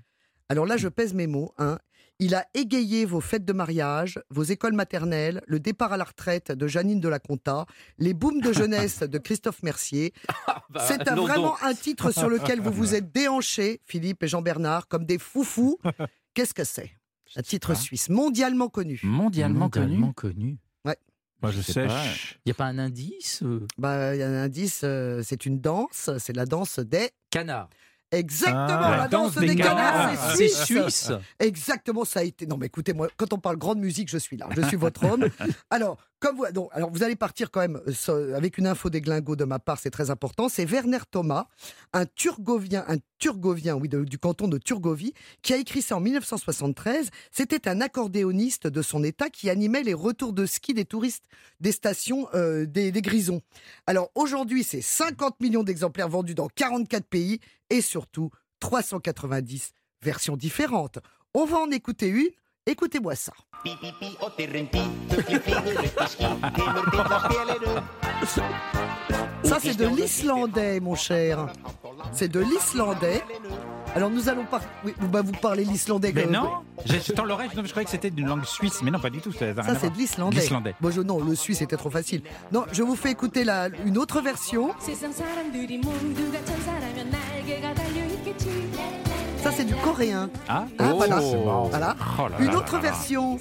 [0.47, 1.53] Alors là, je pèse mes mots.
[1.57, 1.77] Hein.
[2.21, 6.51] Il a égayé vos fêtes de mariage, vos écoles maternelles, le départ à la retraite
[6.51, 7.65] de Janine de la Conta,
[7.97, 10.13] les booms de jeunesse de Christophe Mercier.
[10.69, 11.67] Bah, C'est un- non, vraiment non.
[11.67, 15.79] un titre sur lequel vous vous êtes déhanchés, Philippe et Jean-Bernard, comme des foufous.
[16.35, 16.91] Qu'est-ce que c'est?
[17.35, 17.75] Un titre pas.
[17.75, 18.99] suisse mondialement connu.
[19.03, 20.57] Mondialement, Mondialement connu.
[21.41, 21.85] Moi, je sais.
[21.85, 25.45] Il n'y a pas un indice euh, Bah, il y a un indice, euh, c'est
[25.45, 27.11] une danse, c'est la danse des.
[27.31, 27.69] Canard.
[28.11, 30.31] Exactement, Ah, la, danse, danse des, des canards, canards.
[30.35, 31.05] c'est C'est suisse.
[31.05, 31.11] suisse.
[31.39, 32.47] Exactement, ça a été.
[32.47, 34.47] Non, mais écoutez, moi, quand on parle grande musique, je suis là.
[34.55, 35.27] Je suis votre homme.
[35.69, 39.35] Alors, comme vous, alors vous allez partir quand même euh, avec une info des glingos
[39.35, 40.49] de ma part, c'est très important.
[40.49, 41.47] C'est Werner Thomas,
[41.93, 42.97] un Turgovien, un
[43.75, 47.09] oui, du canton de Turgovie, qui a écrit ça en 1973.
[47.31, 51.25] C'était un accordéoniste de son état qui animait les retours de ski des touristes
[51.59, 53.41] des stations euh, des Grisons.
[53.87, 57.39] Alors aujourd'hui, c'est 50 millions d'exemplaires vendus dans 44 pays
[57.69, 60.99] et surtout 390 versions différentes.
[61.33, 62.29] On va en écouter une.
[62.65, 63.33] Écoutez-moi ça.
[69.43, 71.47] Ça, c'est de l'islandais, mon cher.
[72.11, 73.23] C'est de l'islandais.
[73.95, 74.61] Alors, nous allons par...
[74.85, 76.11] oui, bah, vous parlez l'islandais.
[76.13, 79.19] Mais non, j'étais l'oreille, je croyais que c'était d'une langue suisse, mais non, pas du
[79.19, 79.31] tout.
[79.31, 79.45] Ça,
[79.79, 80.39] c'est de l'islandais.
[80.39, 80.75] L'islandais.
[80.79, 82.21] Bon, je, non, le suisse était trop facile.
[82.51, 84.71] Non, je vous fais écouter la, une autre version.
[89.49, 90.29] Ça, c'est du coréen.
[90.47, 91.19] Ah, Ah, voilà.
[91.19, 91.63] c'est marrant.
[91.69, 91.95] Voilà.
[92.19, 93.39] Oh là Une là autre là version.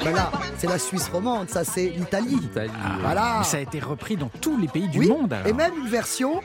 [0.00, 1.50] Voilà, c'est la Suisse romande.
[1.50, 2.38] Ça, c'est l'Italie.
[2.42, 2.70] Italie.
[2.82, 3.34] Ah, Voilà.
[3.40, 5.32] mais ça a été repris dans tous les pays du Oui, monde.
[5.34, 5.46] alors.
[5.46, 6.40] et même une version,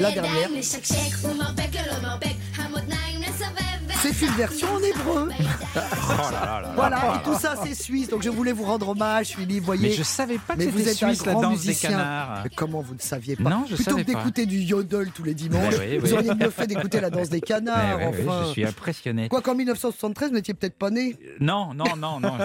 [0.00, 0.48] la dernière.
[4.02, 5.28] C'est une version en hébreu.
[5.30, 5.78] Oh
[6.32, 6.72] là là là.
[6.74, 8.08] Voilà, et tout ça c'est suisse.
[8.08, 9.62] Donc je voulais vous rendre hommage, Philippe.
[9.64, 9.88] Voyez.
[9.90, 11.88] Mais je savais pas que Mais vous c'était êtes un suisse la grand danse musicien.
[11.90, 12.40] des canards.
[12.44, 15.22] Mais comment vous ne saviez pas Non, je Plutôt savais que d'écouter du yodel tous
[15.22, 18.00] les dimanches, Ben oui, vous auriez mieux fait d'écouter la danse des canards.
[18.08, 18.44] Enfin.
[18.46, 19.28] je suis impressionné.
[19.28, 21.16] Quoi qu'en 1973, vous n'étiez peut-être pas né.
[21.40, 22.38] Non, non, non, non.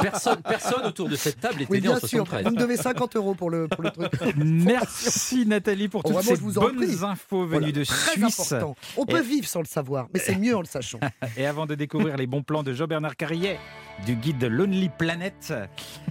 [0.00, 2.26] Personne, personne autour de cette table était Oui, né en bien sûr.
[2.26, 2.44] 73.
[2.44, 4.10] Vous me devez 50 euros pour le, pour le truc.
[4.36, 6.96] Merci Nathalie pour Oh, toutes vraiment, ces je vous en bonnes prie.
[7.04, 8.52] infos Voilà, venues de très Suisse.
[8.52, 8.76] important.
[8.96, 10.66] On peut vivre sans le savoir, mais c'est mieux en le
[11.36, 13.58] Et avant de découvrir les bons plans de Jean-Bernard Carrier,
[14.06, 15.66] du guide de Lonely Planet, euh,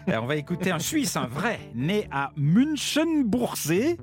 [0.07, 3.97] on va écouter un Suisse, un vrai, né à Münchenbursee.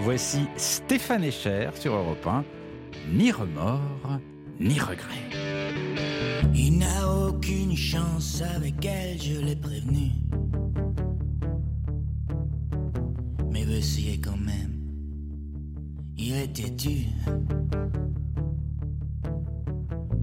[0.00, 2.44] Voici Stéphane Echer sur Europe 1.
[3.12, 4.20] Ni remords,
[4.60, 5.30] ni regrets.
[6.54, 10.10] Il n'a aucune chance avec elle, je l'ai prévenu.
[13.50, 14.76] Mais veut essayer quand même.
[16.16, 17.06] Il est têtu.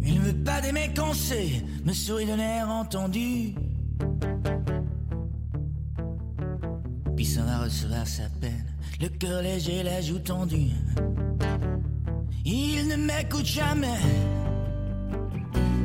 [0.05, 3.55] Il ne veut pas des conseils, me sourit d'un air entendu.
[7.15, 8.65] Puis s'en va recevoir sa peine,
[8.99, 10.71] le cœur léger, la joue tendue.
[12.45, 13.99] Il ne m'écoute jamais.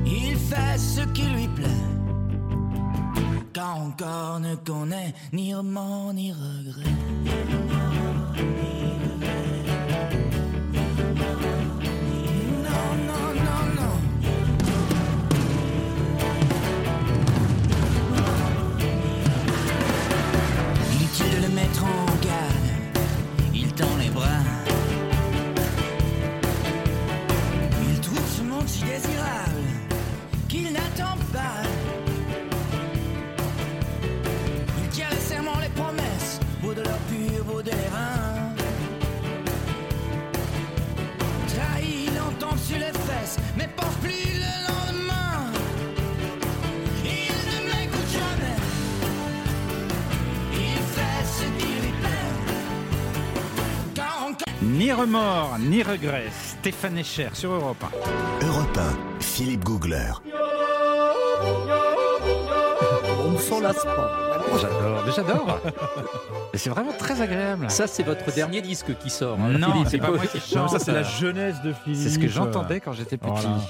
[0.05, 1.69] Il fait ce qui lui plaît.
[3.53, 6.99] Car encore ne connaît ni remords ni regrets.
[28.69, 29.65] Si désirable
[30.49, 31.63] qu'il n'attend pas.
[34.83, 38.55] Il tient les serments, les promesses, beau de leur pur, beau de les reins.
[41.49, 45.51] Trahi, il entend sur les fesses, mais pense plus le lendemain.
[47.05, 48.59] Il ne m'écoute jamais.
[50.53, 52.33] Il fait ce qui lui plaît.
[54.63, 56.48] Ni remords, ni regrets.
[56.61, 57.83] Stéphane Echer sur Europe
[58.43, 58.47] 1.
[58.47, 60.11] Europe 1, Philippe Googler.
[63.25, 64.41] On ne s'en lasse pas.
[64.61, 65.61] J'adore, mais j'adore.
[66.55, 67.71] C'est vraiment très agréable.
[67.71, 69.39] Ça, c'est votre dernier disque qui sort.
[69.39, 70.71] hein, Non, c'est pas moi qui chante.
[70.71, 72.01] Ça, c'est la jeunesse de Philippe.
[72.03, 73.31] C'est ce que j'entendais quand j'étais petit.
[73.31, 73.61] Voilà.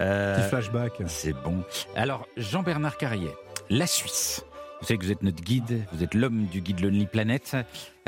[0.00, 0.92] Euh, Petit flashback.
[1.06, 1.62] C'est bon.
[1.96, 3.30] Alors, Jean-Bernard Carrier,
[3.68, 4.42] la Suisse.
[4.80, 7.56] Vous savez que vous êtes notre guide, vous êtes l'homme du guide Lonely Planet.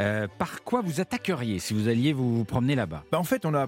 [0.00, 3.02] Euh, par quoi vous attaqueriez si vous alliez vous, vous promener là-bas?
[3.12, 3.66] Bah, en fait, on a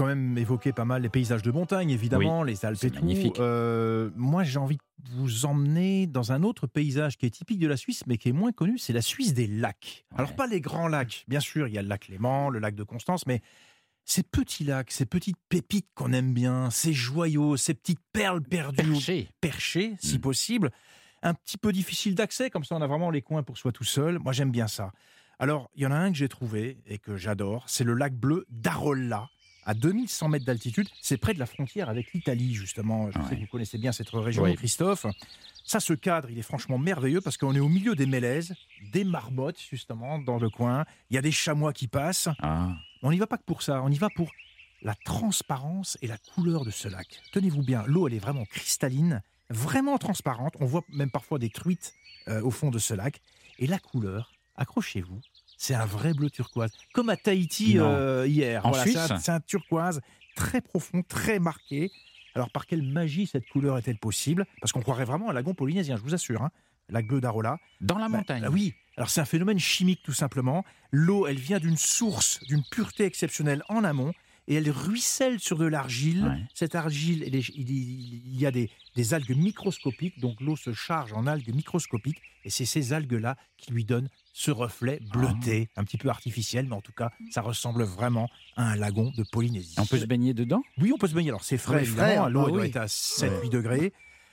[0.00, 3.06] quand même évoqué pas mal les paysages de montagne, évidemment, les Alpes et tout.
[3.38, 7.66] Euh, moi, j'ai envie de vous emmener dans un autre paysage qui est typique de
[7.66, 10.06] la Suisse, mais qui est moins connu, c'est la Suisse des lacs.
[10.16, 11.24] Alors, pas les grands lacs.
[11.28, 13.42] Bien sûr, il y a le lac Léman, le lac de Constance, mais
[14.06, 18.88] ces petits lacs, ces petites pépites qu'on aime bien, ces joyaux, ces petites perles perdues
[18.88, 19.28] ou Perché.
[19.42, 20.20] perché, si Mm.
[20.22, 20.70] possible.
[21.22, 23.84] Un petit peu difficile d'accès, comme ça on a vraiment les coins pour soi tout
[23.84, 24.18] seul.
[24.18, 24.92] Moi j'aime bien ça.
[25.38, 28.14] Alors, il y en a un que j'ai trouvé et que j'adore, c'est le lac
[28.14, 29.28] bleu d'Arolla,
[29.64, 30.88] à 2100 mètres d'altitude.
[31.00, 33.10] C'est près de la frontière avec l'Italie, justement.
[33.10, 34.54] Je sais que vous connaissez bien cette région, Oui.
[34.56, 35.06] Christophe.
[35.64, 38.54] Ça, ce cadre, il est franchement merveilleux parce qu'on est au milieu des mélèzes,
[38.92, 40.84] des marmottes, justement, dans le coin.
[41.10, 42.28] Il y a des chamois qui passent.
[42.40, 42.70] Ah.
[43.02, 44.30] On n'y va pas que pour ça, on y va pour
[44.82, 47.20] la transparence et la couleur de ce lac.
[47.32, 50.54] Tenez-vous bien, l'eau elle est vraiment cristalline, vraiment transparente.
[50.58, 51.94] On voit même parfois des truites
[52.28, 53.20] euh, au fond de ce lac.
[53.58, 55.20] Et la couleur, accrochez-vous,
[55.62, 58.64] c'est un vrai bleu turquoise, comme à Tahiti euh, hier.
[58.64, 60.00] En Voilà, Suisse c'est un- turquoise
[60.34, 61.90] très profond, très marqué.
[62.34, 64.46] Alors par quelle magie cette couleur est-elle possible?
[64.62, 66.42] Parce qu'on croirait vraiment à un lagon polynésien, je vous assure.
[66.42, 66.50] Hein.
[66.88, 67.58] Lac bleu d'Arola.
[67.82, 68.46] Dans la Bah, montagne.
[68.50, 70.64] oui, alors c'est un phénomène chimique tout simplement.
[70.92, 74.12] L'eau, elle vient d'une source, d'une pureté exceptionnelle en amont.
[74.48, 76.24] Et elle ruisselle sur de l'argile.
[76.24, 76.38] Ouais.
[76.54, 81.54] Cette argile, il y a des, des algues microscopiques, donc l'eau se charge en algues
[81.54, 85.80] microscopiques, et c'est ces algues-là qui lui donnent ce reflet bleuté, Ah.
[85.80, 89.24] un petit peu artificiel, mais en tout cas, ça ressemble vraiment à un lagon de
[89.24, 89.74] Polynésie.
[89.78, 90.62] On peut se baigner dedans?
[90.78, 91.30] Oui, on peut se baigner.
[91.30, 92.28] Alors c'est frais, Ouais, évidemment.
[92.28, 92.68] L'eau bah elle doit oui.
[92.68, 93.48] être à 7-8 Ouais.
[93.50, 93.92] degrés.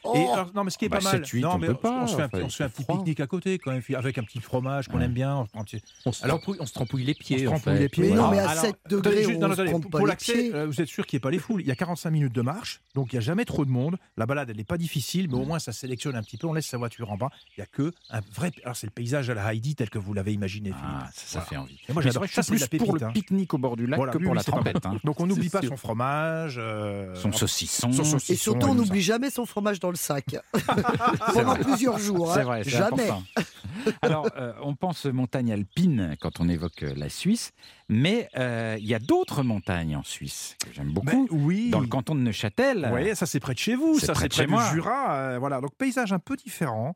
[0.10, 1.68] Oh Et alors, non, mais ce qui est Bah, pas mal, 7-8, non, on mais
[1.68, 3.58] peut pas, on se fait un, on se fait un fait petit pique-nique à côté,
[3.60, 5.05] quand même, avec un petit fromage qu'on Ouais.
[5.05, 5.45] aime bien.
[5.53, 5.64] on
[6.05, 7.39] On se, Alors, on se trempouille les on pieds.
[7.39, 8.10] se en trempouille les pieds.
[8.10, 9.91] Mais non, mais à Alors, 7 attendez, degrés, juste- on non, se attendez, trompe pour
[9.91, 11.62] pas pour les l'accès, euh, vous êtes sûr qu'il n'y a pas les foules?
[11.62, 13.97] Il y a 45 minutes de marche, donc il n'y a jamais trop de monde.
[14.18, 16.47] La balade, elle n'est pas difficile, mais au moins ça sélectionne un petit peu.
[16.47, 17.30] On laisse sa voiture en bas.
[17.58, 18.51] Il n'y a que un vrai.
[18.64, 20.86] Alors, c'est le paysage à la Heidi tel que vous l'avez imaginé, Philippe.
[20.86, 21.45] Ah, ça, ça Voilà.
[21.47, 21.80] fait envie.
[21.89, 22.24] Et moi, j'adore.
[22.28, 23.12] Ça, plus pour le hein.
[23.14, 24.86] pique-nique au bord du lac Voilà, que pour la tempête.
[24.86, 24.97] hein.
[25.03, 26.55] Donc on n'oublie pas son fromage.
[26.58, 27.91] euh, Son saucisson.
[27.91, 28.34] Son saucisson.
[28.34, 30.38] Et surtout, on n'oublie jamais son fromage dans le sac.
[30.54, 30.66] C'est
[31.34, 31.60] Pendant vrai.
[31.60, 32.32] plusieurs jours.
[32.34, 32.43] C'est hein.
[32.43, 33.10] vrai, Jamais.
[33.10, 33.24] important.
[34.02, 37.52] Alors, euh, on pense montagne alpine quand on évoque euh, la Suisse,
[37.89, 41.06] mais euh, il y a d'autres montagnes en Suisse que j'aime beaucoup.
[41.08, 41.70] Ben oui.
[41.70, 42.84] Dans le canton de Neuchâtel.
[42.84, 44.72] Vous voyez, ça c'est près de chez vous, C'est ça près c'est près chez du.
[44.72, 45.14] Jura.
[45.14, 46.93] euh, voilà, donc paysage un peu différent.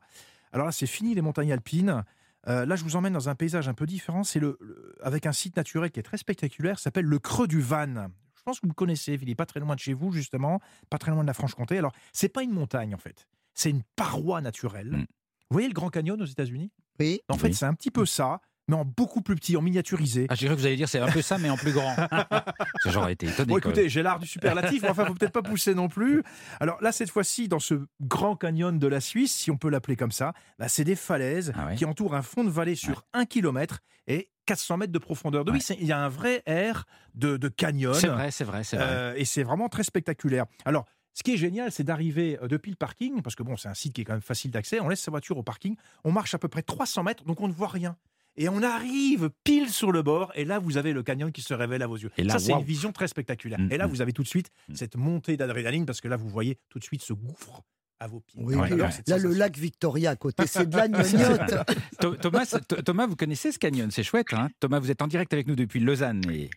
[0.52, 2.04] Alors là, c'est fini les montagnes alpines.
[2.48, 4.24] Euh, là, je vous emmène dans un paysage un peu différent.
[4.24, 6.78] C'est le, le- avec un site naturel qui est très spectaculaire.
[6.78, 8.08] S'appelle le Creux du Van.
[8.42, 9.16] Je pense que vous le connaissez.
[9.22, 10.58] Il est pas très loin de chez vous, justement,
[10.90, 11.78] pas très loin de la Franche-Comté.
[11.78, 13.28] Alors, c'est pas une montagne en fait.
[13.54, 14.90] C'est une paroi naturelle.
[14.90, 14.98] Mm.
[14.98, 15.06] Vous
[15.54, 16.72] voyez le Grand Canyon aux États-Unis?
[16.98, 17.20] Oui.
[17.28, 17.54] En fait, Oui.
[17.54, 18.40] c'est un petit peu ça,
[18.72, 20.26] mais en beaucoup plus petit, en miniaturisé.
[20.30, 21.94] Ah, j'ai cru que vous alliez dire c'est un peu ça, mais en plus grand.
[22.86, 23.48] J'aurais été étonné.
[23.48, 26.22] Bon, écoutez, j'ai l'art du superlatif, mais enfin, faut peut-être pas pousser non plus.
[26.60, 29.96] Alors là, cette fois-ci, dans ce grand canyon de la Suisse, si on peut l'appeler
[29.96, 33.04] comme ça, bah, c'est des falaises Ah ouais qui entourent un fond de vallée sur
[33.12, 35.44] un kilomètre et 400 mètres de profondeur.
[35.44, 35.60] Donc Ouais.
[35.68, 37.94] oui, il y a un vrai air de, de canyon.
[37.94, 38.86] C'est vrai, c'est vrai, c'est vrai.
[38.88, 40.46] Euh, et c'est vraiment très spectaculaire.
[40.64, 43.68] Alors, ce qui est génial, c'est d'arriver euh, depuis le parking, parce que bon, c'est
[43.68, 44.80] un site qui est quand même facile d'accès.
[44.80, 47.48] On laisse sa voiture au parking, on marche à peu près 300 mètres, donc on
[47.48, 47.96] ne voit rien.
[48.36, 51.52] Et on arrive pile sur le bord, et là, vous avez le canyon qui se
[51.52, 52.10] révèle à vos yeux.
[52.16, 53.58] Et là, Ça, c'est une vision très spectaculaire.
[53.60, 53.90] Mm, et là, mm.
[53.90, 54.74] vous avez tout de suite Mm.
[54.74, 57.62] cette montée d'adrénaline, parce que là, vous voyez tout de suite ce gouffre
[58.00, 58.40] à vos pieds.
[58.42, 58.94] Oui, alors, ouais.
[59.06, 61.54] Là, le lac Victoria à côté, c'est de la gnognotte.
[62.00, 64.32] Tho- Thomas, Th- Thomas, vous connaissez ce canyon, c'est chouette.
[64.32, 66.22] Hein Thomas, vous êtes en direct avec nous depuis Lausanne.
[66.30, 66.48] Et...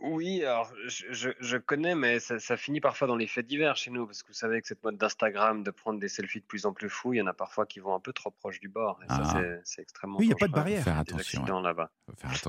[0.00, 3.74] Oui, alors je, je- je connais, mais ça, ça finit parfois dans les faits divers
[3.76, 6.44] chez nous, parce que vous savez que cette mode d'Instagram de prendre des selfies de
[6.46, 8.60] plus en plus fous, il y en a parfois qui vont un peu trop proche
[8.60, 9.00] du bord.
[9.04, 9.32] Et ça, Ah.
[9.34, 10.84] c'est- c'est extrêmement Oui, il y a pas de barrière.
[10.84, 11.90] Faire Des attention, accidents là-bas.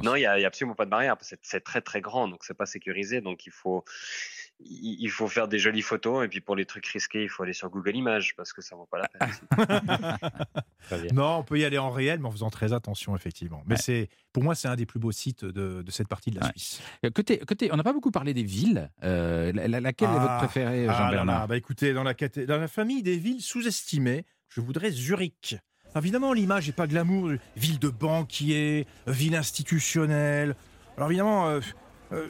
[0.03, 2.01] Non, il n'y a, a absolument pas de barrière, parce que c'est- c'est très très
[2.01, 3.83] grand, donc c'est pas sécurisé, donc il faut,
[4.61, 7.53] il, faut faire des jolies photos, et puis pour les trucs risqués, il faut aller
[7.53, 10.17] sur Google Images, parce que ça vaut pas la peine.
[11.13, 13.61] Non, on peut y aller en réel, mais en faisant très attention, effectivement.
[13.67, 13.81] Mais Ouais.
[13.81, 16.45] c'est, pour moi, c'est un des plus beaux sites de, de cette partie de la
[16.47, 16.51] Ouais.
[16.55, 16.81] Suisse.
[17.05, 18.89] Euh, Côté, côté, on n'a pas beaucoup parlé des villes.
[19.03, 22.13] Euh, la- la- laquelle est votre Ah, préférée, Ah Jean-Bernard là, bah écoutez, dans la,
[22.13, 25.57] caté- dans la famille des villes sous-estimées, je voudrais Zurich.
[25.93, 27.31] Alors, évidemment, l'image n'est pas glamour.
[27.55, 30.55] Ville de banquier, euh, ville institutionnelle.
[30.97, 31.59] Alors évidemment, euh,
[32.13, 32.27] euh,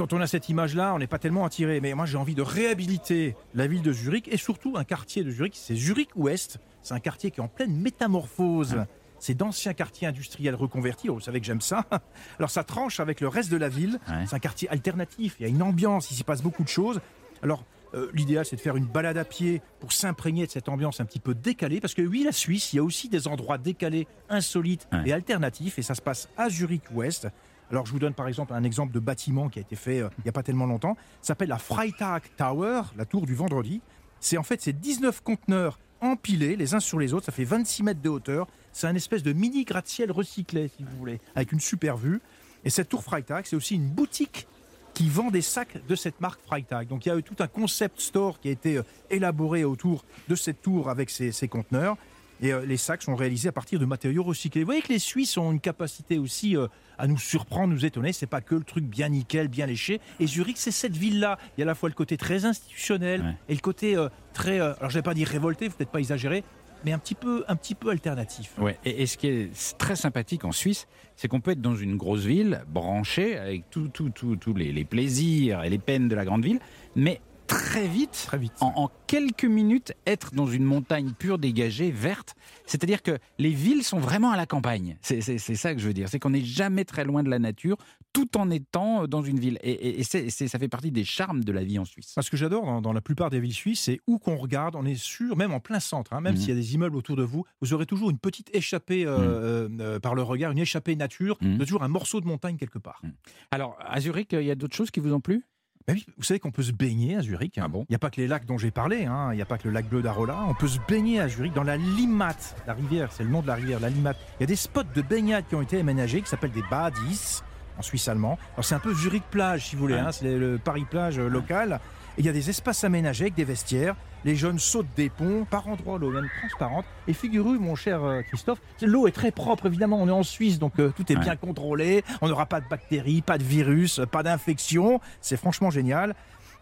[0.00, 1.78] quand on a cette image-là, on n'est pas tellement attiré.
[1.82, 5.30] Mais moi, j'ai envie de réhabiliter la ville de Zurich et surtout un quartier de
[5.30, 5.52] Zurich.
[5.54, 6.58] C'est Zurich Ouest.
[6.82, 8.76] C'est un quartier qui est en pleine métamorphose.
[9.18, 11.10] C'est d'anciens quartiers industriels reconvertis.
[11.10, 11.84] Oh, Vous savez que j'aime ça.
[12.38, 14.00] Alors ça tranche avec le reste de la ville.
[14.08, 14.24] Ouais.
[14.26, 15.36] C'est un quartier alternatif.
[15.38, 16.10] Il y a une ambiance.
[16.10, 17.02] Il s'y passe beaucoup de choses.
[17.42, 20.98] Alors euh, l'idéal, c'est de faire une balade à pied pour s'imprégner de cette ambiance
[21.02, 21.78] un petit peu décalée.
[21.78, 25.02] Parce que oui, la Suisse, il y a aussi des endroits décalés, insolites Ouais.
[25.10, 25.78] et alternatifs.
[25.78, 27.28] Et ça se passe à Zurich Ouest.
[27.70, 30.08] Alors, je vous donne par exemple un exemple de bâtiment qui a été fait euh,
[30.18, 30.96] il n'y a pas tellement longtemps.
[31.22, 33.80] Ça s'appelle la Freitag Tower, la tour du vendredi.
[34.18, 37.26] C'est en fait ces 19 conteneurs empilés les uns sur les autres.
[37.26, 38.48] Ça fait 26 mètres de hauteur.
[38.72, 42.20] C'est un espèce de mini gratte-ciel recyclé, si vous voulez, avec une super vue.
[42.64, 44.46] Et cette tour Freitag, c'est aussi une boutique
[44.92, 46.88] qui vend des sacs de cette marque Freitag.
[46.88, 50.04] Donc il y a eu tout un concept store qui a été euh, élaboré autour
[50.28, 51.96] de cette tour avec ces, ces conteneurs.
[52.42, 54.62] Et euh, les sacs sont réalisés à partir de matériaux recyclés.
[54.62, 56.66] Vous voyez que les Suisses ont une capacité aussi euh,
[56.98, 58.12] à nous surprendre, nous étonner.
[58.12, 60.00] C'est pas que le truc bien nickel, bien léché.
[60.20, 61.38] Et Zurich, c'est cette ville-là.
[61.56, 63.34] Il y a à la fois le côté très institutionnel Ouais.
[63.48, 66.42] et le côté euh, très, alors je vais pas dire révolté, peut-être pas exagérer,
[66.84, 68.52] mais un petit peu, un petit peu alternatif.
[68.58, 68.78] Ouais.
[68.86, 70.86] Et, et ce qui est très sympathique en Suisse,
[71.16, 74.72] c'est qu'on peut être dans une grosse ville, branchée, avec tous tout, tout, tous les,
[74.72, 76.58] les plaisirs et les peines de la grande ville,
[76.96, 77.20] mais
[77.50, 78.52] très vite, Très vite.
[78.60, 82.34] en, en quelques minutes, être dans une montagne pure, dégagée, verte.
[82.66, 84.96] C'est-à-dire que les villes sont vraiment à la campagne.
[85.02, 86.08] C'est ça que je veux dire.
[86.08, 87.76] C'est qu'on n'est jamais très loin de la nature,
[88.12, 89.58] tout en étant dans une ville.
[89.62, 92.12] Et, ça fait partie des charmes de la vie en Suisse.
[92.14, 94.84] Parce que j'adore dans, dans la plupart des villes suisses, c'est où qu'on regarde, on
[94.84, 96.40] est sûr, même en plein centre, hein, même Mhm.
[96.40, 99.18] s'il y a des immeubles autour de vous, vous aurez toujours une petite échappée euh,
[99.18, 102.78] euh, euh, par le regard, une échappée nature, de toujours un morceau de montagne quelque
[102.78, 103.02] part.
[103.50, 105.44] Alors, à Zurich, il y a d'autres choses qui vous ont plu?
[105.90, 107.58] Ben oui, vous savez qu'on peut se baigner à Zurich.
[107.60, 109.42] Ah bon Il n'y a pas que les lacs dont j'ai parlé, hein, il n'y
[109.42, 110.36] a pas que le lac bleu d'Arola.
[110.48, 112.36] On peut se baigner à Zurich dans la Limmat.
[112.66, 114.14] La rivière, c'est le nom de la rivière, la Limmat.
[114.38, 117.40] Il y a des spots de baignade qui ont été aménagés qui s'appellent des badis
[117.76, 118.38] en suisse allemand.
[118.54, 120.00] Alors c'est un peu Zurich plage si vous voulez, Ouais.
[120.00, 121.80] hein, c'est le Paris plage euh, local.
[122.16, 123.96] Et il y a des espaces aménagés avec des vestiaires.
[124.24, 126.84] Les jeunes sautent des ponts, par endroits l'eau est même transparente.
[127.08, 129.98] Et figurez mon cher euh, Christophe, l'eau est très propre évidemment.
[130.00, 131.22] On est en Suisse donc euh, tout est Ouais.
[131.22, 132.04] bien contrôlé.
[132.20, 135.00] On n'aura pas de bactéries, pas de virus, euh, pas d'infection.
[135.20, 136.14] C'est franchement génial.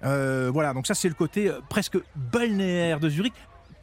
[0.04, 3.34] Euh, voilà, donc ça c'est le côté presque balnéaire de Zurich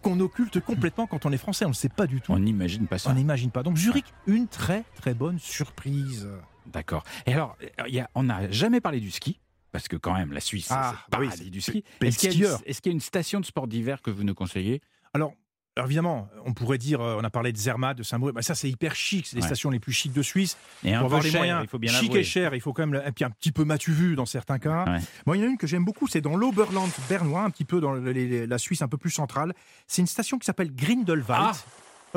[0.01, 1.65] qu'on occulte complètement quand on est français.
[1.65, 2.31] On ne le sait pas du tout.
[2.31, 3.09] On n'imagine pas ça.
[3.09, 3.63] On n'imagine pas.
[3.63, 6.29] Donc Zurich, une très très bonne surprise.
[6.67, 7.03] D'accord.
[7.25, 7.57] Et alors,
[7.87, 9.39] il y a- on n'a jamais parlé du ski.
[9.75, 11.83] Parce que quand même, la Suisse, Ah, c'est bah oui, du ski.
[12.01, 14.09] Est-ce qu'il y, a une- est-ce qu'il y a une station de sport d'hiver que
[14.09, 14.81] vous nous conseillez?
[15.13, 15.33] Alors,
[15.77, 18.55] Alors évidemment, on pourrait dire, euh, on a parlé de Zermatt, de Saint-Maurice, bah ça
[18.55, 19.47] c'est hyper chic, c'est les Ouais.
[19.49, 20.55] stations les plus chics de Suisse.
[20.85, 22.19] Et un Pour peu avoir les cher, moyens, il faut bien chic l'avouer.
[22.21, 24.57] et cher, il faut quand même, et puis un petit peu matu vu dans certains
[24.57, 24.85] cas.
[24.85, 24.99] Ouais.
[25.25, 27.65] Moi, il y en a une que j'aime beaucoup, c'est dans l'Oberland bernois, un petit
[27.65, 29.53] peu dans les- les- la Suisse un peu plus centrale.
[29.85, 31.27] C'est une station qui s'appelle Grindelwald.
[31.29, 31.51] Ah.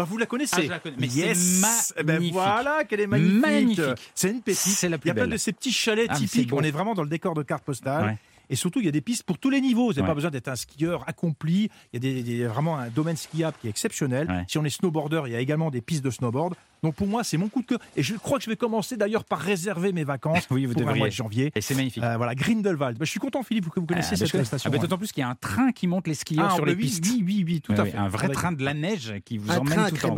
[0.05, 0.97] Vous la connaissez Ah, je la connais.
[0.99, 3.41] Mais c'est yes Eh ben voilà qu'elle est magnifique.
[3.41, 3.85] Magnifique.
[4.15, 4.59] C'est une pépite.
[4.61, 6.53] C'est la Il plus y a plein de ces petits chalets Ah, typiques.
[6.53, 8.05] On est vraiment dans le décor de carte postale.
[8.05, 8.19] Ouais.
[8.51, 9.89] Et surtout, il y a des pistes pour tous les niveaux.
[9.89, 10.07] Vous n'avez Ouais.
[10.09, 11.69] pas besoin d'être un skieur accompli.
[11.93, 14.27] Il y a des, des- vraiment un domaine skiable qui est exceptionnel.
[14.27, 14.45] Ouais.
[14.49, 16.55] Si on est snowboarder, il y a également des pistes de snowboard.
[16.83, 17.79] Donc pour moi, c'est mon coup de cœur.
[17.97, 20.83] Et je crois que je vais commencer d'ailleurs par réserver mes vacances Oui, vous pour
[20.83, 20.99] un devriez.
[21.01, 21.51] mois de janvier.
[21.55, 22.03] Et c'est magnifique.
[22.03, 22.99] Euh, voilà, Grindelwald.
[22.99, 24.45] Bah, je suis content, Philippe, que vous connaissiez Ah, bah, cette connais.
[24.45, 24.69] station.
[24.69, 24.83] Ah, bah, hein.
[24.83, 26.77] D'autant plus qu'il y a un train qui monte les skieurs Ah, sur bah les
[26.77, 27.05] oui, pistes.
[27.07, 27.97] Oui, oui, oui, tout à fait.
[27.97, 30.15] Un vrai train de la neige qui vous Un emmène train à tout en.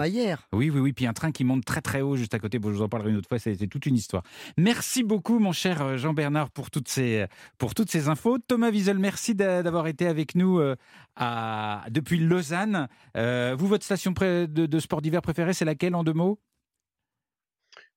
[0.53, 0.93] Oui, oui, oui.
[0.93, 2.59] Puis un train qui monte très très haut juste à côté.
[2.59, 3.39] Bon, je vous en parlerai une autre fois.
[3.39, 4.23] C'était toute une histoire.
[4.59, 7.27] Merci beaucoup, mon cher euh, Jean-Bernard, pour toutes ces
[7.59, 8.39] pour toutes ces infos.
[8.39, 10.77] Thomas Wiesel, merci d'a- d'avoir été avec nous euh,
[11.17, 12.89] à, depuis Lausanne.
[13.17, 16.39] Euh, vous, votre station de sport d'hiver préférée, c'est laquelle en deux mots?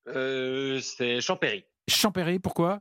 [0.07, 1.65] Euh, c'est Champéry.
[1.87, 2.39] Champéry.
[2.39, 2.79] Pourquoi?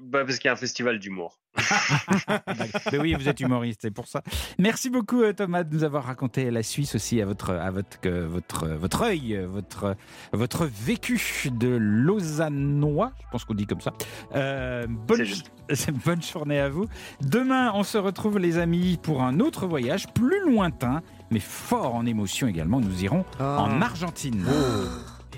[0.00, 1.40] Bah, parce qu'il y a un festival d'humour.
[2.92, 4.22] Mais oui, vous êtes humoriste, c'est pour ça.
[4.58, 8.08] Merci beaucoup euh, Thomas de nous avoir raconté la Suisse aussi à votre à votre
[8.08, 9.96] votre votre œil, votre
[10.32, 11.20] votre vécu
[11.50, 13.92] de Lausannois, je pense qu'on dit comme ça.
[14.36, 15.50] Euh, bonne juste.
[16.04, 16.86] bonne journée à vous.
[17.20, 22.06] Demain, on se retrouve les amis pour un autre voyage plus lointain, mais fort en
[22.06, 22.80] émotion également.
[22.80, 23.62] Nous irons Ah.
[23.62, 24.46] en Argentine.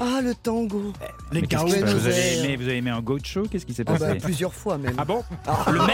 [0.02, 0.94] Ah, le tango.
[1.30, 4.20] Les vous, avez aimé, vous avez aimé un gaucho Qu'est-ce qui s'est Ah, passé bah,
[4.22, 4.94] plusieurs fois même.
[4.96, 5.58] Ah bon Ah.
[5.70, 5.88] Le même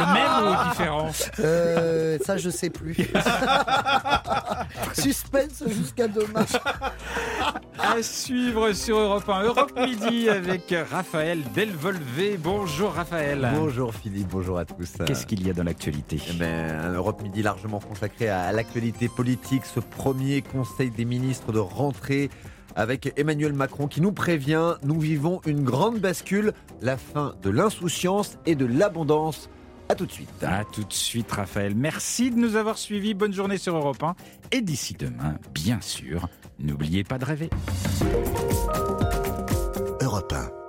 [0.00, 2.96] Le même ou différent Euh, ça, je sais plus.
[4.94, 6.44] Suspense jusqu'à demain.
[7.78, 12.36] À suivre sur Europe 1, Europe Midi avec Raphaël Delvolvé.
[12.36, 13.48] Bonjour Raphaël.
[13.54, 14.90] Bonjour Philippe, bonjour à tous.
[15.06, 18.52] Qu'est-ce qu'il y a dans l'actualité Eh ben, un Europe Midi largement consacré à, à
[18.52, 22.28] l'actualité politique, ce premier Conseil des ministres de rentrée
[22.76, 26.52] avec Emmanuel Macron qui nous prévient, nous vivons une grande bascule,
[26.82, 29.50] la fin de l'insouciance et de l'abondance.
[29.88, 30.30] À tout de suite.
[30.42, 31.74] À tout de suite Raphaël.
[31.74, 33.12] Merci de nous avoir suivis.
[33.14, 34.14] Bonne journée sur Europe 1.
[34.52, 36.28] Et d'ici demain, bien sûr,
[36.60, 37.50] n'oubliez pas de rêver.
[40.00, 40.59] Europe 1.